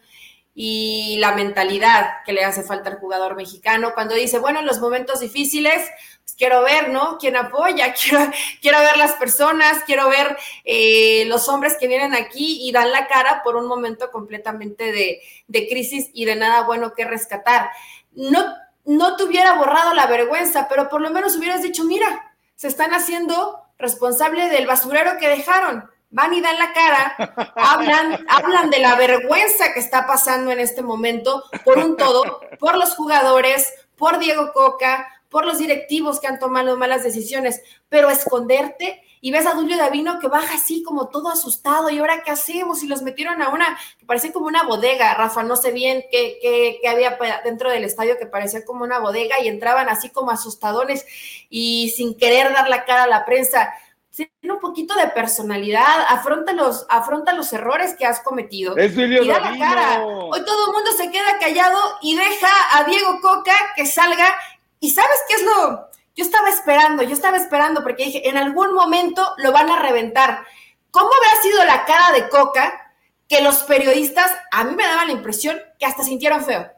y 0.58 1.18
la 1.18 1.32
mentalidad 1.32 2.24
que 2.24 2.32
le 2.32 2.42
hace 2.42 2.62
falta 2.62 2.88
al 2.88 2.98
jugador 2.98 3.36
mexicano 3.36 3.92
cuando 3.92 4.14
dice, 4.14 4.38
bueno, 4.38 4.60
en 4.60 4.66
los 4.66 4.80
momentos 4.80 5.20
difíciles, 5.20 5.86
pues 6.24 6.34
quiero 6.34 6.62
ver, 6.62 6.88
¿no? 6.88 7.18
¿Quién 7.18 7.36
apoya? 7.36 7.92
Quiero, 8.00 8.30
quiero 8.62 8.78
ver 8.78 8.96
las 8.96 9.12
personas, 9.12 9.84
quiero 9.84 10.08
ver 10.08 10.34
eh, 10.64 11.26
los 11.26 11.50
hombres 11.50 11.76
que 11.78 11.88
vienen 11.88 12.14
aquí 12.14 12.66
y 12.66 12.72
dan 12.72 12.90
la 12.90 13.06
cara 13.06 13.42
por 13.44 13.56
un 13.56 13.66
momento 13.66 14.10
completamente 14.10 14.92
de, 14.92 15.20
de 15.46 15.68
crisis 15.68 16.08
y 16.14 16.24
de 16.24 16.36
nada 16.36 16.62
bueno 16.62 16.94
que 16.94 17.04
rescatar. 17.04 17.68
No, 18.14 18.42
no 18.86 19.16
te 19.16 19.24
hubiera 19.24 19.54
borrado 19.54 19.92
la 19.94 20.06
vergüenza, 20.06 20.68
pero 20.68 20.88
por 20.88 21.00
lo 21.00 21.10
menos 21.10 21.36
hubieras 21.36 21.62
dicho, 21.62 21.84
mira, 21.84 22.34
se 22.54 22.68
están 22.68 22.94
haciendo 22.94 23.60
responsable 23.78 24.48
del 24.48 24.66
basurero 24.66 25.18
que 25.18 25.28
dejaron 25.28 25.90
van 26.10 26.32
y 26.32 26.40
dan 26.40 26.58
la 26.58 26.72
cara, 26.72 27.52
hablan, 27.56 28.24
hablan 28.28 28.70
de 28.70 28.78
la 28.78 28.94
vergüenza 28.94 29.72
que 29.72 29.80
está 29.80 30.06
pasando 30.06 30.50
en 30.50 30.60
este 30.60 30.82
momento 30.82 31.44
por 31.64 31.78
un 31.78 31.96
todo, 31.96 32.40
por 32.58 32.76
los 32.76 32.94
jugadores, 32.94 33.72
por 33.96 34.18
Diego 34.18 34.52
Coca, 34.52 35.08
por 35.28 35.44
los 35.44 35.58
directivos 35.58 36.20
que 36.20 36.26
han 36.26 36.38
tomado 36.38 36.76
malas 36.76 37.02
decisiones, 37.02 37.60
pero 37.88 38.08
esconderte 38.08 39.02
y 39.20 39.30
ves 39.30 39.46
a 39.46 39.54
Dulio 39.54 39.76
Davino 39.76 40.18
que 40.18 40.28
baja 40.28 40.54
así 40.54 40.82
como 40.82 41.08
todo 41.08 41.28
asustado 41.28 41.90
y 41.90 41.98
ahora 41.98 42.22
qué 42.22 42.30
hacemos 42.30 42.82
y 42.82 42.86
los 42.86 43.02
metieron 43.02 43.42
a 43.42 43.48
una 43.48 43.78
que 43.98 44.06
parece 44.06 44.32
como 44.32 44.46
una 44.46 44.64
bodega, 44.64 45.14
Rafa, 45.14 45.42
no 45.42 45.56
sé 45.56 45.72
bien 45.72 46.04
qué, 46.10 46.38
qué, 46.40 46.78
qué 46.80 46.88
había 46.88 47.18
dentro 47.44 47.70
del 47.70 47.84
estadio 47.84 48.18
que 48.18 48.26
parecía 48.26 48.64
como 48.64 48.84
una 48.84 48.98
bodega 48.98 49.40
y 49.40 49.48
entraban 49.48 49.88
así 49.88 50.10
como 50.10 50.30
asustadones 50.30 51.06
y 51.50 51.92
sin 51.96 52.16
querer 52.16 52.52
dar 52.52 52.68
la 52.68 52.84
cara 52.84 53.04
a 53.04 53.08
la 53.08 53.24
prensa 53.24 53.72
tiene 54.16 54.54
un 54.54 54.60
poquito 54.60 54.94
de 54.94 55.08
personalidad, 55.08 56.06
afronta 56.08 56.52
los, 56.54 56.86
afronta 56.88 57.34
los 57.34 57.52
errores 57.52 57.94
que 57.98 58.06
has 58.06 58.20
cometido. 58.20 58.76
Es 58.76 58.96
y 58.96 59.28
da 59.28 59.40
la 59.40 59.58
cara. 59.58 60.04
Hoy 60.06 60.42
todo 60.44 60.68
el 60.68 60.72
mundo 60.72 60.90
se 60.96 61.10
queda 61.10 61.38
callado 61.38 61.78
y 62.00 62.16
deja 62.16 62.48
a 62.72 62.84
Diego 62.84 63.20
Coca 63.20 63.54
que 63.76 63.84
salga. 63.84 64.34
¿Y 64.80 64.90
sabes 64.90 65.18
qué 65.28 65.34
es 65.34 65.42
lo? 65.42 65.88
Yo 66.16 66.24
estaba 66.24 66.48
esperando, 66.48 67.02
yo 67.02 67.12
estaba 67.12 67.36
esperando 67.36 67.82
porque 67.82 68.06
dije, 68.06 68.28
en 68.28 68.38
algún 68.38 68.72
momento 68.72 69.34
lo 69.36 69.52
van 69.52 69.70
a 69.70 69.80
reventar. 69.80 70.46
¿Cómo 70.90 71.10
habrá 71.12 71.42
sido 71.42 71.62
la 71.64 71.84
cara 71.84 72.12
de 72.12 72.28
Coca 72.30 72.94
que 73.28 73.42
los 73.42 73.62
periodistas, 73.64 74.34
a 74.50 74.64
mí 74.64 74.74
me 74.74 74.86
daba 74.86 75.04
la 75.04 75.12
impresión 75.12 75.60
que 75.78 75.84
hasta 75.84 76.02
sintieron 76.02 76.42
feo? 76.42 76.72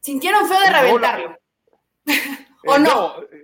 Sintieron 0.00 0.46
feo 0.46 0.60
de 0.60 0.70
reventarlo. 0.70 1.38
¿O 2.66 2.78
no? 2.78 3.22
Eh, 3.22 3.35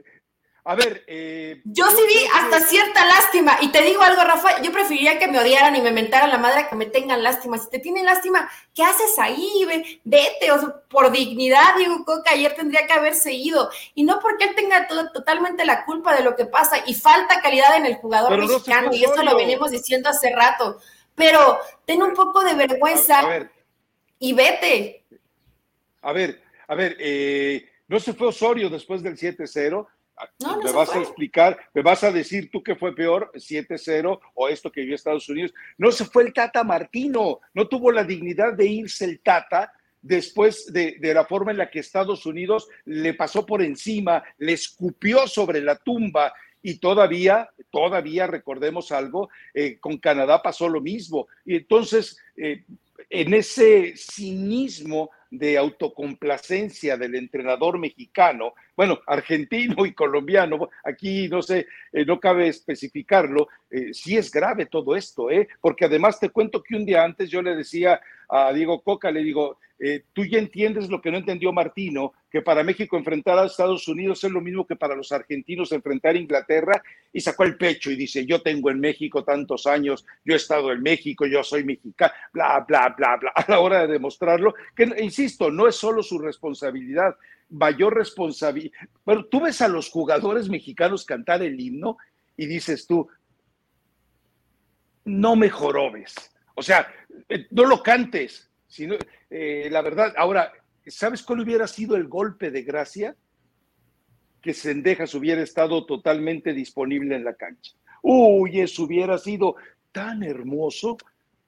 a 0.64 0.77
ver, 0.77 1.03
eh, 1.09 1.61
yo 1.64 1.85
sí 1.90 2.03
vi 2.07 2.25
hasta 2.33 2.61
cierta 2.61 3.05
lástima. 3.05 3.59
Y 3.62 3.72
te 3.72 3.83
digo 3.83 4.01
algo, 4.01 4.22
Rafa, 4.22 4.62
yo 4.62 4.70
preferiría 4.70 5.18
que 5.18 5.27
me 5.27 5.40
odiaran 5.40 5.75
y 5.75 5.83
me 5.83 5.90
mentaran 5.90 6.31
la 6.31 6.38
madre 6.38 6.68
que 6.68 6.77
me 6.77 6.87
tengan 6.87 7.20
lástima. 7.20 7.59
Si 7.59 7.68
te 7.68 7.81
tienen 7.81 8.05
lástima, 8.05 8.48
¿qué 8.72 8.85
haces 8.85 9.18
ahí? 9.18 10.01
Vete, 10.05 10.53
o 10.53 10.83
por 10.88 11.11
dignidad, 11.11 11.75
digo, 11.77 12.05
Coca, 12.05 12.31
ayer 12.31 12.55
tendría 12.55 12.87
que 12.87 12.92
haberse 12.92 13.33
ido. 13.33 13.70
Y 13.96 14.05
no 14.05 14.20
porque 14.20 14.44
él 14.44 14.55
tenga 14.55 14.87
totalmente 15.12 15.64
la 15.64 15.85
culpa 15.85 16.14
de 16.14 16.22
lo 16.22 16.37
que 16.37 16.46
pasa 16.46 16.77
y 16.87 16.94
falta 16.94 17.40
calidad 17.40 17.77
en 17.77 17.87
el 17.87 17.96
jugador 17.96 18.38
mexicano, 18.38 18.90
y 18.92 19.03
eso 19.03 19.20
lo 19.25 19.37
venimos 19.37 19.72
diciendo 19.72 20.11
hace 20.11 20.31
rato. 20.31 20.79
Pero 21.16 21.59
ten 21.85 22.01
un 22.05 22.14
poco 22.14 22.44
de 22.44 22.55
vergüenza 22.55 23.48
y 24.20 24.33
vete. 24.33 25.05
A 26.03 26.12
ver, 26.12 26.40
a 26.68 26.75
ver, 26.77 26.96
eh, 27.01 27.68
no 27.88 27.98
se 27.98 28.12
fue 28.12 28.29
Osorio 28.29 28.70
después 28.70 29.03
del 29.03 29.18
7-0 29.18 29.88
me 30.64 30.72
vas 30.72 30.94
a 30.94 31.00
explicar, 31.00 31.58
me 31.74 31.82
vas 31.82 32.04
a 32.04 32.12
decir 32.12 32.50
tú 32.50 32.62
que 32.62 32.76
fue 32.76 32.94
peor, 32.94 33.30
7-0 33.35 34.20
o 34.35 34.48
esto 34.48 34.70
que 34.70 34.82
vio 34.82 34.94
Estados 34.94 35.28
Unidos. 35.28 35.52
No 35.78 35.90
se 35.92 36.04
fue 36.04 36.24
el 36.24 36.32
Tata 36.32 36.64
Martino, 36.64 37.40
no 37.54 37.68
tuvo 37.68 37.92
la 37.92 38.04
dignidad 38.04 38.54
de 38.54 38.66
irse 38.66 39.04
el 39.04 39.20
Tata 39.20 39.72
después 40.02 40.72
de, 40.72 40.98
la 41.00 41.24
forma 41.24 41.52
en 41.52 41.58
la 41.58 41.70
que 41.70 41.78
Estados 41.78 42.26
Unidos 42.26 42.68
le 42.85 43.14
pasó 43.14 43.46
por 43.46 43.62
encima, 43.62 44.22
le 44.38 44.52
escupió 44.52 45.26
sobre 45.28 45.61
la 45.61 45.76
tumba 45.76 46.32
y 46.61 46.78
todavía, 46.78 47.48
todavía 47.70 48.26
recordemos 48.26 48.92
algo, 48.92 49.30
eh, 49.54 49.78
con 49.78 49.98
Canadá 49.98 50.42
pasó 50.42 50.68
lo 50.68 50.80
mismo. 50.80 51.28
Y 51.44 51.56
entonces, 51.56 52.18
eh, 52.37 52.64
en 53.11 53.35
ese 53.35 53.96
cinismo 53.96 55.11
de 55.32 55.56
autocomplacencia 55.56 56.98
del 56.98 57.14
entrenador 57.14 57.78
mexicano, 57.78 58.52
bueno, 58.76 59.00
argentino 59.06 59.86
y 59.86 59.94
colombiano, 59.94 60.68
aquí 60.84 61.26
no 61.28 61.40
sé, 61.40 61.66
eh, 61.90 62.04
no 62.04 62.20
cabe 62.20 62.48
especificarlo, 62.48 63.48
eh, 63.70 63.94
sí 63.94 64.18
es 64.18 64.30
grave 64.30 64.66
todo 64.66 64.94
esto, 64.94 65.30
¿eh? 65.30 65.48
porque 65.62 65.86
además 65.86 66.20
te 66.20 66.28
cuento 66.28 66.62
que 66.62 66.76
un 66.76 66.84
día 66.84 67.02
antes 67.02 67.30
yo 67.30 67.40
le 67.40 67.56
decía 67.56 67.98
a 68.34 68.50
Diego 68.52 68.80
Coca, 68.80 69.10
le 69.10 69.22
digo, 69.22 69.58
eh, 69.78 70.04
tú 70.14 70.24
ya 70.24 70.38
entiendes 70.38 70.88
lo 70.88 71.02
que 71.02 71.10
no 71.10 71.18
entendió 71.18 71.52
Martino, 71.52 72.14
que 72.30 72.40
para 72.40 72.64
México 72.64 72.96
enfrentar 72.96 73.38
a 73.38 73.44
Estados 73.44 73.87
Unidos 73.88 74.24
es 74.24 74.30
lo 74.30 74.40
mismo 74.40 74.66
que 74.66 74.74
para 74.74 74.96
los 74.96 75.12
argentinos 75.12 75.70
enfrentar 75.70 76.14
a 76.14 76.18
Inglaterra, 76.18 76.83
y 77.12 77.20
sacó 77.20 77.44
el 77.44 77.58
pecho 77.58 77.90
y 77.90 77.96
dice, 77.96 78.24
yo 78.24 78.40
tengo 78.40 78.70
en 78.70 78.80
México 78.80 79.22
tantos 79.22 79.66
años, 79.66 80.06
yo 80.24 80.33
he 80.33 80.37
estado 80.37 80.72
en 80.72 80.83
México, 80.83 81.26
yo 81.26 81.44
soy 81.44 81.62
mexicano, 81.62 82.12
bla, 82.33 82.64
bla, 82.66 82.94
bla, 82.96 83.18
bla, 83.18 83.33
a 83.37 83.44
la 83.50 83.60
hora 83.60 83.83
de 83.83 83.92
demostrarlo, 83.92 84.54
que, 84.74 84.85
insisto, 84.98 85.50
no 85.50 85.68
es 85.68 85.76
solo 85.76 86.02
su 86.02 86.18
responsabilidad, 86.18 87.14
mayor 87.50 87.94
responsabilidad, 87.94 88.72
pero 89.04 89.26
tú 89.26 89.40
ves 89.40 89.60
a 89.60 89.68
los 89.68 89.90
jugadores 89.90 90.48
mexicanos 90.48 91.04
cantar 91.04 91.42
el 91.42 91.60
himno 91.60 91.98
y 92.38 92.46
dices 92.46 92.87
tú, 92.87 93.06
no 95.04 95.37
mejorobes, 95.37 96.31
o 96.55 96.63
sea, 96.63 96.87
eh, 97.29 97.46
no 97.50 97.65
lo 97.65 97.83
cantes, 97.83 98.50
sino, 98.67 98.96
eh, 99.31 99.69
la 99.71 99.83
verdad, 99.83 100.13
ahora, 100.17 100.53
¿sabes 100.87 101.23
cuál 101.23 101.40
hubiera 101.40 101.67
sido 101.67 101.96
el 101.96 102.09
golpe 102.09 102.50
de 102.50 102.63
gracia? 102.63 103.17
Que 104.40 104.55
Sendejas 104.55 105.15
hubiera 105.15 105.42
estado 105.42 105.87
totalmente 105.87 106.53
disponible 106.53 107.15
en 107.15 107.25
la 107.25 107.35
cancha. 107.35 107.73
Uy, 108.03 108.61
eso 108.61 108.85
hubiera 108.85 109.17
sido 109.19 109.57
tan 109.92 110.23
hermoso, 110.23 110.96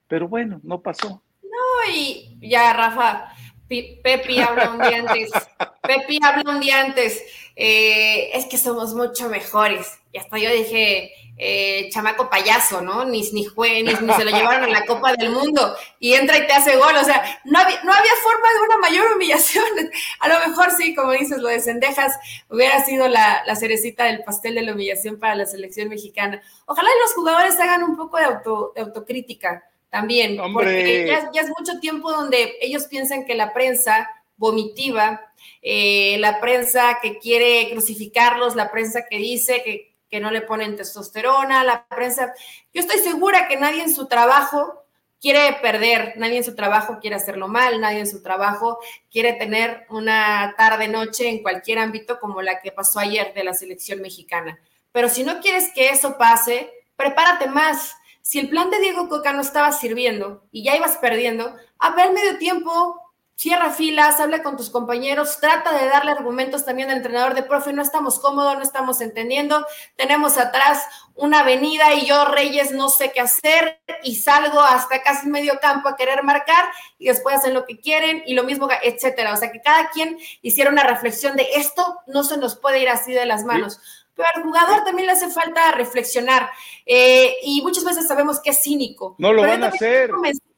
pero 0.07 0.27
bueno, 0.27 0.61
no 0.63 0.81
pasó. 0.81 1.21
No, 1.43 1.93
y 1.93 2.37
ya, 2.41 2.73
Rafa, 2.73 3.33
Pepi 3.67 4.39
habla 4.39 4.71
un 4.71 4.77
día 4.79 4.99
antes. 4.99 5.31
Pepi 5.83 6.19
habla 6.23 6.51
un 6.51 6.59
día 6.59 6.81
antes. 6.81 7.23
Eh, 7.55 8.29
es 8.33 8.45
que 8.45 8.57
somos 8.57 8.93
mucho 8.93 9.29
mejores. 9.29 9.99
Y 10.11 10.19
hasta 10.19 10.37
yo 10.37 10.51
dije, 10.51 11.11
eh, 11.37 11.89
chamaco 11.91 12.29
payaso, 12.29 12.81
¿no? 12.81 13.03
Ni, 13.05 13.29
ni, 13.31 13.45
fue, 13.45 13.83
ni, 13.83 13.91
se 13.93 14.23
lo 14.23 14.31
llevaron 14.31 14.63
a 14.63 14.67
la 14.67 14.85
Copa 14.85 15.13
del 15.15 15.31
Mundo. 15.31 15.75
Y 15.99 16.13
entra 16.13 16.37
y 16.37 16.47
te 16.47 16.53
hace 16.53 16.77
gol. 16.77 16.95
O 16.95 17.03
sea, 17.03 17.39
no 17.43 17.59
había, 17.59 17.83
no 17.83 17.91
había 17.91 18.11
forma 18.23 18.47
de 18.53 18.59
una 18.65 18.77
mayor 18.77 19.15
humillación. 19.15 19.65
A 20.19 20.29
lo 20.29 20.47
mejor 20.47 20.71
sí, 20.77 20.95
como 20.95 21.11
dices, 21.11 21.39
lo 21.39 21.49
de 21.49 21.59
Cendejas 21.59 22.13
hubiera 22.49 22.83
sido 22.85 23.07
la, 23.07 23.43
la 23.45 23.55
cerecita 23.55 24.05
del 24.05 24.23
pastel 24.23 24.55
de 24.55 24.61
la 24.61 24.73
humillación 24.73 25.19
para 25.19 25.35
la 25.35 25.45
selección 25.45 25.89
mexicana. 25.89 26.41
Ojalá 26.65 26.89
los 27.03 27.13
jugadores 27.13 27.59
hagan 27.59 27.83
un 27.83 27.97
poco 27.97 28.17
de, 28.17 28.25
auto, 28.25 28.71
de 28.75 28.81
autocrítica 28.81 29.63
también, 29.95 30.37
porque 30.51 31.07
ya, 31.07 31.41
es 31.41 31.49
mucho 31.57 31.79
tiempo 31.79 32.11
donde 32.11 32.55
ellos 32.59 32.85
piensan 32.87 33.25
que 33.25 33.33
la 33.33 33.53
prensa 33.53 34.09
vomitiva, 34.35 35.21
eh, 35.61 36.17
la 36.19 36.41
prensa 36.41 36.99
que 37.01 37.17
quiere 37.17 37.69
crucificarlos, 37.71 38.57
la 38.57 38.71
prensa 38.71 39.05
que 39.09 39.17
dice 39.17 39.61
que, 39.63 39.94
que 40.09 40.19
no 40.19 40.31
le 40.31 40.41
ponen 40.41 40.75
testosterona, 40.75 41.63
la 41.63 41.85
prensa... 41.87 42.33
Yo 42.73 42.81
estoy 42.81 42.99
segura 42.99 43.47
que 43.47 43.57
nadie 43.57 43.83
en 43.83 43.93
su 43.93 44.07
trabajo 44.07 44.85
quiere 45.19 45.57
perder, 45.61 46.13
nadie 46.17 46.37
en 46.37 46.43
su 46.43 46.55
trabajo 46.55 46.99
quiere 47.01 47.15
hacerlo 47.15 47.47
mal, 47.47 47.81
nadie 47.81 47.99
en 47.99 48.07
su 48.07 48.21
trabajo 48.21 48.79
quiere 49.11 49.33
tener 49.33 49.85
una 49.89 50.53
tarde, 50.57 50.87
noche 50.87 51.29
en 51.29 51.41
cualquier 51.41 51.79
ámbito 51.79 52.19
como 52.19 52.41
la 52.41 52.59
que 52.59 52.71
pasó 52.71 52.99
ayer 52.99 53.33
de 53.33 53.43
la 53.43 53.53
selección 53.53 54.01
mexicana. 54.01 54.59
Pero 54.91 55.09
si 55.09 55.23
no 55.23 55.39
quieres 55.39 55.71
que 55.73 55.89
eso 55.89 56.17
pase, 56.17 56.71
prepárate 56.95 57.47
más 57.47 57.95
si 58.25 58.39
el 58.39 58.49
plan 58.49 58.71
de 58.71 58.79
Diego 58.79 59.07
Coca 59.07 59.33
no 59.33 59.41
estaba 59.41 59.71
sirviendo 59.71 60.43
y 60.51 60.63
ya 60.63 60.75
ibas 60.75 60.97
perdiendo, 60.97 61.55
a 61.77 61.95
ver 61.95 62.11
medio 62.11 62.39
tiempo, 62.39 62.99
cierra 63.35 63.69
filas, 63.69 64.19
habla 64.19 64.41
con 64.41 64.55
tus 64.55 64.69
compañeros, 64.69 65.39
trata 65.39 65.77
de 65.77 65.87
darle 65.87 66.11
argumentos 66.11 66.63
también 66.63 66.89
al 66.89 66.97
entrenador 66.97 67.33
de 67.33 67.43
profe, 67.43 67.73
no 67.73 67.81
estamos 67.81 68.19
cómodos, 68.19 68.55
no 68.55 68.63
estamos 68.63 69.01
entendiendo, 69.01 69.65
tenemos 69.97 70.37
atrás 70.37 70.83
una 71.15 71.41
avenida 71.41 71.93
y 71.93 72.05
yo, 72.05 72.25
Reyes, 72.25 72.71
no 72.71 72.89
sé 72.89 73.11
qué 73.11 73.21
hacer 73.21 73.81
y 74.03 74.15
salgo 74.15 74.59
hasta 74.61 75.01
casi 75.01 75.27
medio 75.27 75.59
campo 75.61 75.89
a 75.89 75.95
querer 75.95 76.23
marcar 76.23 76.65
y 76.97 77.07
después 77.07 77.35
hacen 77.35 77.53
lo 77.53 77.65
que 77.65 77.79
quieren 77.79 78.23
y 78.25 78.33
lo 78.33 78.43
mismo, 78.43 78.69
etcétera. 78.81 79.33
O 79.33 79.37
sea, 79.37 79.51
que 79.51 79.61
cada 79.61 79.89
quien 79.89 80.17
hiciera 80.41 80.71
una 80.71 80.83
reflexión 80.83 81.35
de 81.35 81.47
esto 81.55 81.99
no 82.07 82.23
se 82.23 82.37
nos 82.37 82.55
puede 82.55 82.81
ir 82.81 82.89
así 82.89 83.13
de 83.13 83.25
las 83.25 83.43
manos 83.43 83.79
pero 84.15 84.29
al 84.33 84.43
jugador 84.43 84.83
también 84.85 85.07
le 85.07 85.11
hace 85.11 85.29
falta 85.29 85.73
reflexionar. 85.73 86.49
Eh, 86.85 87.35
y 87.43 87.61
muchas 87.61 87.83
veces 87.83 88.07
sabemos 88.07 88.39
que 88.39 88.51
es 88.51 88.61
cínico. 88.63 89.15
No 89.17 89.33
lo 89.33 89.41
van 89.41 89.61
a 89.63 89.67
hacer. 89.67 90.09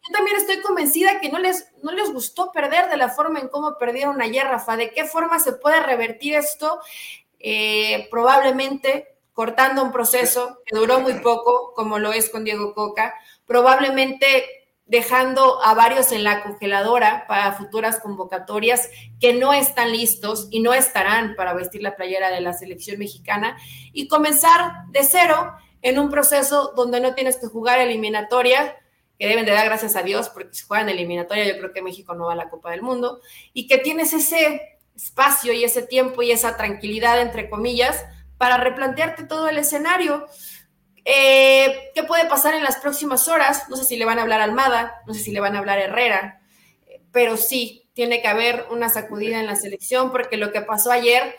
Yo 0.08 0.14
también 0.14 0.38
estoy 0.38 0.62
convencida 0.62 1.20
que 1.20 1.30
no 1.30 1.39
les, 1.39 1.70
no 1.84 1.91
les 1.91 2.12
gustó 2.14 2.51
perder 2.51 2.89
de 2.89 2.97
la 2.97 3.10
forma 3.10 3.39
en 3.39 3.49
cómo 3.49 3.78
perdieron 3.78 4.22
ayer, 4.22 4.45
Rafa. 4.47 4.78
¿De 4.78 4.91
qué 4.91 5.05
forma 5.05 5.39
se 5.39 5.53
puede 5.53 5.82
revertir 5.82 6.36
esto? 6.36 6.80
Eh, 7.39 8.08
probablemente 8.10 9.18
cortando 9.34 9.84
un 9.84 9.91
proceso 9.91 10.60
que 10.66 10.76
duró 10.76 10.99
muy 10.99 11.14
poco, 11.16 11.74
como 11.76 11.99
lo 11.99 12.12
es 12.12 12.30
con 12.30 12.43
Diego 12.43 12.74
Coca, 12.74 13.14
probablemente 13.45 14.45
dejando 14.86 15.62
a 15.62 15.74
varios 15.74 16.12
en 16.12 16.24
la 16.24 16.41
congeladora 16.41 17.26
para 17.28 17.51
futuras 17.51 17.99
convocatorias 17.99 18.89
que 19.20 19.34
no 19.34 19.53
están 19.53 19.91
listos 19.91 20.47
y 20.49 20.62
no 20.62 20.74
estarán 20.74 21.36
para 21.36 21.53
vestir 21.53 21.84
la 21.84 21.95
playera 21.95 22.30
de 22.32 22.41
la 22.41 22.53
selección 22.53 22.97
mexicana 22.97 23.58
y 23.91 24.08
comenzar 24.08 24.86
de 24.89 25.03
cero 25.03 25.53
en 25.82 25.99
un 25.99 26.10
proceso 26.10 26.74
donde 26.76 27.01
no 27.01 27.14
tienes 27.14 27.38
que 27.38 27.47
jugar 27.47 27.80
eliminatoria, 27.80 28.76
que 29.18 29.28
deben 29.28 29.45
de 29.45 29.51
dar 29.51 29.65
gracias 29.65 29.95
a 29.95 30.03
Dios, 30.03 30.30
porque 30.30 30.53
si 30.53 30.65
juegan 30.65 30.89
eliminatoria 30.89 31.45
yo 31.45 31.57
creo 31.57 31.74
que 31.74 31.82
México 31.82 32.13
no 32.15 32.26
va 32.26 32.34
a 32.34 32.36
la 32.36 32.49
Copa 32.49 32.72
del 32.72 32.82
Mundo, 32.82 33.22
y 33.53 33.68
que 33.68 33.78
tienes 33.78 34.13
ese 34.13 34.80
espacio 34.95 35.53
y 35.53 35.63
ese 35.63 35.82
tiempo 35.84 36.22
y 36.22 36.32
esa 36.32 36.57
tranquilidad, 36.57 37.22
entre 37.22 37.49
comillas, 37.49 38.05
para 38.38 38.57
replantearte 38.57 39.24
todo 39.24 39.49
el 39.49 39.57
escenario. 39.57 40.28
Eh, 41.05 41.91
¿Qué 41.95 42.03
puede 42.03 42.26
pasar 42.26 42.53
en 42.53 42.63
las 42.63 42.78
próximas 42.78 43.28
horas? 43.28 43.70
No 43.70 43.78
sé 43.78 43.86
si 43.86 43.95
le 43.95 44.05
van 44.05 44.20
a 44.20 44.24
hablar 44.24 44.41
Almada, 44.41 45.01
no 45.07 45.13
sé 45.13 45.22
si 45.22 45.32
le 45.32 45.39
van 45.39 45.55
a 45.55 45.59
hablar 45.59 45.80
Herrera, 45.80 46.41
pero 47.11 47.38
sí, 47.38 47.89
tiene 47.93 48.22
que 48.22 48.28
haber 48.28 48.68
una 48.70 48.89
sacudida 48.89 49.39
en 49.39 49.47
la 49.47 49.55
selección 49.55 50.11
porque 50.11 50.38
lo 50.38 50.51
que 50.51 50.61
pasó 50.61 50.91
ayer 50.91 51.36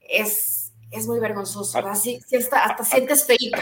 es, 0.00 0.55
es 0.90 1.06
muy 1.06 1.20
vergonzoso. 1.20 1.78
Así, 1.78 2.20
hasta, 2.36 2.64
hasta 2.64 2.84
sientes 2.84 3.26
feito. 3.26 3.58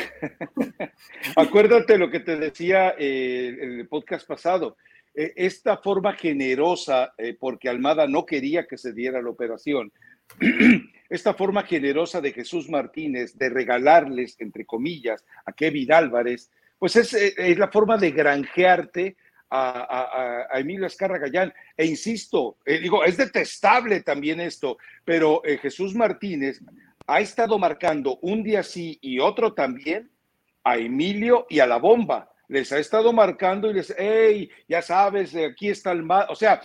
Acuérdate 1.36 1.98
lo 1.98 2.10
que 2.10 2.20
te 2.20 2.36
decía 2.36 2.94
eh, 2.98 3.56
en 3.60 3.80
el 3.80 3.88
podcast 3.88 4.26
pasado. 4.26 4.76
Eh, 5.14 5.32
esta 5.36 5.76
forma 5.78 6.14
generosa, 6.14 7.14
porque 7.38 7.68
Almada 7.68 8.06
no 8.06 8.26
quería 8.26 8.66
que 8.66 8.76
se 8.76 8.92
diera 8.92 9.22
la 9.22 9.30
operación, 9.30 9.92
esta 11.08 11.34
forma 11.34 11.62
generosa 11.62 12.20
de 12.20 12.32
Jesús 12.32 12.68
Martínez 12.68 13.36
de 13.36 13.48
regalarles, 13.48 14.36
entre 14.38 14.64
comillas, 14.64 15.24
a 15.44 15.52
Kevin 15.52 15.92
Álvarez, 15.92 16.50
pues 16.78 16.96
es, 16.96 17.14
eh, 17.14 17.54
la 17.56 17.70
forma 17.70 17.96
de 17.96 18.10
granjearte 18.10 19.16
a, 19.50 20.48
Emilio 20.54 20.86
Escarra 20.86 21.18
Gallán. 21.18 21.52
E 21.76 21.86
insisto, 21.86 22.58
eh, 22.64 22.80
digo, 22.80 23.04
es 23.04 23.16
detestable 23.16 24.00
también 24.00 24.40
esto, 24.40 24.78
pero 25.04 25.42
eh, 25.44 25.58
Jesús 25.58 25.94
Martínez 25.94 26.60
ha 27.06 27.20
estado 27.20 27.58
marcando 27.58 28.18
un 28.22 28.42
día 28.42 28.62
sí 28.62 28.98
y 29.00 29.18
otro 29.18 29.52
también 29.52 30.10
a 30.62 30.76
Emilio 30.76 31.46
y 31.48 31.60
a 31.60 31.66
la 31.66 31.76
bomba. 31.76 32.30
Les 32.48 32.72
ha 32.72 32.78
estado 32.78 33.12
marcando 33.12 33.70
y 33.70 33.74
les, 33.74 33.94
hey, 33.96 34.50
ya 34.68 34.82
sabes, 34.82 35.34
aquí 35.34 35.68
está 35.68 35.92
el 35.92 36.02
mar. 36.02 36.26
O 36.28 36.34
sea, 36.34 36.60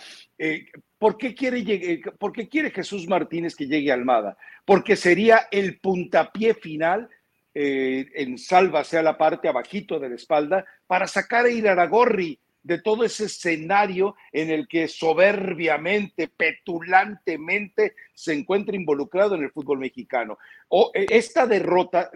¿Por 1.00 1.18
qué, 1.18 1.34
quiere, 1.34 2.02
¿Por 2.20 2.34
qué 2.34 2.50
quiere 2.50 2.72
Jesús 2.72 3.08
Martínez 3.08 3.56
que 3.56 3.68
llegue 3.68 3.90
a 3.90 3.94
Almada? 3.94 4.38
Porque 4.66 4.98
sería 4.98 5.48
el 5.50 5.80
puntapié 5.80 6.54
final 6.54 7.10
eh, 7.54 8.06
en 8.16 8.38
salva, 8.38 8.84
sea 8.84 9.02
la 9.02 9.18
parte 9.18 9.48
abajito 9.48 9.98
de 9.98 10.10
la 10.10 10.16
espalda, 10.16 10.66
para 10.88 11.08
sacar 11.08 11.46
a 11.46 11.50
Iraragorri 11.50 12.38
de 12.64 12.82
todo 12.82 13.04
ese 13.04 13.26
escenario 13.26 14.16
en 14.32 14.50
el 14.50 14.68
que 14.68 14.88
soberbiamente, 14.88 16.28
petulantemente 16.28 17.96
se 18.14 18.34
encuentra 18.34 18.76
involucrado 18.76 19.36
en 19.36 19.44
el 19.44 19.52
fútbol 19.52 19.80
mexicano. 19.80 20.38
O 20.68 20.92
eh, 20.94 21.06
esta 21.10 21.46
derrota, 21.46 22.12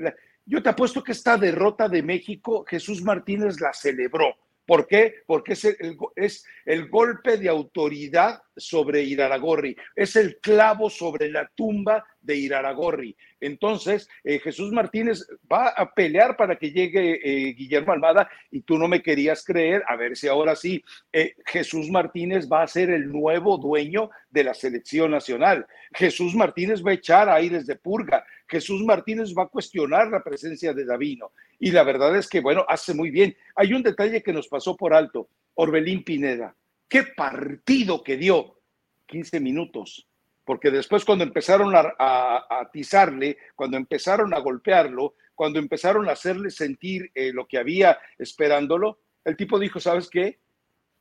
yo 0.46 0.62
te 0.62 0.70
apuesto 0.70 1.04
que 1.04 1.14
esta 1.14 1.38
derrota 1.38 1.88
de 1.88 2.04
México, 2.04 2.66
Jesús 2.68 3.02
Martínez 3.04 3.60
la 3.62 3.74
celebró 3.74 4.36
¿Por 4.66 4.88
qué? 4.88 5.16
Porque 5.26 5.54
es 5.54 5.66
el, 5.66 5.98
es 6.16 6.46
el 6.66 6.88
golpe 6.88 7.38
de 7.38 7.50
autoridad 7.50 8.42
sobre 8.56 9.04
Iraragorri, 9.04 9.76
es 9.96 10.16
el 10.16 10.40
clavo 10.40 10.90
sobre 10.90 11.30
la 11.30 11.50
tumba 11.54 12.06
de 12.24 12.38
Iraragorri. 12.38 13.16
Entonces, 13.40 14.10
eh, 14.24 14.40
Jesús 14.40 14.72
Martínez 14.72 15.28
va 15.52 15.68
a 15.68 15.94
pelear 15.94 16.36
para 16.36 16.58
que 16.58 16.72
llegue 16.72 17.20
eh, 17.24 17.54
Guillermo 17.54 17.92
Almada 17.92 18.30
y 18.50 18.62
tú 18.62 18.78
no 18.78 18.88
me 18.88 19.02
querías 19.02 19.44
creer, 19.44 19.84
a 19.88 19.96
ver 19.96 20.16
si 20.16 20.28
ahora 20.28 20.56
sí, 20.56 20.84
eh, 21.12 21.36
Jesús 21.46 21.90
Martínez 21.90 22.50
va 22.52 22.64
a 22.64 22.68
ser 22.68 22.90
el 22.90 23.12
nuevo 23.12 23.58
dueño 23.58 24.10
de 24.30 24.46
la 24.46 24.54
selección 24.54 25.12
nacional. 25.12 25.68
Jesús 25.94 26.34
Martínez 26.36 26.84
va 26.84 26.92
a 26.92 26.96
echar 26.96 27.30
aires 27.30 27.68
de 27.68 27.76
purga. 27.76 28.26
Jesús 28.48 28.84
Martínez 28.84 29.34
va 29.38 29.44
a 29.44 29.48
cuestionar 29.48 30.08
la 30.08 30.24
presencia 30.24 30.74
de 30.74 30.86
Davino. 30.86 31.32
Y 31.60 31.72
la 31.72 31.84
verdad 31.84 32.16
es 32.16 32.28
que, 32.28 32.40
bueno, 32.40 32.66
hace 32.68 32.94
muy 32.94 33.12
bien. 33.12 33.36
Hay 33.56 33.74
un 33.74 33.84
detalle 33.84 34.24
que 34.24 34.34
nos 34.34 34.48
pasó 34.48 34.76
por 34.76 34.94
alto. 34.94 35.28
Orbelín 35.56 36.04
Pineda. 36.04 36.56
¿Qué 36.88 37.04
partido 37.04 38.04
que 38.04 38.18
dio? 38.18 38.60
15 39.08 39.40
minutos 39.40 40.08
porque 40.46 40.72
después 40.72 41.06
cuando 41.06 41.24
empezaron 41.24 41.74
a, 41.76 42.46
atizarle, 42.50 43.38
cuando 43.56 43.78
empezaron 43.78 44.34
a 44.34 44.40
golpearlo, 44.40 45.16
cuando 45.36 45.60
empezaron 45.60 46.10
a 46.10 46.14
hacerle 46.14 46.50
sentir 46.50 47.12
eh, 47.16 47.32
lo 47.34 47.48
que 47.48 47.58
había 47.58 47.98
esperándolo, 48.18 49.00
el 49.24 49.38
tipo 49.38 49.58
dijo, 49.58 49.80
¿sabes 49.80 50.10
qué? 50.10 50.40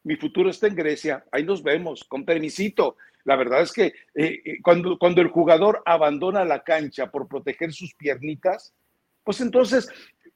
Mi 0.05 0.17
futuro 0.17 0.51
está 0.51 0.67
en 0.67 0.75
Grecia, 0.75 1.25
ahí 1.31 1.45
nos 1.45 1.63
vemos, 1.63 2.05
con 2.05 2.25
permisito. 2.25 2.97
La 3.25 3.37
verdad 3.37 3.63
es 3.63 3.73
que 3.73 3.87
eh, 3.87 4.43
eh, 4.45 4.63
cuando, 4.63 4.99
cuando 4.99 5.21
el 5.21 5.29
jugador 5.29 5.83
abandona 5.87 6.45
la 6.45 6.63
cancha 6.63 7.11
por 7.11 7.29
proteger 7.29 7.73
sus 7.73 7.95
piernitas, 7.95 8.75
pues 9.23 9.41
entonces 9.41 9.89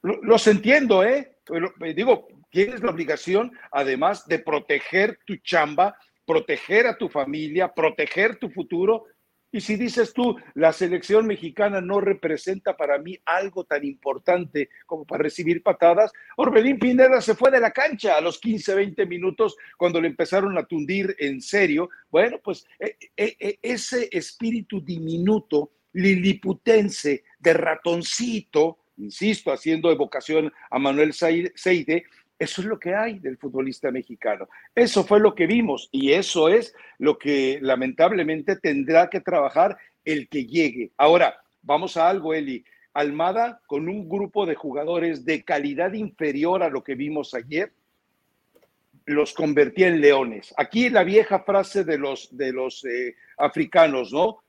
los 0.03 0.47
entiendo, 0.47 1.03
¿eh? 1.03 1.37
digo, 1.97 2.29
tienes 2.51 2.81
la 2.83 2.91
obligación, 2.91 3.53
además 3.73 4.27
de 4.29 4.39
proteger 4.39 5.19
tu 5.27 5.37
chamba, 5.39 5.97
proteger 6.27 6.87
a 6.87 6.99
tu 6.99 7.09
familia, 7.09 7.73
proteger 7.73 8.37
tu 8.37 8.51
futuro. 8.51 9.05
Y 9.53 9.61
si 9.61 9.77
dices 9.77 10.13
tú, 10.13 10.37
la 10.55 10.73
selección 10.73 11.27
mexicana 11.27 11.81
no 11.81 12.01
representa 12.01 12.77
para 12.77 12.99
mí 12.99 13.17
algo 13.25 13.65
tan 13.65 13.85
importante 13.85 14.69
como 14.85 15.07
para 15.07 15.23
recibir 15.23 15.63
patadas, 15.63 16.13
Orbelín 16.37 16.79
Pineda 16.79 17.21
se 17.21 17.35
fue 17.35 17.51
de 17.51 17.61
la 17.61 17.71
cancha 17.71 18.17
a 18.17 18.21
los 18.21 18.39
15, 18.39 18.75
20 18.75 19.07
minutos 19.07 19.57
cuando 19.79 20.01
le 20.01 20.09
empezaron 20.09 20.59
a 20.59 20.67
tundir 20.67 21.15
en 21.19 21.41
serio. 21.41 21.89
Bueno, 22.11 22.39
pues 22.43 22.67
eh, 22.81 22.97
eh, 23.17 23.37
eh, 23.39 23.59
ese 23.63 24.09
espíritu 24.13 24.85
diminuto, 24.85 25.71
liliputense, 25.93 27.25
de 27.39 27.53
ratoncito, 27.55 28.79
insisto, 28.99 29.53
haciendo 29.53 29.91
evocación 29.91 30.53
a 30.71 30.79
Manuel 30.79 31.13
Seide, 31.13 32.05
eso 32.39 32.61
es 32.61 32.67
lo 32.67 32.79
que 32.79 32.95
hay 32.95 33.19
del 33.19 33.39
futbolista 33.39 33.91
mexicano. 33.91 34.49
Eso 34.75 35.05
fue 35.05 35.21
lo 35.21 35.35
que 35.35 35.47
vimos 35.47 35.89
y 35.91 36.13
eso 36.13 36.49
es 36.49 36.75
lo 36.99 37.19
que 37.19 37.59
lamentablemente 37.63 38.57
tendrá 38.57 39.09
que 39.09 39.21
trabajar 39.21 39.79
el 40.05 40.29
que 40.29 40.47
llegue. 40.47 40.93
Ahora, 40.97 41.41
vamos 41.63 41.97
a 41.97 42.09
algo, 42.09 42.35
Eli. 42.35 42.65
Almada, 42.93 43.61
con 43.67 43.89
un 43.89 44.09
grupo 44.09 44.47
de 44.47 44.55
jugadores 44.55 45.25
de 45.25 45.45
calidad 45.45 45.93
inferior 45.93 46.63
a 46.63 46.71
lo 46.71 46.83
que 46.83 46.95
vimos 46.95 47.35
ayer, 47.35 47.73
los 49.05 49.35
convertía 49.35 49.89
en 49.89 50.01
leones. 50.01 50.55
Aquí 50.57 50.89
la 50.89 51.05
vieja 51.05 51.41
frase 51.41 51.85
de 51.85 51.99
los, 51.99 52.35
de 52.37 52.53
los 52.53 52.85
eh, 52.85 53.15
africanos, 53.37 54.13
¿no? 54.13 54.43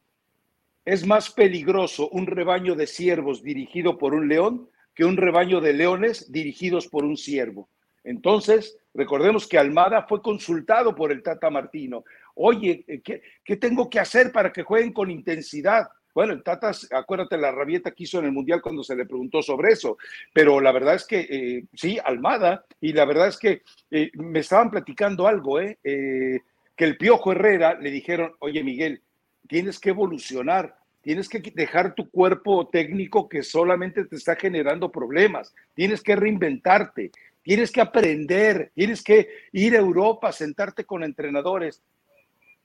Es 0.85 1.05
más 1.05 1.29
peligroso 1.29 2.09
un 2.09 2.25
rebaño 2.25 2.73
de 2.75 2.87
ciervos 2.87 3.43
dirigido 3.43 3.97
por 3.97 4.13
un 4.13 4.29
león 4.29 4.69
que 4.95 5.05
un 5.05 5.17
rebaño 5.17 5.61
de 5.61 5.73
leones 5.73 6.31
dirigidos 6.31 6.87
por 6.87 7.03
un 7.03 7.17
ciervo. 7.17 7.69
Entonces, 8.07 8.77
recordemos 8.93 9.45
que 9.45 9.57
Almada 9.57 10.03
fue 10.07 10.21
consultado 10.21 10.95
por 10.95 11.11
el 11.11 11.21
Tata 11.21 11.49
Martino. 11.49 12.05
Oye, 12.35 12.85
eh, 12.87 13.01
¿qué, 13.01 13.57
tengo 13.57 13.89
que 13.89 13.99
hacer 13.99 14.31
para 14.31 14.53
que 14.53 14.63
jueguen 14.63 14.93
con 14.93 15.11
intensidad? 15.11 15.89
Bueno, 16.15 16.31
el 16.31 16.41
Tata, 16.41 16.71
acuérdate 16.91 17.37
la 17.37 17.51
rabieta 17.51 17.91
que 17.91 18.03
hizo 18.03 18.19
en 18.19 18.25
el 18.25 18.31
Mundial 18.31 18.61
cuando 18.61 18.81
se 18.81 18.95
le 18.95 19.05
preguntó 19.05 19.41
sobre 19.41 19.73
eso, 19.73 19.97
pero 20.33 20.61
la 20.61 20.71
verdad 20.71 20.95
es 20.95 21.05
que 21.05 21.19
eh, 21.19 21.65
sí, 21.73 21.99
Almada, 22.03 22.65
y 22.79 22.93
la 22.93 23.03
verdad 23.03 23.27
es 23.27 23.37
que 23.37 23.61
eh, 23.91 24.09
me 24.13 24.39
estaban 24.39 24.71
platicando 24.71 25.27
algo, 25.27 25.59
eh, 25.59 25.75
que 25.83 26.85
el 26.85 26.97
Piojo 26.97 27.33
Herrera 27.33 27.77
le 27.79 27.91
dijeron, 27.91 28.31
oye 28.39 28.63
Miguel, 28.63 29.01
tienes 29.49 29.79
que 29.79 29.89
evolucionar, 29.89 30.77
tienes 31.01 31.29
que 31.29 31.39
dejar 31.53 31.93
tu 31.93 32.09
cuerpo 32.09 32.67
técnico 32.67 33.29
que 33.29 33.43
solamente 33.43 34.05
te 34.05 34.15
está 34.15 34.35
generando 34.35 34.91
problemas, 34.91 35.53
tienes 35.73 36.01
que 36.01 36.15
reinventarte, 36.15 37.11
tienes 37.47 37.71
que 37.71 37.79
aprender, 37.79 38.73
tienes 38.75 39.01
que 39.01 39.29
ir 39.53 39.73
a 39.73 39.79
Europa, 39.79 40.33
sentarte 40.33 40.83
con 40.83 41.01
entrenadores. 41.01 41.81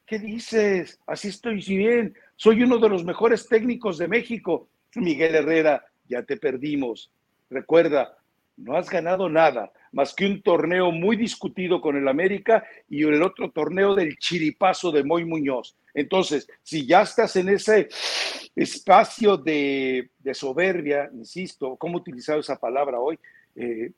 ¿Qué 0.05 0.19
dices? 0.19 0.99
Así 1.07 1.29
estoy 1.29 1.65
bien, 1.65 2.17
soy 2.35 2.65
uno 2.65 2.79
de 2.79 2.89
los 2.89 3.05
mejores 3.05 3.47
técnicos 3.47 3.97
de 3.97 4.09
México. 4.09 4.69
Miguel 4.97 5.37
Herrera, 5.37 5.87
ya 6.09 6.25
te 6.25 6.37
perdimos. 6.37 7.13
Recuerda, 7.49 8.19
no 8.57 8.77
has 8.77 8.91
ganado 8.91 9.29
nada 9.29 9.71
más 9.93 10.15
que 10.15 10.27
un 10.27 10.43
torneo 10.43 10.91
muy 10.91 11.15
discutido 11.15 11.81
con 11.81 11.97
el 11.97 12.09
América 12.09 12.65
y 12.89 13.05
el 13.05 13.23
otro 13.23 13.53
torneo 13.53 13.95
del 13.95 14.19
chiripazo 14.19 14.91
de 14.91 15.05
Moy 15.05 15.25
Muñoz. 15.25 15.77
Entonces, 15.95 16.49
si 16.61 16.85
ya 16.87 17.03
estás 17.03 17.37
en 17.37 17.51
ese 17.51 17.89
espacio 18.57 19.37
de, 19.37 20.11
soberbia, 20.33 21.09
insisto, 21.15 21.77
¿cómo 21.77 21.99
he 21.99 22.01
utilizado 22.01 22.41
esa 22.41 22.59
palabra 22.59 22.99
hoy? 22.99 23.17
Eh, 23.55 23.93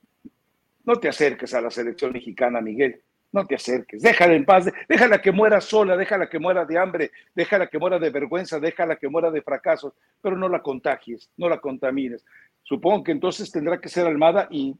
no 0.84 0.96
te 0.96 1.08
acerques 1.08 1.54
a 1.54 1.60
la 1.60 1.70
selección 1.70 2.12
mexicana, 2.12 2.60
Miguel. 2.60 3.00
No 3.32 3.46
te 3.46 3.56
acerques. 3.56 4.00
Déjala 4.02 4.34
en 4.34 4.44
paz. 4.44 4.70
Déjala 4.88 5.20
que 5.20 5.32
muera 5.32 5.60
sola, 5.60 5.96
déjala 5.96 6.28
que 6.28 6.38
muera 6.38 6.64
de 6.64 6.78
hambre, 6.78 7.10
déjala 7.34 7.66
que 7.66 7.78
muera 7.78 7.98
de 7.98 8.10
vergüenza, 8.10 8.60
déjala 8.60 8.96
que 8.96 9.08
muera 9.08 9.30
de 9.30 9.42
fracasos, 9.42 9.92
pero 10.22 10.36
no 10.36 10.48
la 10.48 10.62
contagies, 10.62 11.30
no 11.36 11.48
la 11.48 11.58
contamines. 11.58 12.24
Supongo 12.62 13.02
que 13.02 13.12
entonces 13.12 13.50
tendrá 13.50 13.80
que 13.80 13.88
ser 13.88 14.06
Almada 14.06 14.46
y 14.50 14.76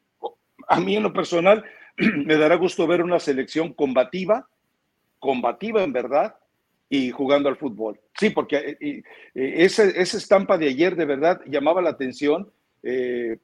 a 0.68 0.80
mí 0.80 0.96
en 0.96 1.02
lo 1.02 1.12
personal 1.12 1.64
me 1.96 2.36
dará 2.36 2.54
gusto 2.54 2.86
ver 2.86 3.02
una 3.02 3.18
selección 3.18 3.72
combativa, 3.72 4.48
combativa 5.18 5.82
en 5.82 5.92
verdad, 5.92 6.36
y 6.88 7.10
jugando 7.10 7.48
al 7.48 7.56
fútbol. 7.56 7.98
Sí, 8.18 8.30
porque 8.30 8.56
eh, 8.56 9.02
eh, 9.34 9.54
esa, 9.56 9.84
estampa 9.84 10.58
de 10.58 10.68
ayer 10.68 10.94
de 10.94 11.04
verdad 11.04 11.40
llamaba 11.46 11.82
la 11.82 11.90
atención. 11.90 12.50
Eh, 12.82 13.38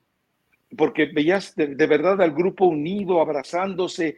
porque 0.76 1.06
veías 1.06 1.54
de, 1.56 1.86
verdad 1.86 2.20
al 2.22 2.32
grupo 2.32 2.66
unido, 2.66 3.20
abrazándose, 3.20 4.16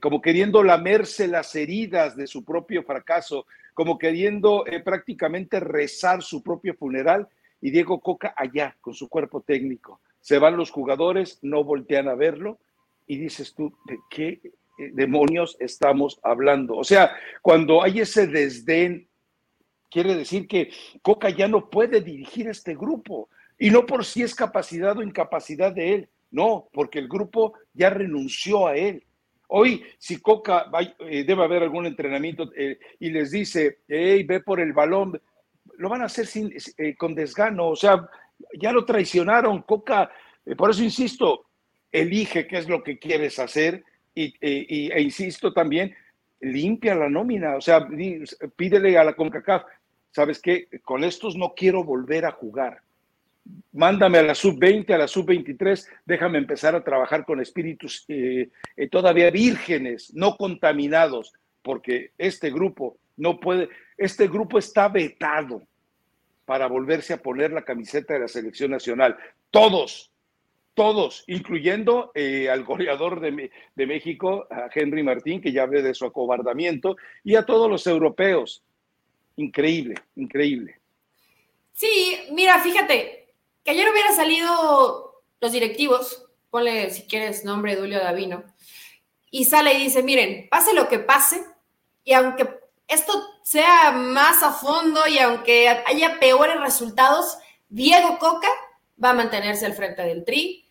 como 0.00 0.20
queriendo 0.20 0.62
lamerse 0.62 1.26
las 1.26 1.54
heridas 1.54 2.16
de 2.16 2.26
su 2.26 2.44
propio 2.44 2.82
fracaso, 2.82 3.46
como 3.74 3.98
queriendo 3.98 4.64
prácticamente 4.84 5.60
rezar 5.60 6.22
su 6.22 6.42
propio 6.42 6.74
funeral, 6.74 7.28
y 7.60 7.70
Diego 7.70 8.00
Coca 8.00 8.34
allá 8.36 8.76
con 8.80 8.94
su 8.94 9.08
cuerpo 9.08 9.40
técnico. 9.40 10.00
Se 10.20 10.38
van 10.38 10.56
los 10.56 10.70
jugadores, 10.70 11.38
no 11.42 11.64
voltean 11.64 12.08
a 12.08 12.14
verlo. 12.14 12.58
Y 13.06 13.16
dices 13.16 13.54
tú, 13.54 13.74
¿de 13.86 13.98
qué 14.10 14.40
demonios 14.92 15.56
estamos 15.58 16.20
hablando? 16.22 16.76
O 16.76 16.84
sea, 16.84 17.16
cuando 17.42 17.82
hay 17.82 18.00
ese 18.00 18.26
desdén, 18.26 19.08
quiere 19.90 20.14
decir 20.14 20.46
que 20.46 20.70
Coca 21.02 21.30
ya 21.30 21.48
no 21.48 21.70
puede 21.70 22.00
dirigir 22.00 22.48
este 22.48 22.74
grupo 22.74 23.28
y 23.58 23.70
no 23.70 23.86
por 23.86 24.04
si 24.04 24.22
es 24.22 24.34
capacidad 24.34 24.96
o 24.96 25.02
incapacidad 25.02 25.72
de 25.72 25.94
él, 25.94 26.08
no, 26.30 26.68
porque 26.72 26.98
el 26.98 27.08
grupo 27.08 27.54
ya 27.72 27.90
renunció 27.90 28.66
a 28.68 28.76
él. 28.76 29.04
Hoy, 29.48 29.82
si 29.98 30.20
Coca 30.20 30.70
eh, 31.00 31.24
debe 31.24 31.42
haber 31.42 31.62
algún 31.62 31.86
entrenamiento 31.86 32.50
eh, 32.54 32.78
y 33.00 33.10
les 33.10 33.30
dice, 33.30 33.78
hey, 33.88 34.22
ve 34.24 34.40
por 34.40 34.60
el 34.60 34.74
balón, 34.74 35.20
lo 35.78 35.88
van 35.88 36.02
a 36.02 36.06
hacer 36.06 36.26
sin, 36.26 36.54
eh, 36.76 36.94
con 36.96 37.14
desgano, 37.14 37.68
o 37.68 37.76
sea, 37.76 38.08
ya 38.60 38.72
lo 38.72 38.84
traicionaron, 38.84 39.62
Coca, 39.62 40.10
eh, 40.44 40.54
por 40.54 40.70
eso 40.70 40.84
insisto, 40.84 41.46
elige 41.90 42.46
qué 42.46 42.58
es 42.58 42.68
lo 42.68 42.82
que 42.82 42.98
quieres 42.98 43.38
hacer 43.38 43.84
y, 44.14 44.34
e 44.40 45.00
insisto 45.00 45.52
también, 45.52 45.94
limpia 46.40 46.94
la 46.94 47.08
nómina, 47.08 47.56
o 47.56 47.60
sea, 47.60 47.88
pídele 48.56 48.98
a 48.98 49.04
la 49.04 49.14
CONCACAF, 49.14 49.62
¿sabes 50.10 50.40
qué? 50.40 50.68
Con 50.82 51.04
estos 51.04 51.36
no 51.36 51.54
quiero 51.54 51.84
volver 51.84 52.26
a 52.26 52.32
jugar. 52.32 52.82
Mándame 53.72 54.18
a 54.18 54.22
la 54.22 54.34
sub-20, 54.34 54.90
a 54.94 54.98
la 54.98 55.08
sub-23, 55.08 55.86
déjame 56.04 56.38
empezar 56.38 56.74
a 56.74 56.82
trabajar 56.82 57.24
con 57.24 57.40
espíritus 57.40 58.04
eh, 58.08 58.50
eh, 58.76 58.88
todavía 58.88 59.30
vírgenes, 59.30 60.12
no 60.14 60.36
contaminados, 60.36 61.32
porque 61.62 62.12
este 62.18 62.50
grupo 62.50 62.98
no 63.16 63.38
puede, 63.38 63.68
este 63.96 64.28
grupo 64.28 64.58
está 64.58 64.88
vetado 64.88 65.62
para 66.44 66.66
volverse 66.66 67.12
a 67.12 67.22
poner 67.22 67.52
la 67.52 67.62
camiseta 67.62 68.14
de 68.14 68.20
la 68.20 68.28
selección 68.28 68.70
nacional. 68.70 69.18
Todos, 69.50 70.10
todos, 70.72 71.24
incluyendo 71.26 72.12
eh, 72.14 72.48
al 72.48 72.64
goleador 72.64 73.20
de, 73.20 73.50
México, 73.86 74.46
a 74.48 74.70
Henry 74.72 75.02
Martín, 75.02 75.40
que 75.40 75.52
ya 75.52 75.64
hablé 75.64 75.82
de 75.82 75.92
su 75.92 76.06
acobardamiento, 76.06 76.96
y 77.24 77.34
a 77.34 77.44
todos 77.44 77.68
los 77.68 77.86
europeos. 77.86 78.62
Increíble, 79.36 79.96
increíble. 80.16 80.78
Sí, 81.72 82.16
mira, 82.32 82.60
fíjate, 82.60 83.17
que 83.68 83.72
ayer 83.72 83.90
hubiera 83.90 84.14
salido 84.14 85.22
los 85.42 85.52
directivos, 85.52 86.24
ponle 86.48 86.88
si 86.88 87.02
quieres 87.02 87.44
nombre 87.44 87.76
Dulio 87.76 87.98
Davino, 87.98 88.42
y 89.30 89.44
sale 89.44 89.74
y 89.74 89.82
dice, 89.82 90.02
miren, 90.02 90.48
pase 90.48 90.72
lo 90.72 90.88
que 90.88 90.98
pase, 90.98 91.44
y 92.02 92.14
aunque 92.14 92.48
esto 92.86 93.12
sea 93.42 93.92
más 93.92 94.42
a 94.42 94.52
fondo 94.52 95.06
y 95.06 95.18
aunque 95.18 95.68
haya 95.68 96.18
peores 96.18 96.58
resultados, 96.58 97.36
Diego 97.68 98.18
Coca 98.18 98.48
va 99.04 99.10
a 99.10 99.14
mantenerse 99.14 99.66
al 99.66 99.74
frente 99.74 100.00
del 100.00 100.24
tri. 100.24 100.66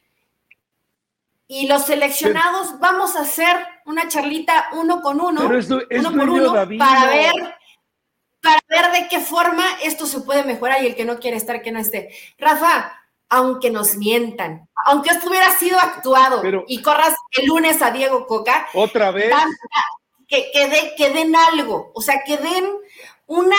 Y 1.46 1.68
los 1.68 1.86
seleccionados 1.86 2.80
vamos 2.80 3.16
a 3.16 3.22
hacer 3.22 3.58
una 3.86 4.08
charlita 4.08 4.70
uno 4.74 5.02
con 5.04 5.22
uno, 5.22 5.42
uno 5.42 6.12
por 6.14 6.30
uno, 6.32 6.54
para 6.80 7.10
ver, 7.12 7.34
para 8.48 8.92
ver 8.92 9.02
de 9.02 9.08
qué 9.10 9.20
forma 9.20 9.66
esto 9.84 10.06
se 10.06 10.22
puede 10.22 10.44
mejorar 10.44 10.82
y 10.82 10.88
el 10.88 10.96
que 10.96 11.06
no 11.06 11.20
quiere 11.20 11.38
estar, 11.38 11.62
que 11.62 11.72
no 11.72 11.80
esté. 11.80 12.10
Rafa, 12.38 12.94
aunque 13.30 13.70
nos 13.70 13.96
mientan, 13.96 14.70
aunque 14.86 15.10
esto 15.10 15.30
hubiera 15.30 15.52
sido 15.58 15.78
actuado 15.80 16.42
y 16.68 16.82
corras 16.82 17.14
el 17.38 17.48
lunes 17.48 17.82
a 17.82 17.92
Diego 17.92 18.26
Coca, 18.26 18.68
otra 18.74 19.12
vez 19.12 19.34
que, 20.28 20.52
que, 20.98 21.10
den 21.10 21.36
algo, 21.36 21.92
o 21.94 22.02
sea, 22.02 22.24
que 22.26 22.38
den 22.38 22.66
una, 23.26 23.58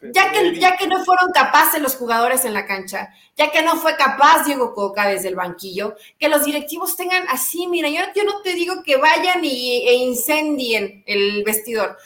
ya 0.00 0.30
que, 0.30 0.54
ya 0.58 0.76
que 0.76 0.86
no 0.86 1.04
fueron 1.04 1.32
capaces 1.32 1.80
los 1.80 1.96
jugadores 1.96 2.44
en 2.44 2.54
la 2.54 2.66
cancha, 2.66 3.12
ya 3.36 3.50
que 3.50 3.62
no 3.62 3.76
fue 3.76 3.96
capaz 3.96 4.44
Diego 4.44 4.74
Coca 4.74 5.08
desde 5.08 5.28
el 5.28 5.36
banquillo, 5.36 5.96
que 6.18 6.28
los 6.28 6.44
directivos 6.44 6.96
tengan 6.96 7.24
así, 7.28 7.66
mira, 7.66 7.88
yo, 7.88 8.00
yo 8.14 8.24
no 8.24 8.42
te 8.42 8.54
digo 8.54 8.82
que 8.84 8.96
vayan 8.96 9.44
y, 9.44 9.88
e 9.88 9.94
incendien 9.94 11.02
el 11.06 11.42
vestidor, 11.42 11.96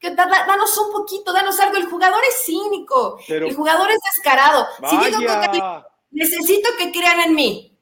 que 0.00 0.14
danos 0.14 0.78
un 0.78 0.92
poquito, 0.92 1.32
danos 1.32 1.60
algo, 1.60 1.76
el 1.76 1.86
jugador 1.86 2.22
es 2.28 2.44
cínico, 2.46 3.18
el 3.28 3.54
jugador 3.54 3.90
es 3.90 3.98
descarado, 4.12 4.66
si 4.88 4.96
Diego 4.96 5.18
Coca 5.18 5.86
necesito 6.10 6.70
que 6.78 6.90
crean 6.90 7.20
en 7.20 7.34
mí 7.34 7.78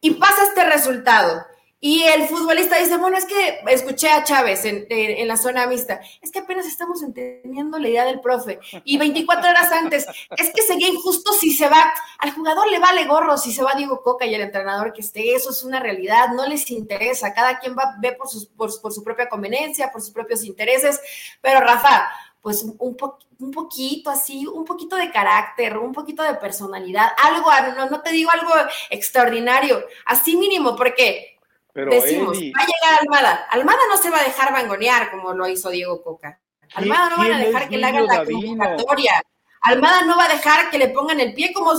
y 0.00 0.10
pasa 0.14 0.44
este 0.44 0.64
resultado, 0.64 1.46
Y 1.84 2.04
el 2.04 2.28
futbolista 2.28 2.78
dice, 2.78 2.96
bueno, 2.96 3.16
es 3.16 3.24
que 3.24 3.58
escuché 3.66 4.08
a 4.08 4.22
Chávez 4.22 4.64
en, 4.66 4.86
en, 4.88 5.26
la 5.26 5.36
zona 5.36 5.66
mixta, 5.66 6.00
es 6.20 6.30
que 6.30 6.38
apenas 6.38 6.64
estamos 6.64 7.02
entendiendo 7.02 7.76
la 7.76 7.88
idea 7.88 8.04
del 8.04 8.20
profe. 8.20 8.60
Y 8.84 8.98
24 8.98 9.50
horas 9.50 9.72
antes, 9.72 10.06
es 10.36 10.52
que 10.54 10.62
sería 10.62 10.86
injusto 10.86 11.32
si 11.32 11.52
se 11.52 11.68
va, 11.68 11.92
al 12.20 12.30
jugador 12.34 12.70
le 12.70 12.78
vale 12.78 13.04
gorro 13.06 13.36
si 13.36 13.52
se 13.52 13.64
va 13.64 13.74
Diego 13.74 14.00
Coca 14.00 14.24
y 14.24 14.32
el 14.32 14.42
entrenador 14.42 14.92
que 14.92 15.00
esté, 15.00 15.34
eso 15.34 15.50
es 15.50 15.64
una 15.64 15.80
realidad, 15.80 16.28
no 16.36 16.46
les 16.46 16.70
interesa, 16.70 17.34
cada 17.34 17.58
quien 17.58 17.74
va, 17.76 17.96
ve 17.98 18.12
por, 18.12 18.28
sus, 18.28 18.46
por, 18.46 18.70
su 18.70 19.02
propia 19.02 19.28
conveniencia, 19.28 19.90
por 19.90 20.02
sus 20.02 20.12
propios 20.12 20.44
intereses, 20.44 21.00
pero 21.40 21.58
Rafa, 21.58 22.08
pues 22.40 22.62
un, 22.62 22.96
un 23.40 23.50
poquito 23.50 24.08
así, 24.08 24.46
un 24.46 24.64
poquito 24.64 24.94
de 24.94 25.10
carácter, 25.10 25.76
un 25.76 25.92
poquito 25.92 26.22
de 26.22 26.34
personalidad, 26.34 27.08
algo, 27.20 27.50
no, 27.76 27.90
no 27.90 28.02
te 28.02 28.12
digo 28.12 28.30
algo 28.32 28.52
extraordinario, 28.88 29.84
así 30.06 30.36
mínimo, 30.36 30.76
porque 30.76 31.31
pero 31.72 31.90
Decimos, 31.90 32.36
va 32.36 32.62
a 32.62 32.66
llegar 32.66 33.00
Almada. 33.00 33.46
Almada 33.50 33.80
no 33.88 33.96
se 33.96 34.10
va 34.10 34.20
a 34.20 34.24
dejar 34.24 34.52
vangonear 34.52 35.10
como 35.10 35.32
lo 35.32 35.48
hizo 35.48 35.70
Diego 35.70 36.02
Coca. 36.02 36.38
Almada 36.74 37.10
no 37.10 37.16
va 37.18 37.24
a 37.24 37.38
dejar 37.38 37.68
que 37.68 37.78
le 37.78 37.86
hagan 37.86 38.06
la 38.06 38.24
convocatoria. 38.24 39.22
Almada 39.62 40.02
no 40.02 40.16
va 40.16 40.24
a 40.24 40.28
dejar 40.28 40.70
que 40.70 40.78
le 40.78 40.88
pongan 40.88 41.20
el 41.20 41.34
pie 41.34 41.52
como 41.52 41.72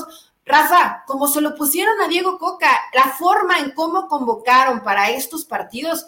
Rafa, 0.46 1.04
como 1.06 1.28
se 1.28 1.42
lo 1.42 1.56
pusieron 1.56 2.02
a 2.02 2.08
Diego 2.08 2.38
Coca, 2.38 2.70
la 2.94 3.04
forma 3.04 3.60
en 3.60 3.72
cómo 3.72 4.08
convocaron 4.08 4.84
para 4.84 5.10
estos 5.10 5.46
partidos 5.46 6.08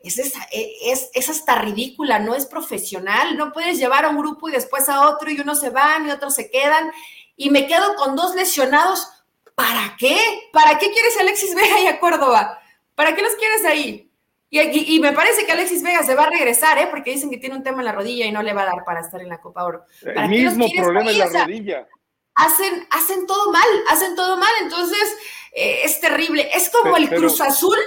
es, 0.00 0.18
e, 0.18 0.92
es, 0.92 1.10
es, 1.12 1.28
hasta 1.28 1.56
ridícula, 1.56 2.18
no 2.18 2.34
es 2.34 2.46
profesional. 2.46 3.36
No 3.36 3.52
puedes 3.52 3.78
llevar 3.78 4.04
a 4.04 4.10
un 4.10 4.18
grupo 4.18 4.48
y 4.48 4.52
después 4.52 4.88
a 4.88 5.08
otro 5.08 5.30
y 5.30 5.40
unos 5.40 5.60
se 5.60 5.70
van 5.70 6.06
y 6.06 6.10
otros 6.10 6.34
se 6.34 6.50
quedan. 6.50 6.90
Y 7.36 7.50
me 7.50 7.66
quedo 7.66 7.94
con 7.96 8.16
dos 8.16 8.34
lesionados. 8.34 9.08
¿Para 9.54 9.96
qué? 9.98 10.18
¿Para 10.52 10.78
qué 10.78 10.90
quieres 10.92 11.16
a 11.16 11.22
Alexis 11.22 11.54
Vega 11.54 11.80
y 11.80 11.86
a 11.86 11.98
Córdoba? 11.98 12.57
¿Para 12.98 13.14
qué 13.14 13.22
los 13.22 13.36
quieres 13.36 13.64
ahí? 13.64 14.10
Y, 14.50 14.98
me 14.98 15.12
parece 15.12 15.46
que 15.46 15.52
Alexis 15.52 15.84
Vega 15.84 16.02
se 16.02 16.16
va 16.16 16.24
a 16.24 16.30
regresar, 16.30 16.78
¿eh? 16.78 16.88
porque 16.90 17.12
dicen 17.12 17.30
que 17.30 17.36
tiene 17.36 17.54
un 17.54 17.62
tema 17.62 17.78
en 17.78 17.84
la 17.84 17.92
rodilla 17.92 18.26
y 18.26 18.32
no 18.32 18.42
le 18.42 18.52
va 18.52 18.62
a 18.62 18.66
dar 18.66 18.84
para 18.84 19.02
estar 19.02 19.20
en 19.20 19.28
la 19.28 19.40
Copa 19.40 19.62
Oro. 19.62 19.84
El 20.02 20.28
mismo 20.28 20.66
problema 20.76 21.08
en 21.12 21.18
la 21.20 21.26
rodilla. 21.26 21.86
Hacen, 22.34 22.88
hacen 22.90 23.24
todo 23.28 23.52
mal, 23.52 23.68
hacen 23.88 24.16
todo 24.16 24.36
mal, 24.36 24.50
entonces 24.62 25.16
eh, 25.52 25.82
es 25.84 26.00
terrible. 26.00 26.50
Es 26.52 26.70
como 26.70 26.96
el 26.96 27.08
Cruz 27.08 27.40
Azul, 27.40 27.78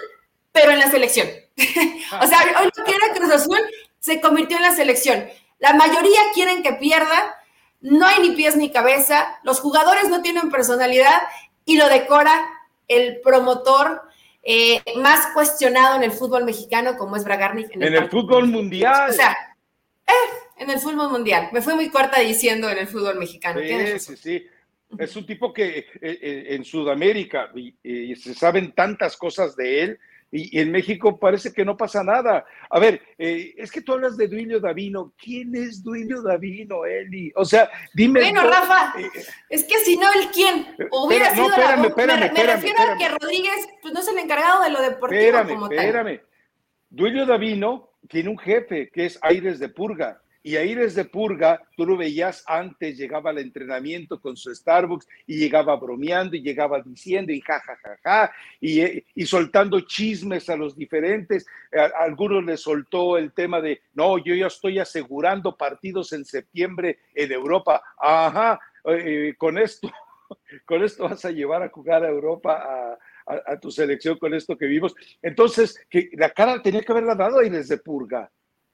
pero 0.53 0.72
en 0.72 0.80
la 0.80 0.89
selección. 0.89 1.28
o 2.22 2.28
sea, 2.28 2.39
hoy 2.62 2.70
lo 2.74 2.84
que 2.86 2.95
era 2.95 3.14
Cruz 3.14 3.34
Azul 3.34 3.59
se 3.99 4.22
convirtió 4.22 4.55
en 4.55 4.64
la 4.64 4.74
selección. 4.74 5.28
La 5.59 5.74
mayoría 5.74 6.22
quieren 6.34 6.64
que 6.64 6.72
pierda, 6.72 7.36
no 7.82 8.07
hay 8.07 8.22
ni 8.22 8.32
pies 8.32 8.55
ni 8.55 8.72
cabeza, 8.72 9.41
los 9.43 9.59
jugadores 9.59 10.07
no 10.07 10.22
tienen 10.22 10.49
personalidad 10.49 11.22
y 11.66 11.76
lo 11.76 11.89
decora 11.89 12.47
el 12.88 13.20
promotor 13.20 14.09
eh, 14.43 14.81
más 14.97 15.33
cuestionado 15.33 15.97
en 15.97 16.03
el 16.03 16.11
fútbol 16.11 16.45
mexicano 16.45 16.97
como 16.97 17.15
es 17.15 17.23
Bragarnik. 17.23 17.75
En 17.75 17.83
el, 17.83 18.09
fútbol 18.09 18.47
mundial. 18.47 19.09
O 19.09 19.13
sea, 19.13 19.35
eh, 20.07 20.11
en 20.57 20.69
el 20.69 20.79
fútbol 20.79 21.11
mundial. 21.11 21.49
Me 21.51 21.61
fui 21.61 21.75
muy 21.75 21.89
corta 21.89 22.19
diciendo 22.19 22.69
en 22.69 22.79
el 22.79 22.87
fútbol 22.87 23.19
mexicano. 23.19 23.59
Sí, 23.61 23.99
sí, 23.99 24.17
sí. 24.17 24.47
Es 24.97 25.15
un 25.15 25.25
tipo 25.25 25.53
que 25.53 25.85
eh, 26.01 26.47
en 26.49 26.65
Sudamérica 26.65 27.49
y, 27.55 28.15
se 28.15 28.33
saben 28.33 28.73
tantas 28.73 29.15
cosas 29.15 29.55
de 29.55 29.83
él 29.83 29.99
y, 30.32 30.59
en 30.59 30.71
México 30.71 31.19
parece 31.19 31.51
que 31.51 31.65
no 31.65 31.75
pasa 31.75 32.03
nada. 32.03 32.45
A 32.69 32.79
ver, 32.79 33.01
eh, 33.17 33.53
es 33.57 33.71
que 33.71 33.82
tú 33.82 33.93
hablas 33.93 34.15
de 34.15 34.27
Duilio 34.27 34.59
Davino. 34.59 35.13
¿Quién 35.21 35.53
es 35.55 35.84
Duilio 35.84 36.21
Davino, 36.21 36.86
Eli? 36.86 37.32
O 37.36 37.43
sea, 37.43 37.69
dime. 37.93 38.21
Bueno, 38.21 38.49
Rafa, 38.49 38.93
eh, 38.97 39.09
es 39.49 39.65
que 39.65 39.77
si 39.79 39.97
no, 39.97 40.07
¿el 40.13 40.29
quién? 40.29 40.67
Hubiera 40.91 41.32
sido 41.36 41.49
espérame, 41.49 41.86
espérame, 41.86 42.19
me, 42.19 42.32
me 42.32 42.43
refiero 42.43 42.82
a 42.82 42.97
que 42.97 43.09
Rodríguez 43.09 43.67
pues, 43.82 43.93
no 43.93 43.99
es 43.99 44.07
el 44.07 44.17
encargado 44.19 44.63
de 44.63 44.69
lo 44.69 44.82
deportivo 44.82 45.21
espérame, 45.21 45.49
como 45.49 45.69
tal. 45.69 45.79
Espérame, 45.79 46.21
Duilio 46.89 47.25
Davino 47.25 47.89
tiene 48.07 48.29
un 48.29 48.38
jefe 48.38 48.89
que 48.89 49.05
es 49.05 49.19
Aires 49.21 49.59
de 49.59 49.69
Purga 49.69 50.21
y 50.43 50.55
ahí 50.55 50.73
desde 50.73 51.05
Purga, 51.05 51.61
tú 51.77 51.85
lo 51.85 51.95
veías 51.95 52.43
antes, 52.47 52.97
llegaba 52.97 53.29
al 53.29 53.37
entrenamiento 53.37 54.19
con 54.19 54.35
su 54.35 54.53
Starbucks 54.53 55.07
y 55.27 55.37
llegaba 55.37 55.75
bromeando 55.75 56.35
y 56.35 56.41
llegaba 56.41 56.81
diciendo 56.81 57.31
y 57.31 57.41
ja, 57.41 57.59
ja, 57.59 57.75
ja, 57.75 57.97
ja, 58.03 58.31
y, 58.59 58.81
eh, 58.81 59.05
y 59.13 59.25
soltando 59.25 59.81
chismes 59.81 60.49
a 60.49 60.55
los 60.55 60.75
diferentes. 60.75 61.45
A, 61.71 62.03
algunos 62.03 62.43
les 62.43 62.61
soltó 62.61 63.17
el 63.17 63.33
tema 63.33 63.61
de, 63.61 63.81
no, 63.93 64.17
yo 64.17 64.33
ya 64.33 64.47
estoy 64.47 64.79
asegurando 64.79 65.55
partidos 65.55 66.11
en 66.13 66.25
septiembre 66.25 66.97
en 67.13 67.31
Europa. 67.31 67.83
Ajá, 67.99 68.59
eh, 68.85 69.35
con 69.37 69.59
esto, 69.59 69.91
con 70.65 70.83
esto 70.83 71.03
vas 71.03 71.23
a 71.23 71.31
llevar 71.31 71.61
a 71.61 71.69
jugar 71.69 72.03
a 72.03 72.09
Europa 72.09 72.97
a, 73.27 73.41
a, 73.45 73.59
tu 73.59 73.69
selección 73.69 74.17
con 74.17 74.33
esto 74.33 74.57
que 74.57 74.65
vimos. 74.65 74.95
Entonces, 75.21 75.79
que 75.87 76.09
la 76.13 76.31
cara 76.31 76.61
tenía 76.63 76.81
que 76.81 76.91
haberla 76.91 77.13
dado 77.13 77.39
ahí 77.39 77.49
desde 77.49 77.77
Purga. 77.77 78.31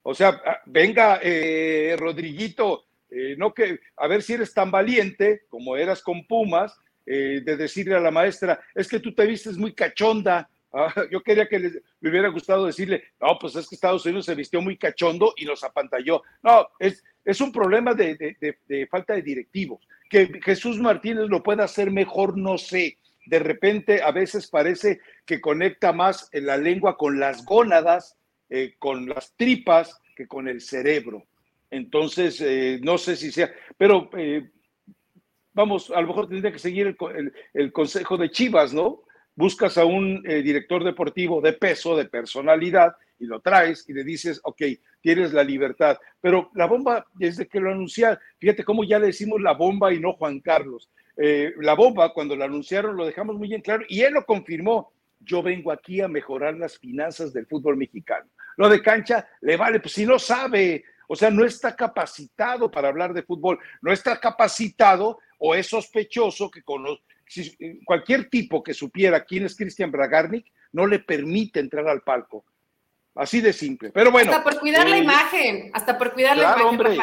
O 0.10 0.14
sea, 0.14 0.42
ah, 0.46 0.62
venga, 0.66 1.20
eh, 1.22 1.94
Rodriguito, 2.00 2.86
eh, 3.10 3.36
no 3.38 3.54
que, 3.54 3.82
a 3.98 4.08
ver 4.08 4.24
si 4.24 4.36
eres 4.36 4.54
tan 4.54 4.72
valiente 4.72 5.42
como 5.50 5.76
eras 5.76 6.02
con 6.02 6.26
Pumas, 6.26 6.80
eh, 7.06 7.42
de 7.44 7.58
decirle 7.58 7.94
a 7.94 8.00
la 8.00 8.10
maestra, 8.10 8.58
es 8.74 8.88
que 8.88 9.02
tú 9.02 9.14
te 9.14 9.26
vistes 9.26 9.58
muy 9.58 9.74
cachonda. 9.74 10.50
Ah, 10.72 10.94
yo 11.12 11.22
quería 11.22 11.50
que 11.50 11.60
le 11.60 12.10
hubiera 12.10 12.30
gustado 12.30 12.68
decirle, 12.68 13.04
no, 13.20 13.38
pues 13.38 13.58
es 13.58 13.68
que 13.68 13.76
Estados 13.76 14.06
Unidos 14.06 14.28
se 14.28 14.36
vistió 14.36 14.62
muy 14.62 14.78
cachondo 14.78 15.34
y 15.36 15.44
nos 15.44 15.62
apantalló. 15.66 16.24
No, 16.42 16.70
es, 16.80 17.04
es 17.26 17.42
un 17.42 17.52
problema 17.52 17.94
de, 17.94 18.16
de, 18.16 18.58
de 18.66 18.88
falta 18.88 19.14
de 19.14 19.22
directivos. 19.22 19.86
Que 20.10 20.40
Jesús 20.42 20.80
Martínez 20.80 21.28
lo 21.28 21.44
pueda 21.44 21.66
hacer 21.66 21.92
mejor, 21.92 22.38
no 22.38 22.58
sé. 22.58 22.98
De 23.26 23.40
repente, 23.40 24.02
a 24.02 24.12
veces 24.12 24.48
parece 24.48 25.02
que 25.26 25.42
conecta 25.42 25.92
más 25.92 26.30
en 26.32 26.46
la 26.46 26.56
lengua 26.56 26.96
con 26.96 27.20
las 27.20 27.44
gónadas 27.44 28.18
eh, 28.50 28.76
con 28.80 29.08
las 29.10 29.36
tripas 29.36 30.00
que 30.16 30.28
con 30.28 30.48
el 30.48 30.62
cerebro. 30.62 31.26
Entonces, 31.70 32.40
eh, 32.42 32.80
no 32.82 32.98
sé 32.98 33.16
si 33.16 33.32
sea, 33.32 33.52
pero 33.78 34.10
eh, 34.18 34.50
vamos, 35.54 35.92
a 35.92 36.00
lo 36.02 36.08
mejor 36.08 36.30
tendría 36.30 36.52
que 36.52 36.60
seguir 36.60 36.96
el, 37.54 37.72
consejo 37.74 38.18
de 38.18 38.32
Chivas, 38.32 38.74
¿no? 38.74 39.04
Buscas 39.36 39.78
a 39.78 39.86
un 39.86 40.24
director 40.24 40.84
deportivo 40.84 41.42
de 41.42 41.54
peso, 41.54 41.96
de 41.96 42.06
personalidad, 42.06 42.96
y 43.20 43.26
lo 43.26 43.40
traes 43.40 43.88
y 43.88 43.94
le 43.94 44.04
dices, 44.04 44.40
ok, 44.44 44.62
tienes 45.02 45.34
la 45.34 45.44
libertad. 45.44 45.98
Pero 46.20 46.50
la 46.56 46.66
bomba, 46.66 47.06
desde 47.14 47.48
que 47.48 47.60
lo 47.60 47.72
anunciaron, 47.72 48.18
fíjate 48.40 48.64
cómo 48.64 48.84
ya 48.84 48.98
le 48.98 49.08
decimos 49.08 49.40
la 49.42 49.54
bomba 49.54 49.94
y 49.94 50.00
no 50.00 50.14
Juan 50.14 50.40
Carlos. 50.40 50.90
la 51.18 51.76
bomba, 51.76 52.14
cuando 52.14 52.36
lo 52.36 52.46
anunciaron, 52.46 52.96
lo 52.96 53.06
dejamos 53.06 53.36
muy 53.36 53.50
bien 53.50 53.62
claro 53.62 53.84
y 53.88 54.02
él 54.02 54.14
lo 54.14 54.26
confirmó 54.26 54.92
yo 55.20 55.44
vengo 55.44 55.72
aquí 55.72 56.02
a 56.02 56.08
mejorar 56.08 56.56
las 56.56 56.78
finanzas 56.78 57.34
del 57.34 57.46
fútbol 57.46 57.78
mexicano. 57.78 58.28
Lo 58.58 58.70
de 58.70 58.82
cancha 58.82 59.28
le 59.42 59.56
vale, 59.56 59.80
pues 59.80 59.94
si 59.94 60.06
no 60.06 60.20
sabe, 60.20 60.84
o 61.08 61.16
sea, 61.16 61.32
no 61.32 61.46
está 61.46 61.76
capacitado 61.76 62.70
para 62.70 62.90
hablar 62.90 63.14
de 63.14 63.24
fútbol, 63.24 63.60
no 63.82 63.94
está 63.94 64.20
capacitado 64.20 65.20
o 65.40 65.56
es 65.56 65.68
sospechoso 65.68 66.52
que 66.52 66.64
con 66.64 66.84
cualquier 67.86 68.30
tipo 68.30 68.64
que 68.64 68.74
supiera 68.74 69.24
quién 69.24 69.46
es 69.46 69.56
Cristian 69.56 69.92
Bragarnik 69.92 70.52
no 70.72 70.88
le 70.88 71.00
permite 71.00 71.60
entrar 71.60 71.88
al 71.88 72.02
palco. 72.02 72.46
Así 73.18 73.42
de 73.42 73.52
simple. 73.52 73.90
Pero 73.92 74.12
bueno. 74.12 74.32
Hasta 74.32 74.44
por 74.44 74.60
cuidar 74.60 74.88
la 74.88 74.98
eh, 74.98 75.00
imagen, 75.00 75.72
hasta 75.74 75.98
por 75.98 76.14
cuidar 76.14 76.38
la 76.38 76.56
imagen. 76.60 77.00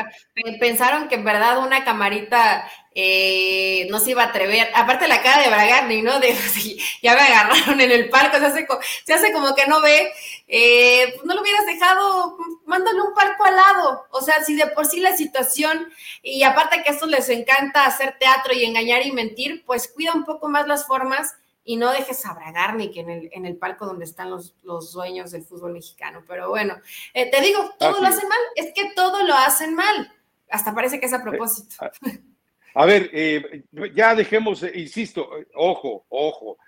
Pensaron 0.60 1.08
que 1.08 1.16
en 1.16 1.24
verdad 1.24 1.58
una 1.58 1.84
camarita 1.84 2.70
eh, 2.94 3.88
no 3.90 3.98
se 3.98 4.12
iba 4.12 4.22
a 4.22 4.26
atrever. 4.26 4.70
Aparte 4.74 5.08
la 5.08 5.22
cara 5.22 5.42
de 5.42 5.48
Bragarni, 5.48 6.02
¿no? 6.02 6.20
De, 6.20 6.36
ya 7.02 7.14
me 7.14 7.20
agarraron 7.20 7.80
en 7.80 7.90
el 7.90 8.08
palco, 8.10 8.38
se 8.38 8.46
hace, 8.46 8.66
se 9.04 9.12
hace 9.12 9.32
como 9.32 9.54
que 9.56 9.66
no 9.66 9.80
ve. 9.80 10.12
Eh, 10.46 11.12
pues 11.14 11.26
no 11.26 11.34
lo 11.34 11.42
hubieras 11.42 11.66
dejado, 11.66 12.36
mándale 12.66 13.00
un 13.00 13.12
palco 13.12 13.44
al 13.44 13.56
lado. 13.56 14.06
O 14.10 14.20
sea, 14.20 14.44
si 14.44 14.54
de 14.54 14.68
por 14.68 14.86
sí 14.86 15.00
la 15.00 15.16
situación, 15.16 15.92
y 16.22 16.44
aparte 16.44 16.82
que 16.82 16.90
a 16.90 16.92
estos 16.92 17.08
les 17.08 17.28
encanta 17.28 17.86
hacer 17.86 18.16
teatro 18.20 18.54
y 18.54 18.64
engañar 18.64 19.04
y 19.04 19.10
mentir, 19.10 19.64
pues 19.66 19.88
cuida 19.88 20.12
un 20.12 20.24
poco 20.24 20.48
más 20.48 20.68
las 20.68 20.86
formas 20.86 21.34
y 21.64 21.76
no 21.76 21.90
dejes 21.92 22.24
a 22.26 22.34
Bragarnik 22.34 22.96
en 22.98 23.10
el, 23.10 23.30
en 23.32 23.46
el 23.46 23.56
palco 23.56 23.86
donde 23.86 24.04
están 24.04 24.30
los, 24.30 24.54
los 24.62 24.92
dueños 24.92 25.30
del 25.30 25.42
fútbol 25.42 25.72
mexicano. 25.72 26.22
Pero 26.28 26.50
bueno, 26.50 26.78
eh, 27.14 27.30
te 27.30 27.40
digo, 27.40 27.74
todo 27.78 28.00
lo 28.00 28.06
hacen 28.06 28.28
mal, 28.28 28.38
es 28.54 28.72
que 28.74 28.92
todo 28.94 29.26
lo 29.26 29.34
hacen 29.34 29.74
mal. 29.74 30.12
Hasta 30.50 30.74
parece 30.74 31.00
que 31.00 31.06
es 31.06 31.12
a 31.12 31.22
propósito. 31.22 31.76
A 32.74 32.86
ver, 32.86 33.08
eh, 33.12 33.64
ya 33.94 34.14
dejemos, 34.14 34.62
eh, 34.62 34.72
insisto, 34.74 35.30
ojo, 35.54 36.04
ojo. 36.08 36.58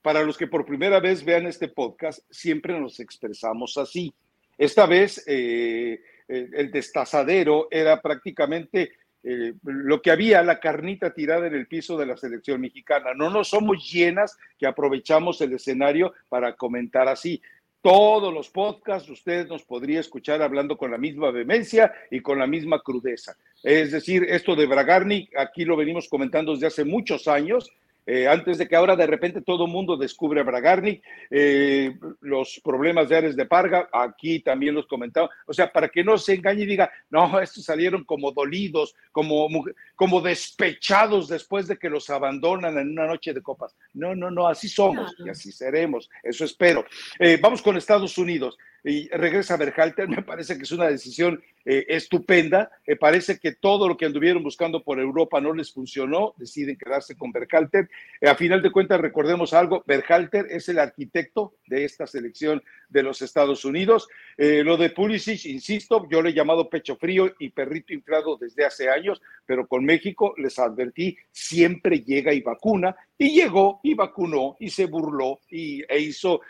para 0.00 0.22
los 0.22 0.38
que 0.38 0.46
por 0.46 0.64
primera 0.64 0.98
vez 1.00 1.22
vean 1.22 1.46
este 1.46 1.68
podcast, 1.68 2.20
siempre 2.30 2.78
nos 2.78 2.98
expresamos 2.98 3.76
así. 3.76 4.14
Esta 4.56 4.86
vez 4.86 5.22
el 5.26 6.70
destazadero 6.72 7.68
era 7.70 8.00
prácticamente 8.00 8.92
eh, 9.26 9.54
lo 9.62 10.02
que 10.02 10.10
había, 10.10 10.42
la 10.42 10.60
carnita 10.60 11.14
tirada 11.14 11.46
en 11.46 11.54
el 11.54 11.66
piso 11.66 11.96
de 11.96 12.04
la 12.04 12.16
selección 12.16 12.60
mexicana. 12.60 13.14
No 13.14 13.30
nos 13.30 13.48
somos 13.48 13.90
llenas 13.90 14.36
que 14.58 14.66
aprovechamos 14.66 15.40
el 15.40 15.54
escenario 15.54 16.12
para 16.28 16.54
comentar 16.54 17.08
así. 17.08 17.40
Todos 17.80 18.32
los 18.32 18.50
podcasts 18.50 19.08
ustedes 19.08 19.48
nos 19.48 19.62
podría 19.64 20.00
escuchar 20.00 20.42
hablando 20.42 20.76
con 20.76 20.90
la 20.90 20.98
misma 20.98 21.30
vehemencia 21.30 21.92
y 22.10 22.20
con 22.20 22.38
la 22.38 22.46
misma 22.46 22.80
crudeza. 22.80 23.36
Es 23.62 23.92
decir, 23.92 24.24
esto 24.28 24.54
de 24.56 24.66
Bragarni, 24.66 25.28
aquí 25.38 25.64
lo 25.64 25.76
venimos 25.76 26.08
comentando 26.08 26.52
desde 26.52 26.66
hace 26.66 26.84
muchos 26.84 27.26
años, 27.26 27.70
eh, 28.06 28.28
antes 28.28 28.58
de 28.58 28.68
que 28.68 28.76
ahora 28.76 28.96
de 28.96 29.06
repente 29.06 29.40
todo 29.40 29.64
el 29.64 29.72
mundo 29.72 29.96
descubre 29.96 30.40
a 30.40 30.44
Bragarnik, 30.44 31.02
eh, 31.30 31.96
los 32.20 32.60
problemas 32.62 33.08
de 33.08 33.16
Ares 33.16 33.36
de 33.36 33.46
Parga, 33.46 33.88
aquí 33.92 34.40
también 34.40 34.74
los 34.74 34.86
comentaba, 34.86 35.30
o 35.46 35.52
sea, 35.52 35.72
para 35.72 35.88
que 35.88 36.04
no 36.04 36.18
se 36.18 36.34
engañe 36.34 36.64
y 36.64 36.66
diga, 36.66 36.90
no, 37.10 37.40
estos 37.40 37.64
salieron 37.64 38.04
como 38.04 38.32
dolidos, 38.32 38.94
como, 39.10 39.48
como 39.96 40.20
despechados 40.20 41.28
después 41.28 41.66
de 41.66 41.78
que 41.78 41.88
los 41.88 42.10
abandonan 42.10 42.76
en 42.78 42.90
una 42.90 43.06
noche 43.06 43.32
de 43.32 43.42
copas. 43.42 43.74
No, 43.94 44.14
no, 44.14 44.30
no, 44.30 44.46
así 44.46 44.68
somos 44.68 45.14
y 45.24 45.28
así 45.28 45.50
seremos, 45.50 46.10
eso 46.22 46.44
espero. 46.44 46.84
Eh, 47.18 47.38
vamos 47.40 47.62
con 47.62 47.76
Estados 47.76 48.18
Unidos 48.18 48.58
y 48.84 49.08
regresa 49.08 49.56
Berhalter, 49.56 50.08
me 50.08 50.22
parece 50.22 50.56
que 50.56 50.64
es 50.64 50.72
una 50.72 50.88
decisión 50.88 51.42
eh, 51.64 51.86
estupenda. 51.88 52.70
Me 52.86 52.96
parece 52.96 53.38
que 53.38 53.52
todo 53.52 53.88
lo 53.88 53.96
que 53.96 54.04
anduvieron 54.04 54.42
buscando 54.42 54.84
por 54.84 55.00
Europa 55.00 55.40
no 55.40 55.54
les 55.54 55.72
funcionó, 55.72 56.34
deciden 56.36 56.76
quedarse 56.76 57.16
con 57.16 57.32
Berhalter. 57.32 57.88
A 58.22 58.34
final 58.36 58.62
de 58.62 58.72
cuentas, 58.72 59.00
recordemos 59.00 59.52
algo, 59.52 59.84
Berhalter 59.86 60.46
es 60.48 60.68
el 60.70 60.78
arquitecto 60.78 61.56
de 61.66 61.84
esta 61.84 62.06
selección 62.06 62.62
de 62.88 63.02
los 63.02 63.20
Estados 63.20 63.64
Unidos. 63.64 64.08
Eh, 64.38 64.62
lo 64.64 64.78
de 64.78 64.90
Pulisic, 64.90 65.44
insisto, 65.46 66.06
yo 66.10 66.22
le 66.22 66.30
he 66.30 66.34
llamado 66.34 66.70
pecho 66.70 66.96
frío 66.96 67.34
y 67.38 67.50
perrito 67.50 67.92
inflado 67.92 68.38
desde 68.38 68.64
hace 68.64 68.88
años, 68.88 69.20
pero 69.44 69.66
con 69.66 69.84
México 69.84 70.34
les 70.38 70.58
advertí, 70.58 71.18
siempre 71.32 72.00
llega 72.00 72.32
y 72.32 72.40
vacuna, 72.40 72.96
y 73.18 73.30
llegó 73.30 73.80
y 73.82 73.94
vacunó 73.94 74.56
y 74.58 74.70
se 74.70 74.86
burló 74.86 75.40
y, 75.50 75.82
e 75.88 76.00
hizo 76.00 76.40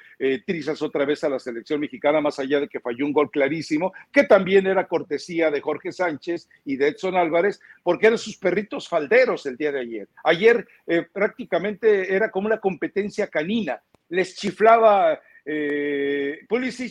trizas 0.46 0.80
otra 0.82 1.04
vez 1.04 1.24
a 1.24 1.28
la 1.28 1.38
selección 1.38 1.80
mexicana, 1.80 2.20
más 2.20 2.38
allá 2.38 2.60
de 2.60 2.68
que 2.68 2.80
falló 2.80 3.04
un 3.04 3.12
gol 3.12 3.30
clarísimo, 3.30 3.92
que 4.12 4.24
también 4.24 4.66
era 4.66 4.86
cortesía 4.86 5.50
de 5.50 5.60
Jorge 5.60 5.92
Sánchez 5.92 6.48
y 6.64 6.76
de 6.76 6.88
Edson 6.88 7.16
Álvarez, 7.16 7.60
porque 7.82 8.06
eran 8.06 8.18
sus 8.18 8.36
perritos 8.36 8.88
falderos 8.88 9.46
el 9.46 9.56
día 9.56 9.72
de 9.72 9.80
ayer. 9.80 10.08
Ayer 10.22 10.66
eh, 10.86 11.06
prácticamente 11.12 12.14
era 12.14 12.30
como 12.30 12.46
una 12.46 12.60
competencia 12.60 13.26
canina, 13.28 13.82
les 14.08 14.36
chiflaba 14.36 15.20
eh, 15.44 16.40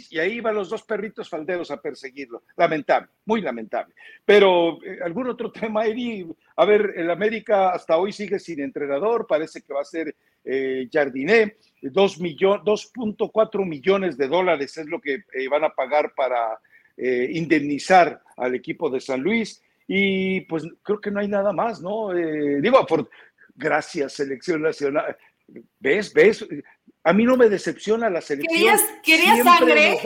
y 0.10 0.20
ahí 0.20 0.34
iban 0.34 0.56
los 0.56 0.70
dos 0.70 0.84
perritos 0.84 1.30
falderos 1.30 1.72
a 1.72 1.82
perseguirlo. 1.82 2.44
Lamentable, 2.56 3.10
muy 3.26 3.42
lamentable. 3.42 3.96
Pero 4.24 4.84
eh, 4.84 5.00
algún 5.04 5.28
otro 5.28 5.52
tema, 5.52 5.86
Eri, 5.86 6.28
a 6.56 6.66
ver, 6.66 6.94
el 6.96 7.10
América 7.10 7.70
hasta 7.70 7.98
hoy 7.98 8.12
sigue 8.12 8.40
sin 8.40 8.62
entrenador, 8.62 9.26
parece 9.28 9.62
que 9.62 9.74
va 9.74 9.82
a 9.82 9.86
ser 9.86 10.16
eh, 10.46 10.90
Jardiné, 10.92 11.56
2.4 11.82 13.66
millones 13.66 14.18
de 14.18 14.28
dólares 14.28 14.78
es 14.78 14.88
lo 14.88 15.00
que 15.00 15.24
eh, 15.34 15.48
van 15.50 15.64
a 15.64 15.70
pagar 15.70 16.14
para 16.16 16.60
eh, 16.98 17.30
indemnizar 17.32 18.22
al 18.36 18.54
equipo 18.56 18.90
de 18.90 19.00
San 19.00 19.22
Luis 19.22 19.64
y 19.88 20.42
pues 20.42 20.64
creo 20.82 21.00
que 21.00 21.12
no 21.12 21.22
hay 21.22 21.28
nada 21.30 21.54
más, 21.54 21.82
¿no? 21.82 22.14
Digo, 22.14 22.86
por, 22.86 23.10
gracias, 23.56 24.14
selección 24.14 24.62
nacional. 24.62 25.16
¿Ves? 25.80 26.14
¿Ves? 26.14 26.46
A 27.06 27.12
mí 27.12 27.26
no 27.26 27.36
me 27.36 27.50
decepciona 27.50 28.10
la 28.10 28.22
selección. 28.22 28.80
¿Querías, 29.04 29.44
sangre? 29.44 30.00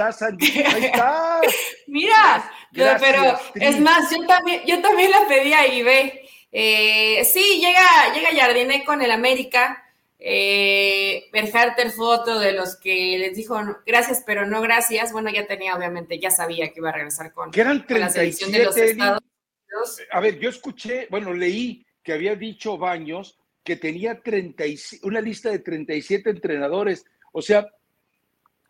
Ahí 0.65 0.85
está. 0.85 1.41
Mira, 1.87 2.51
pero 2.73 3.39
es 3.53 3.79
más, 3.79 4.09
yo 4.09 4.25
también, 4.25 4.61
yo 4.65 4.81
también 4.81 5.11
la 5.11 5.27
pedí 5.27 5.53
ahí, 5.53 5.83
ve. 5.83 6.27
Eh, 6.51 7.23
sí, 7.25 7.61
llega, 7.61 8.13
llega 8.15 8.41
Jardiné 8.41 8.83
con 8.83 9.01
el 9.01 9.11
América. 9.11 9.83
Eh, 10.19 11.25
Berharter 11.31 11.91
fue 11.91 12.07
otro 12.07 12.39
de 12.39 12.53
los 12.53 12.75
que 12.77 13.17
les 13.19 13.35
dijo 13.35 13.59
gracias, 13.85 14.23
pero 14.25 14.47
no 14.47 14.61
gracias. 14.61 15.11
Bueno, 15.11 15.29
ya 15.29 15.45
tenía, 15.45 15.75
obviamente, 15.75 16.19
ya 16.19 16.31
sabía 16.31 16.69
que 16.69 16.79
iba 16.79 16.89
a 16.89 16.93
regresar 16.93 17.31
con, 17.31 17.51
que 17.51 17.61
eran 17.61 17.85
37, 17.85 17.99
la 17.99 18.09
selección 18.09 18.51
de 18.51 18.63
los 18.63 18.77
Estados 18.77 19.21
Unidos. 19.21 20.01
A 20.11 20.19
ver, 20.19 20.39
yo 20.39 20.49
escuché, 20.49 21.07
bueno, 21.11 21.31
leí 21.33 21.85
que 22.01 22.13
había 22.13 22.35
dicho 22.35 22.77
Baños 22.77 23.37
que 23.67 23.75
tenía 23.75 24.21
37, 24.21 25.05
una 25.05 25.19
lista 25.19 25.49
de 25.49 25.59
37 25.59 26.29
entrenadores. 26.29 27.03
O 27.33 27.41
sea, 27.41 27.67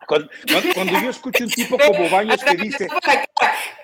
cuando, 0.08 0.28
cuando, 0.74 1.00
yo 1.00 1.10
escucho 1.10 1.44
un 1.44 1.50
tipo 1.50 1.78
como 1.78 2.10
Baños 2.10 2.42
que 2.42 2.56
dice... 2.56 2.88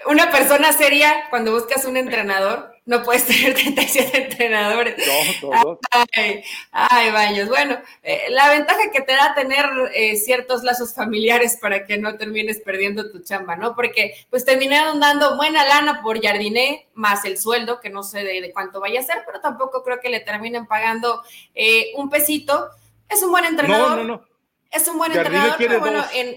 Una 0.07 0.29
persona 0.33 0.73
seria, 0.73 1.27
cuando 1.31 1.53
buscas 1.53 1.85
un 1.85 1.97
entrenador, 1.97 2.74
no 2.87 3.03
puedes 3.03 3.27
tener 3.27 3.55
37 3.55 4.25
entrenadores. 4.25 4.97
No, 4.99 5.51
todos. 5.63 5.79
Ay, 6.13 6.43
ay, 6.73 7.11
Baños. 7.11 7.49
Bueno, 7.49 7.79
eh, 8.03 8.25
la 8.31 8.51
ventaja 8.51 8.91
que 8.93 9.01
te 9.01 9.13
da 9.13 9.35
tener 9.35 9.65
eh, 9.95 10.17
ciertos 10.17 10.63
lazos 10.63 10.95
familiares 10.95 11.59
para 11.61 11.87
que 11.87 11.97
no 11.97 12.17
termines 12.17 12.61
perdiendo 12.61 13.11
tu 13.11 13.21
chamba, 13.21 13.57
¿no? 13.57 13.75
Porque 13.75 14.15
pues 14.29 14.45
terminaron 14.45 15.01
dando 15.01 15.37
buena 15.37 15.65
lana 15.65 16.03
por 16.03 16.23
Jardiné, 16.23 16.89
más 16.95 17.25
el 17.25 17.39
sueldo, 17.39 17.81
que 17.81 17.91
no 17.91 18.03
sé 18.03 18.23
de, 18.23 18.53
cuánto 18.53 18.81
vaya 18.81 19.01
a 19.01 19.05
ser, 19.05 19.23
pero 19.25 19.41
tampoco 19.41 19.83
creo 19.83 20.01
que 20.01 20.11
le 20.11 20.21
terminen 20.21 20.67
pagando 20.67 21.23
eh, 21.55 21.93
un 21.97 22.11
pesito. 22.11 22.69
Es 23.09 23.23
un 23.23 23.31
buen 23.31 23.45
entrenador. 23.45 23.91
No, 23.91 23.97
no, 23.97 24.05
no. 24.05 24.25
Es 24.71 24.87
un 24.89 24.99
buen 24.99 25.13
entrenador, 25.13 25.55
pero 25.57 25.79
bueno, 25.79 26.05
en, 26.13 26.37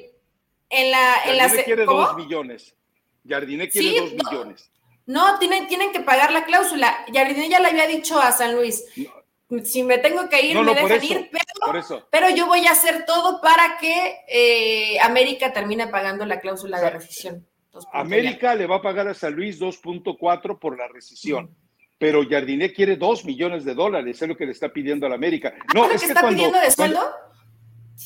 en 0.70 0.92
la... 0.92 1.24
En 1.26 1.38
la 1.38 1.64
quiere 1.64 1.86
dos 1.86 2.16
millones. 2.16 2.76
Jardiné 3.28 3.68
quiere 3.68 4.00
dos 4.00 4.14
millones. 4.14 4.72
No, 5.08 5.40
tienen, 5.40 5.68
tienen 5.68 5.92
que 5.92 6.02
pagar 6.02 6.32
la 6.32 6.46
cláusula. 6.46 7.06
Jardiné 7.12 7.50
ya 7.50 7.60
le 7.60 7.70
había 7.70 7.88
dicho 7.88 8.20
a 8.20 8.32
San 8.32 8.56
Luis, 8.56 8.84
si 9.64 9.84
me 9.84 9.98
tengo 9.98 10.28
que 10.28 10.46
ir, 10.46 10.60
me 10.60 10.76
dejan 10.76 11.04
ir, 11.04 11.32
pero, 12.12 12.30
yo 12.30 12.48
voy 12.48 12.66
a 12.68 12.72
hacer 12.72 13.06
todo 13.06 13.42
para 13.42 13.78
que 13.78 14.18
eh, 14.28 15.00
América 15.00 15.54
termine 15.54 15.88
pagando 15.88 16.26
la 16.26 16.40
cláusula 16.40 16.80
de 16.82 16.90
rescisión. 16.90 17.48
América 17.94 18.56
le 18.56 18.68
va 18.68 18.78
a 18.78 18.82
pagar 18.82 19.08
a 19.08 19.14
San 19.14 19.34
Luis 19.34 19.60
2.4 19.60 20.60
por 20.60 20.78
la 20.78 20.88
rescisión. 20.88 21.56
Pero 21.98 22.28
Jardiné 22.30 22.74
quiere 22.74 22.96
2 22.96 23.26
millones 23.26 23.66
de 23.66 23.74
dólares, 23.74 24.22
es 24.22 24.28
lo 24.28 24.38
que 24.38 24.46
le 24.46 24.52
está 24.52 24.70
pidiendo 24.70 25.06
a 25.06 25.10
la 25.10 25.16
América. 25.16 25.54
¿Ah, 25.58 25.66
no, 25.74 25.90
es 25.90 26.02
que, 26.02 26.08
está 26.08 26.28
pidiendo 26.28 26.60
de 26.60 26.70
sueldo? 26.70 27.02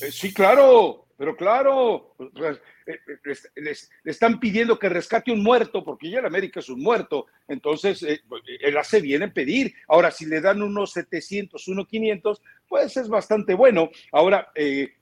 Eh, 0.02 0.12
sí, 0.12 0.34
claro, 0.34 1.08
pero 1.18 1.36
claro, 1.36 2.16
eh, 2.86 3.00
eh, 3.26 3.36
les, 3.56 3.90
están 4.04 4.40
pidiendo 4.40 4.80
que 4.80 4.90
rescate 4.90 5.32
un 5.32 5.44
muerto, 5.44 5.84
porque 5.84 6.10
ya 6.10 6.20
el 6.20 6.26
América 6.26 6.60
es 6.60 6.70
un 6.70 6.82
muerto, 6.82 7.28
entonces 7.48 8.02
eh, 8.04 8.22
él 8.60 8.78
hace 8.78 9.02
bien 9.02 9.24
en 9.24 9.34
pedir. 9.34 9.74
Ahora, 9.88 10.12
si 10.12 10.26
le 10.26 10.42
dan 10.42 10.62
unos 10.62 10.94
700, 10.94 11.68
unos 11.68 11.88
500, 11.88 12.42
pues 12.68 12.98
es 12.98 13.08
bastante 13.08 13.54
bueno. 13.54 13.90
Ahora, 14.12 14.52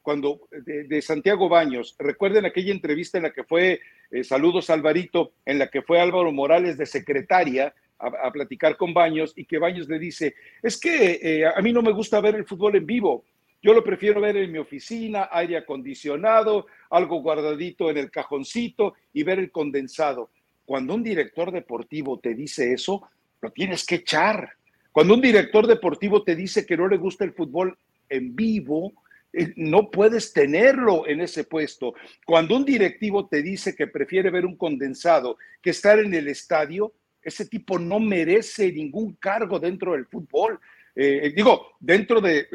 cuando 0.02 0.48
de, 0.52 1.02
Santiago 1.02 1.50
Baños, 1.50 1.96
recuerden 2.00 2.46
aquella 2.46 2.72
entrevista 2.72 3.18
en 3.18 3.26
la 3.26 3.34
que 3.34 3.44
fue, 3.44 3.80
saludos 4.24 4.70
Alvarito, 4.70 5.34
en 5.46 5.60
la 5.60 5.68
que 5.68 5.84
fue 5.84 6.00
Álvaro 6.00 6.32
Morales 6.32 6.78
de 6.78 6.88
secretaria 6.88 7.74
a, 8.00 8.32
platicar 8.32 8.76
con 8.76 8.94
Baños 8.94 9.34
y 9.36 9.46
que 9.46 9.60
Baños 9.60 9.88
le 9.88 10.00
dice, 10.00 10.34
es 10.64 10.80
que 10.80 11.46
a 11.56 11.62
mí 11.62 11.72
no 11.72 11.84
me 11.84 11.92
gusta 11.92 12.20
ver 12.22 12.36
el 12.36 12.46
fútbol 12.46 12.76
en 12.76 12.88
vivo, 12.88 13.24
yo 13.62 13.74
lo 13.74 13.84
prefiero 13.84 14.22
ver 14.22 14.38
en 14.38 14.52
mi 14.52 14.58
oficina, 14.58 15.30
aire 15.32 15.58
acondicionado, 15.58 16.68
algo 16.90 17.22
guardadito 17.22 17.90
en 17.90 17.98
el 17.98 18.10
cajoncito 18.10 18.94
y 19.14 19.24
ver 19.24 19.40
el 19.40 19.52
condensado. 19.52 20.30
Cuando 20.66 20.96
un 20.96 21.04
director 21.04 21.52
deportivo 21.52 22.20
te 22.20 22.36
dice 22.36 22.72
eso, 22.72 23.10
lo 23.42 23.52
tienes 23.52 23.86
que 23.86 23.96
echar. 23.96 24.52
Cuando 24.92 25.14
un 25.14 25.22
director 25.22 25.68
deportivo 25.68 26.24
te 26.24 26.36
dice 26.36 26.66
que 26.66 26.78
no 26.78 26.88
le 26.88 26.98
gusta 26.98 27.26
el 27.26 27.34
fútbol 27.34 27.78
en 28.08 28.36
vivo, 28.36 28.94
eh, 29.34 29.54
no 29.58 29.92
puedes 29.92 30.34
tenerlo 30.34 31.08
en 31.08 31.22
ese 31.22 31.44
puesto. 31.44 31.94
Cuando 32.26 32.56
un 32.56 32.66
directivo 32.66 33.28
te 33.28 33.42
dice 33.42 33.76
que 33.76 33.88
prefiere 33.88 34.30
ver 34.30 34.46
un 34.46 34.56
condensado 34.56 35.38
que 35.62 35.72
estar 35.72 36.00
en 36.00 36.14
el 36.14 36.28
estadio, 36.28 36.94
ese 37.22 37.46
tipo 37.46 37.78
no 37.78 38.00
merece 38.00 38.72
ningún 38.72 39.14
cargo 39.14 39.60
dentro 39.60 39.94
del 39.94 40.06
fútbol. 40.06 40.60
Eh, 41.02 41.32
digo, 41.34 41.78
dentro 41.80 42.20
de, 42.20 42.50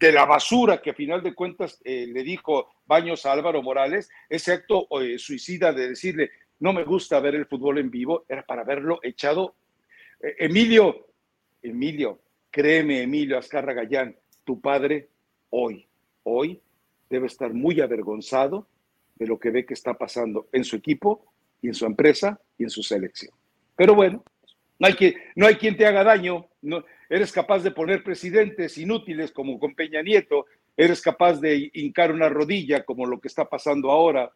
la 0.00 0.24
basura 0.24 0.80
que 0.80 0.88
a 0.88 0.94
final 0.94 1.22
de 1.22 1.34
cuentas 1.34 1.82
eh, 1.84 2.06
le 2.06 2.22
dijo 2.22 2.70
Baños 2.86 3.26
a 3.26 3.32
Álvaro 3.32 3.62
Morales, 3.62 4.08
ese 4.26 4.52
acto 4.52 4.88
eh, 5.02 5.18
suicida 5.18 5.70
de 5.70 5.90
decirle, 5.90 6.30
no 6.60 6.72
me 6.72 6.84
gusta 6.84 7.20
ver 7.20 7.34
el 7.34 7.44
fútbol 7.44 7.76
en 7.76 7.90
vivo, 7.90 8.24
era 8.26 8.42
para 8.42 8.64
verlo 8.64 9.00
echado. 9.02 9.56
Emilio, 10.18 11.08
Emilio, 11.60 12.20
créeme, 12.50 13.02
Emilio 13.02 13.36
Azcarra 13.36 13.74
Gallán, 13.74 14.16
tu 14.44 14.62
padre 14.62 15.10
hoy, 15.50 15.86
hoy 16.22 16.62
debe 17.10 17.26
estar 17.26 17.52
muy 17.52 17.82
avergonzado 17.82 18.66
de 19.16 19.26
lo 19.26 19.38
que 19.38 19.50
ve 19.50 19.66
que 19.66 19.74
está 19.74 19.92
pasando 19.92 20.48
en 20.52 20.64
su 20.64 20.76
equipo 20.76 21.34
y 21.60 21.68
en 21.68 21.74
su 21.74 21.84
empresa 21.84 22.40
y 22.56 22.62
en 22.62 22.70
su 22.70 22.82
selección. 22.82 23.34
Pero 23.76 23.94
bueno, 23.94 24.24
no 24.78 24.86
hay, 24.86 24.94
que, 24.94 25.16
no 25.36 25.46
hay 25.46 25.56
quien 25.56 25.76
te 25.76 25.84
haga 25.84 26.02
daño, 26.02 26.48
no, 26.62 26.82
eres 27.08 27.32
capaz 27.32 27.60
de 27.60 27.70
poner 27.70 28.02
presidentes 28.02 28.78
inútiles 28.78 29.32
como 29.32 29.58
con 29.58 29.74
Peña 29.74 30.02
Nieto, 30.02 30.46
eres 30.76 31.00
capaz 31.00 31.40
de 31.40 31.70
hincar 31.74 32.12
una 32.12 32.28
rodilla 32.28 32.84
como 32.84 33.06
lo 33.06 33.20
que 33.20 33.28
está 33.28 33.44
pasando 33.48 33.90
ahora. 33.90 34.30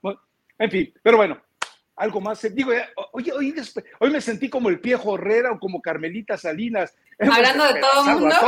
en 0.59 0.71
fin, 0.71 0.95
pero 1.03 1.16
bueno, 1.16 1.41
algo 1.99 2.21
más. 2.21 2.41
Digo, 2.55 2.73
oye, 3.12 3.33
hoy, 3.33 3.55
hoy 3.99 4.11
me 4.11 4.21
sentí 4.21 4.49
como 4.49 4.69
el 4.69 4.81
Piejo 4.81 5.16
Herrera 5.16 5.53
o 5.53 5.59
como 5.59 5.83
Carmelita 5.83 6.37
Salinas. 6.37 6.95
Hablando 7.19 7.64
de 7.73 7.81
todo 7.81 8.01
el 8.01 8.16
mundo. 8.19 8.37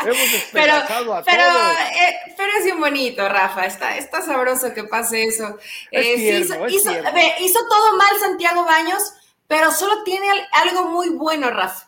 Hemos 0.00 0.48
pero, 0.52 0.74
a 0.74 0.86
pero, 0.86 1.42
todos. 1.42 1.76
Eh, 1.80 2.16
pero 2.36 2.48
es 2.58 2.64
bien 2.64 2.78
bonito, 2.78 3.28
Rafa. 3.28 3.66
Está, 3.66 3.96
está 3.96 4.22
sabroso 4.22 4.72
que 4.72 4.84
pase 4.84 5.24
eso. 5.24 5.58
Eh, 5.90 6.38
hizo, 6.40 6.68
hizo, 6.68 7.58
todo 7.68 7.96
mal 7.96 8.18
Santiago 8.20 8.64
Baños, 8.64 9.02
pero 9.48 9.72
solo 9.72 10.04
tiene 10.04 10.28
algo 10.52 10.90
muy 10.90 11.08
bueno, 11.08 11.50
Rafa 11.50 11.87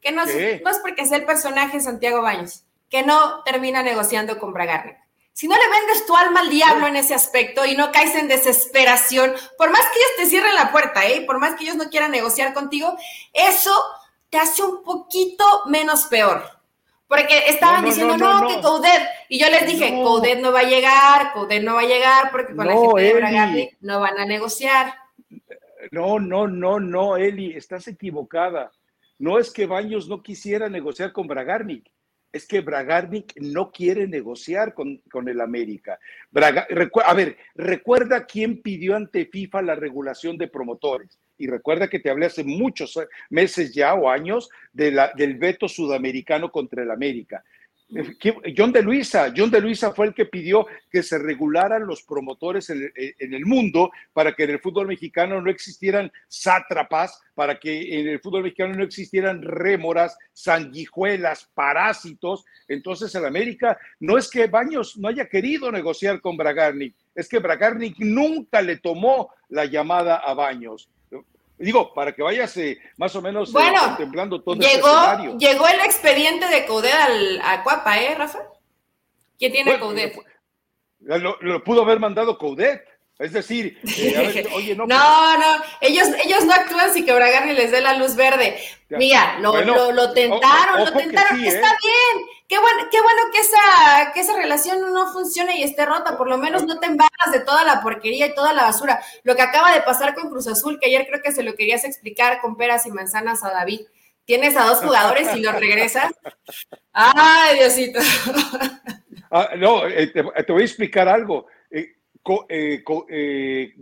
que 0.00 0.12
no 0.12 0.22
es, 0.22 0.62
no 0.62 0.70
es 0.70 0.78
porque 0.78 1.06
sea 1.06 1.18
el 1.18 1.24
personaje 1.24 1.80
Santiago 1.80 2.22
Baños, 2.22 2.64
que 2.88 3.02
no 3.02 3.42
termina 3.44 3.82
negociando 3.82 4.38
con 4.38 4.52
Bragarnik. 4.52 4.96
Si 5.32 5.46
no 5.46 5.54
le 5.54 5.68
vendes 5.68 6.04
tu 6.04 6.16
alma 6.16 6.40
al 6.40 6.50
diablo 6.50 6.88
en 6.88 6.96
ese 6.96 7.14
aspecto 7.14 7.64
y 7.64 7.76
no 7.76 7.92
caes 7.92 8.16
en 8.16 8.26
desesperación, 8.26 9.32
por 9.56 9.70
más 9.70 9.82
que 9.82 9.98
ellos 9.98 10.10
te 10.16 10.26
cierren 10.26 10.54
la 10.56 10.72
puerta, 10.72 11.06
¿eh? 11.06 11.22
por 11.24 11.38
más 11.38 11.54
que 11.54 11.62
ellos 11.62 11.76
no 11.76 11.90
quieran 11.90 12.10
negociar 12.10 12.52
contigo, 12.52 12.96
eso 13.32 13.70
te 14.30 14.38
hace 14.38 14.64
un 14.64 14.82
poquito 14.82 15.44
menos 15.66 16.06
peor. 16.06 16.42
Porque 17.06 17.44
estaban 17.46 17.84
diciendo, 17.84 18.16
no, 18.16 18.48
que 18.48 18.60
Coudet. 18.60 19.00
Y 19.28 19.38
yo 19.38 19.48
les 19.48 19.64
dije, 19.64 19.90
Coudet 20.02 20.40
no 20.40 20.52
va 20.52 20.60
a 20.60 20.64
llegar, 20.64 21.32
Coudet 21.32 21.62
no 21.62 21.74
va 21.74 21.82
a 21.82 21.86
llegar, 21.86 22.30
porque 22.32 22.54
con 22.54 22.66
la 22.66 22.74
gente 22.74 23.02
de 23.02 23.14
Bragarnik 23.14 23.76
no 23.80 24.00
van 24.00 24.18
a 24.18 24.26
negociar. 24.26 24.92
No, 25.90 26.18
no, 26.18 26.48
no, 26.48 26.80
no, 26.80 27.16
Eli, 27.16 27.56
estás 27.56 27.88
equivocada. 27.88 28.72
No 29.18 29.38
es 29.38 29.50
que 29.50 29.66
Baños 29.66 30.08
no 30.08 30.22
quisiera 30.22 30.68
negociar 30.68 31.12
con 31.12 31.26
Bragarnik 31.26 31.90
es 32.32 32.46
que 32.46 32.60
Bragarnik 32.60 33.34
no 33.40 33.70
quiere 33.70 34.06
negociar 34.06 34.74
con, 34.74 35.00
el 35.28 35.40
América. 35.40 35.98
a 36.34 37.14
ver, 37.14 37.36
recuerda 37.54 38.26
quién 38.26 38.60
pidió 38.60 38.96
ante 38.96 39.26
FIFA 39.26 39.62
la 39.62 39.74
regulación 39.74 40.36
de 40.36 40.48
promotores. 40.48 41.18
Y 41.40 41.46
recuerda 41.46 41.88
que 41.88 42.00
te 42.00 42.10
hablé 42.10 42.26
hace 42.26 42.42
muchos 42.42 42.98
meses 43.30 43.72
ya 43.72 43.94
o 43.94 44.10
años 44.10 44.50
del 44.72 45.38
veto 45.38 45.68
sudamericano 45.68 46.50
contra 46.50 46.82
el 46.82 46.90
América. 46.90 47.44
John 48.54 48.70
de 48.70 48.82
Luisa, 48.82 49.32
John 49.34 49.50
de 49.50 49.62
Luisa 49.62 49.92
fue 49.92 50.08
el 50.08 50.14
que 50.14 50.26
pidió 50.26 50.66
que 50.90 51.02
se 51.02 51.18
regularan 51.18 51.86
los 51.86 52.02
promotores 52.02 52.68
en 52.68 52.92
el, 52.94 53.46
mundo 53.46 53.90
para 54.12 54.34
que 54.34 54.44
en 54.44 54.50
el 54.50 54.60
fútbol 54.60 54.88
mexicano 54.88 55.40
no 55.40 55.50
existieran 55.50 56.12
sátrapas, 56.28 57.18
para 57.34 57.58
que 57.58 57.98
en 57.98 58.08
el 58.08 58.20
fútbol 58.20 58.42
mexicano 58.42 58.74
no 58.74 58.84
existieran 58.84 59.40
rémoras, 59.42 60.18
sanguijuelas, 60.34 61.50
parásitos. 61.54 62.44
Entonces 62.68 63.14
el 63.14 63.24
América 63.24 63.78
no 64.00 64.18
es 64.18 64.30
que 64.30 64.48
Baños 64.48 64.98
no 64.98 65.08
haya 65.08 65.26
querido 65.26 65.72
negociar 65.72 66.20
con 66.20 66.36
Bragarnik, 66.36 66.94
es 67.14 67.26
que 67.26 67.38
Bragarnik 67.38 67.96
nunca 68.00 68.60
le 68.60 68.76
tomó 68.76 69.30
la 69.48 69.64
llamada 69.64 70.16
a 70.16 70.34
Baños. 70.34 70.90
Digo, 71.58 71.92
para 71.92 72.14
que 72.14 72.22
vayas 72.22 72.56
eh, 72.56 72.78
más 72.96 73.14
o 73.16 73.22
menos 73.22 73.50
eh, 73.50 73.72
contemplando 73.80 74.40
todo 74.40 74.54
llegó, 74.54 74.68
este 74.68 74.78
escenario. 74.78 75.38
Llegó 75.38 75.68
el 75.68 75.80
expediente 75.80 76.46
de 76.46 76.66
Coudet 76.66 76.94
al, 76.94 77.40
a 77.42 77.64
Cuapa, 77.64 78.00
¿eh, 78.00 78.14
Rafa? 78.14 78.38
¿Quién 79.38 79.52
tiene 79.52 79.78
Coudet? 79.78 80.16
Lo, 81.00 81.64
pudo 81.64 81.82
haber 81.82 81.98
mandado 81.98 82.38
Coudet. 82.38 82.86
Es 83.18 83.32
decir, 83.32 83.76
eh, 83.98 84.46
oye, 84.54 84.76
no, 84.76 84.86
no, 84.86 85.38
no, 85.38 85.64
ellos, 85.80 86.06
ellos 86.24 86.44
no 86.44 86.52
actúan 86.52 86.92
si 86.92 87.04
que 87.04 87.12
Bragarni 87.12 87.52
les 87.52 87.72
dé 87.72 87.80
la 87.80 87.94
luz 87.94 88.14
verde. 88.14 88.56
Mira, 88.90 89.40
lo, 89.40 89.60
lo, 89.60 90.12
tentaron, 90.12 90.84
lo 90.84 90.92
tentaron, 90.92 91.44
está 91.44 91.76
bien, 91.82 92.26
qué 92.48 92.58
bueno, 92.58 93.30
que 93.32 93.38
esa, 93.38 94.12
que 94.12 94.20
esa 94.20 94.36
relación 94.36 94.92
no 94.92 95.12
funcione 95.12 95.58
y 95.58 95.62
esté 95.62 95.84
rota, 95.84 96.16
por 96.16 96.28
lo 96.28 96.38
menos 96.38 96.64
no 96.64 96.80
te 96.80 96.86
embarras 96.86 97.30
de 97.30 97.40
toda 97.40 97.64
la 97.64 97.82
porquería 97.82 98.26
y 98.26 98.34
toda 98.34 98.52
la 98.54 98.64
basura. 98.64 99.00
Lo 99.22 99.36
que 99.36 99.42
acaba 99.42 99.74
de 99.74 99.82
pasar 99.82 100.14
con 100.14 100.30
Cruz 100.30 100.48
Azul, 100.48 100.78
que 100.80 100.86
ayer 100.86 101.06
creo 101.06 101.20
que 101.22 101.32
se 101.32 101.42
lo 101.42 101.54
querías 101.54 101.84
explicar 101.84 102.40
con 102.40 102.56
peras 102.56 102.86
y 102.86 102.90
manzanas 102.90 103.44
a 103.44 103.50
David. 103.50 103.82
Tienes 104.24 104.56
a 104.56 104.64
dos 104.64 104.78
jugadores 104.78 105.34
y 105.36 105.40
los 105.40 105.58
regresas. 105.58 106.12
Ay, 106.92 107.58
Diosito. 107.58 108.00
Ah, 109.30 109.50
no, 109.58 109.86
eh, 109.86 110.06
te, 110.06 110.22
voy 110.22 110.62
a 110.62 110.64
explicar 110.64 111.06
algo. 111.06 111.48
Eh, 111.70 111.96
eh, 112.48 113.74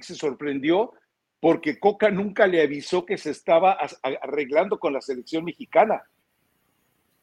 se 0.00 0.14
sorprendió 0.14 0.92
porque 1.40 1.80
Coca 1.80 2.08
nunca 2.08 2.46
le 2.46 2.62
avisó 2.62 3.04
que 3.04 3.18
se 3.18 3.30
estaba 3.30 3.76
arreglando 4.22 4.78
con 4.78 4.92
la 4.92 5.00
selección 5.00 5.44
mexicana. 5.44 6.04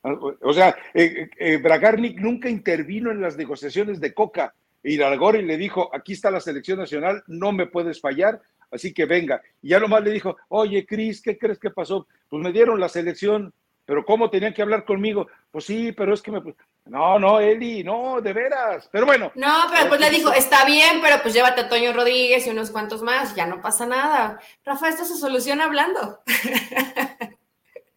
O 0.02 0.54
sea, 0.54 0.76
eh, 0.94 1.30
eh, 1.38 1.58
Bragarnik 1.58 2.20
nunca 2.20 2.50
intervino 2.50 3.12
en 3.12 3.22
las 3.22 3.38
negociaciones 3.38 4.00
de 4.00 4.14
Coca. 4.14 4.54
Y 4.82 4.98
le 4.98 5.58
dijo, 5.58 5.90
aquí 5.94 6.14
está 6.14 6.32
la 6.32 6.40
selección 6.40 6.80
nacional, 6.80 7.24
no 7.28 7.52
me 7.52 7.68
puedes 7.68 8.00
fallar, 8.00 8.42
así 8.72 8.94
que 8.94 9.06
venga. 9.06 9.42
Y 9.62 9.70
ya 9.70 9.80
nomás 9.80 10.04
le 10.04 10.12
dijo, 10.12 10.38
oye, 10.48 10.86
Cris, 10.86 11.22
¿qué 11.22 11.38
crees 11.38 11.60
que 11.60 11.70
pasó? 11.70 12.08
Pues 12.30 12.42
me 12.42 12.54
dieron 12.54 12.80
la 12.80 12.88
selección, 12.88 13.54
pero 13.86 14.06
¿cómo 14.06 14.30
tenían 14.30 14.54
que 14.54 14.62
hablar 14.62 14.86
conmigo? 14.86 15.28
Pues 15.52 15.66
sí, 15.66 15.92
pero 15.92 16.14
es 16.14 16.22
que 16.22 16.32
me... 16.32 16.42
No, 16.86 17.20
no, 17.20 17.40
Eli, 17.40 17.84
no, 17.84 18.22
de 18.22 18.34
veras. 18.34 18.88
Pero 18.92 19.06
bueno. 19.06 19.32
No, 19.36 19.66
pero 19.72 19.90
pues 19.90 20.00
le 20.00 20.10
dijo, 20.10 20.32
está 20.32 20.66
bien, 20.66 21.02
pero 21.02 21.22
pues 21.22 21.34
llévate 21.34 21.62
a 21.62 21.70
Toño 21.70 21.92
Rodríguez 21.92 22.48
y 22.48 22.50
unos 22.50 22.72
cuantos 22.72 23.04
más, 23.04 23.36
ya 23.36 23.46
no 23.46 23.62
pasa 23.62 23.86
nada. 23.86 24.40
Rafa, 24.64 24.90
esto 24.90 25.04
se 25.04 25.18
soluciona 25.18 25.66
hablando. 25.66 26.20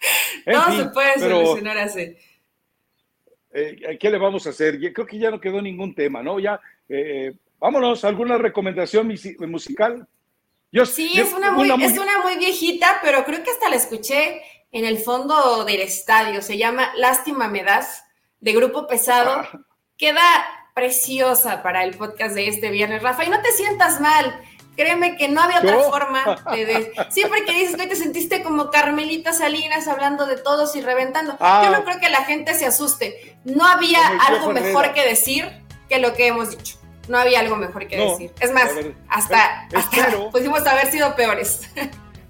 no 0.47 0.77
se 0.77 0.85
puede 0.87 1.19
solucionar 1.19 1.79
así. 1.79 2.17
Eh, 3.55 3.99
¿Qué 4.01 4.11
le 4.11 4.19
vamos 4.19 4.47
a 4.47 4.51
hacer? 4.51 4.79
Yo 4.79 4.93
creo 4.93 5.07
que 5.07 5.19
ya 5.19 5.31
no 5.31 5.41
quedó 5.41 5.61
ningún 5.61 5.95
tema, 5.95 6.23
¿no? 6.23 6.41
Ya, 6.41 6.61
eh, 6.89 7.35
vámonos, 7.59 8.05
¿alguna 8.05 8.39
recomendación 8.39 9.07
musical? 9.07 10.07
Yo, 10.71 10.87
sí, 10.87 11.13
es, 11.17 11.35
una 11.35 11.53
muy, 11.53 11.71
es 11.71 11.99
una 11.99 12.23
muy 12.23 12.39
viejita, 12.39 13.01
pero 13.03 13.25
creo 13.25 13.43
que 13.43 13.51
hasta 13.51 13.69
la 13.69 13.77
escuché 13.77 14.41
en 14.71 14.87
el 14.87 14.99
fondo 14.99 15.65
del 15.67 15.83
estadio. 15.83 16.41
Se 16.41 16.57
llama 16.57 16.93
Lástima 16.97 17.49
me 17.49 17.63
das, 17.63 18.05
de 18.41 18.53
Grupo 18.53 18.87
Pesado. 18.87 19.33
Ah. 19.33 19.61
Queda 19.99 20.23
preciosa 20.75 21.63
para 21.63 21.85
el 21.85 21.95
podcast 21.97 22.35
de 22.35 22.49
este 22.49 22.71
viernes, 22.71 23.03
Rafa. 23.03 23.27
Y 23.27 23.29
no 23.29 23.43
te 23.43 23.53
sientas 23.53 24.01
mal. 24.01 24.41
Créeme 24.77 25.17
que 25.17 25.29
no 25.29 25.43
había 25.43 25.61
otra 25.61 25.79
forma 25.81 26.43
de, 26.53 26.93
Sí, 27.11 27.23
porque 27.29 27.53
dices 27.53 27.77
que 27.77 27.87
te 27.87 27.97
sentiste 27.97 28.43
como 28.43 28.71
Carmelita 28.71 29.33
Salinas 29.33 29.87
hablando 29.87 30.27
de 30.27 30.37
todos 30.37 30.75
y 30.77 30.81
reventando. 30.81 31.33
Yo 31.33 31.39
ah. 31.41 31.71
no 31.71 31.85
creo 31.85 32.01
que 32.01 32.09
la 32.09 32.25
gente 32.25 32.55
se 32.55 32.67
asuste. 32.67 33.37
No 33.45 33.67
había 33.67 34.01
algo 34.29 34.53
mejor 34.53 34.95
que 34.95 35.07
decir 35.07 35.51
que 35.89 35.99
lo 35.99 36.15
que 36.15 36.29
hemos 36.29 36.51
dicho. 36.51 36.77
No 37.09 37.19
había 37.19 37.41
algo 37.41 37.57
mejor 37.57 37.87
que 37.87 37.97
decir. 37.97 38.33
Es 38.41 38.53
más, 38.53 38.71
hasta, 39.09 39.69
hasta 39.75 40.07
pudimos 40.31 40.67
haber 40.67 40.91
sido 40.91 41.15
peores. 41.17 41.69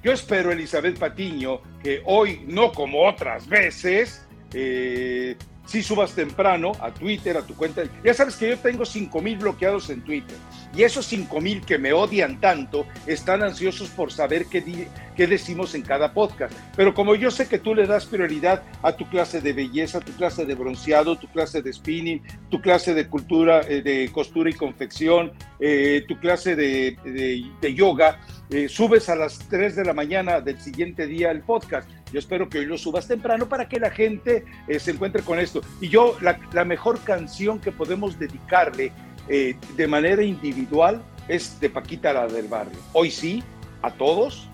Yo 0.03 0.13
espero, 0.13 0.51
Elizabeth 0.51 0.99
Patiño, 0.99 1.61
que 1.81 2.03
hoy, 2.05 2.43
no 2.49 2.73
como 2.73 3.07
otras 3.07 3.47
veces, 3.47 4.22
eh, 4.55 5.37
si 5.67 5.83
subas 5.83 6.13
temprano 6.13 6.73
a 6.81 6.93
Twitter, 6.93 7.37
a 7.37 7.43
tu 7.43 7.55
cuenta. 7.55 7.83
Ya 8.05 8.13
sabes 8.13 8.37
que 8.37 8.49
yo 8.51 8.59
tengo 8.59 8.85
5 8.85 9.21
mil 9.23 9.39
bloqueados 9.39 9.91
en 9.91 10.03
Twitter. 10.03 10.37
Y 10.75 10.83
esos 10.83 11.07
5 11.07 11.41
mil 11.41 11.61
que 11.61 11.79
me 11.79 11.93
odian 11.93 12.41
tanto 12.41 12.87
están 13.07 13.43
ansiosos 13.43 13.89
por 13.91 14.11
saber 14.11 14.47
qué, 14.47 14.89
decimos 15.17 15.75
en 15.75 15.83
cada 15.83 16.13
podcast. 16.13 16.53
Pero 16.77 16.95
como 16.95 17.15
yo 17.15 17.31
sé 17.31 17.47
que 17.47 17.59
tú 17.59 17.75
le 17.75 17.87
das 17.87 18.07
prioridad 18.07 18.63
a 18.83 18.97
tu 18.97 19.09
clase 19.09 19.41
de 19.41 19.53
belleza, 19.53 20.01
tu 20.01 20.13
clase 20.13 20.45
de 20.45 20.55
bronceado, 20.55 21.17
tu 21.17 21.29
clase 21.29 21.63
de 21.63 21.73
spinning, 21.73 22.23
tu 22.51 22.61
clase 22.61 22.93
de 22.93 23.07
cultura, 23.07 23.61
eh, 23.61 23.83
de 23.83 24.11
costura 24.13 24.51
y 24.51 24.55
confección, 24.55 25.33
eh, 25.61 26.05
tu 26.09 26.19
clase 26.19 26.57
de, 26.57 27.75
yoga, 27.75 28.21
subes 28.69 29.09
a 29.09 29.17
las 29.17 29.39
3 29.49 29.77
de 29.77 29.85
la 29.85 29.95
mañana 29.95 30.41
del 30.41 30.61
siguiente 30.61 31.07
día 31.07 31.31
el 31.31 31.43
podcast. 31.43 31.89
Yo 32.13 32.19
espero 32.19 32.49
que 32.49 32.59
hoy 32.59 32.67
lo 32.67 32.77
subas 32.77 33.09
temprano 33.09 33.49
para 33.49 33.69
que 33.69 33.81
la 33.81 33.91
gente 33.91 34.45
se 34.79 34.91
encuentre 34.91 35.23
con 35.23 35.39
esto. 35.39 35.63
Y 35.81 35.89
yo, 35.89 36.17
la, 36.21 36.65
mejor 36.65 37.01
canción 37.01 37.59
que 37.59 37.73
podemos 37.73 38.19
dedicarle 38.19 38.93
eh, 39.29 39.57
de 39.77 39.87
manera 39.87 40.23
individual 40.23 41.03
es 41.29 41.59
de 41.61 41.71
Paquita 41.71 42.13
la 42.13 42.27
del 42.27 42.49
barrio. 42.49 42.79
Hoy 42.93 43.11
sí, 43.11 43.43
a 43.81 43.91
todos, 43.91 44.49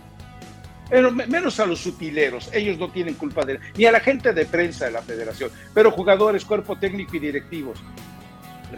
menos 1.29 1.61
a 1.61 1.67
los 1.67 1.81
sutileros, 1.81 2.51
ellos 2.53 2.79
no 2.79 2.91
tienen 2.91 3.15
culpa 3.15 3.45
de 3.45 3.61
ni 3.77 3.85
a 3.85 3.93
la 3.93 4.01
gente 4.01 4.33
de 4.33 4.47
prensa 4.47 4.87
de 4.87 4.93
la 4.93 5.03
federación, 5.03 5.51
pero 5.75 5.91
jugadores, 5.91 6.45
cuerpo 6.45 6.77
técnico 6.77 7.17
y 7.17 7.19
directivos. 7.21 7.79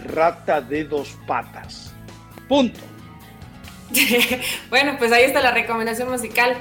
Rata 0.07 0.61
de 0.61 0.85
dos 0.85 1.19
patas. 1.27 1.93
Punto. 2.49 2.81
bueno, 4.71 4.97
pues 4.99 5.13
ahí 5.13 5.25
está 5.25 5.41
la 5.41 5.53
recomendación 5.53 6.09
musical. 6.09 6.57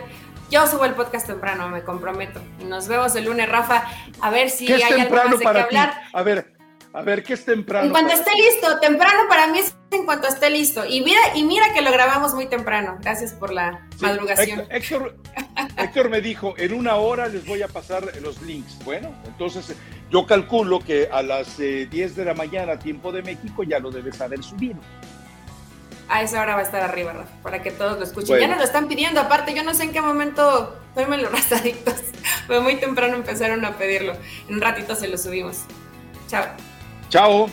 Yo 0.49 0.65
subo 0.65 0.85
el 0.85 0.95
podcast 0.95 1.27
temprano, 1.27 1.69
me 1.69 1.83
comprometo. 1.83 2.41
Nos 2.65 2.87
vemos 2.87 3.15
el 3.15 3.25
lunes, 3.25 3.47
Rafa, 3.47 3.83
a 4.19 4.31
ver 4.31 4.49
si 4.49 4.71
hay 4.71 4.81
algo 4.81 5.15
más 5.15 5.37
de 5.37 5.45
qué 5.45 5.47
hablar. 5.47 6.01
A 6.11 6.23
ver, 6.23 6.53
a 6.91 7.03
ver, 7.03 7.23
¿qué 7.23 7.33
es 7.33 7.45
temprano? 7.45 7.85
En 7.85 7.91
cuanto 7.91 8.13
esté 8.13 8.31
listo, 8.33 8.79
temprano 8.79 9.29
para 9.29 9.45
mí 9.47 9.59
es 9.59 9.75
en 9.91 10.05
cuanto 10.05 10.27
esté 10.27 10.49
listo. 10.49 10.85
Y 10.87 11.01
mira, 11.01 11.19
y 11.35 11.43
mira 11.43 11.71
que 11.73 11.83
lo 11.83 11.91
grabamos 11.91 12.33
muy 12.33 12.47
temprano. 12.47 12.97
Gracias 12.99 13.33
por 13.33 13.53
la 13.53 13.87
madrugación. 13.99 14.65
Héctor, 14.71 15.17
Héctor, 15.77 16.09
me 16.09 16.19
dijo, 16.19 16.55
en 16.57 16.73
una 16.73 16.95
hora 16.95 17.27
les 17.27 17.45
voy 17.45 17.61
a 17.61 17.67
pasar 17.67 18.11
los 18.21 18.41
links. 18.41 18.83
Bueno, 18.83 19.13
entonces 19.27 19.75
yo 20.09 20.25
calculo 20.25 20.79
que 20.79 21.09
a 21.11 21.21
las 21.21 21.59
10 21.59 21.93
eh, 21.93 22.09
de 22.15 22.25
la 22.25 22.33
mañana, 22.33 22.79
tiempo 22.79 23.11
de 23.11 23.21
México, 23.21 23.61
ya 23.61 23.77
lo 23.77 23.91
debes 23.91 24.19
haber 24.19 24.41
subido. 24.43 24.79
A 26.09 26.23
esa 26.23 26.41
hora 26.41 26.55
va 26.55 26.61
a 26.61 26.63
estar 26.63 26.81
arriba, 26.81 27.13
Rafa, 27.13 27.31
para 27.43 27.61
que 27.61 27.69
todos 27.71 27.97
lo 27.97 28.03
escuchen. 28.03 28.39
Ya 28.39 28.47
nos 28.47 28.57
lo 28.57 28.63
están 28.63 28.87
pidiendo, 28.87 29.21
aparte, 29.21 29.53
yo 29.53 29.63
no 29.63 29.75
sé 29.75 29.83
en 29.83 29.91
qué 29.91 30.01
momento 30.01 30.75
fueron 30.95 31.21
los 31.21 31.31
rastaditos. 31.39 32.01
Fue 32.47 32.59
muy 32.59 32.77
temprano 32.77 33.15
empezaron 33.15 33.63
a 33.63 33.77
pedirlo. 33.77 34.13
En 34.47 34.55
un 34.55 34.61
ratito 34.61 34.95
se 34.95 35.07
lo 35.07 35.17
subimos. 35.17 35.65
Chao. 36.27 36.45
Chao. 37.09 37.49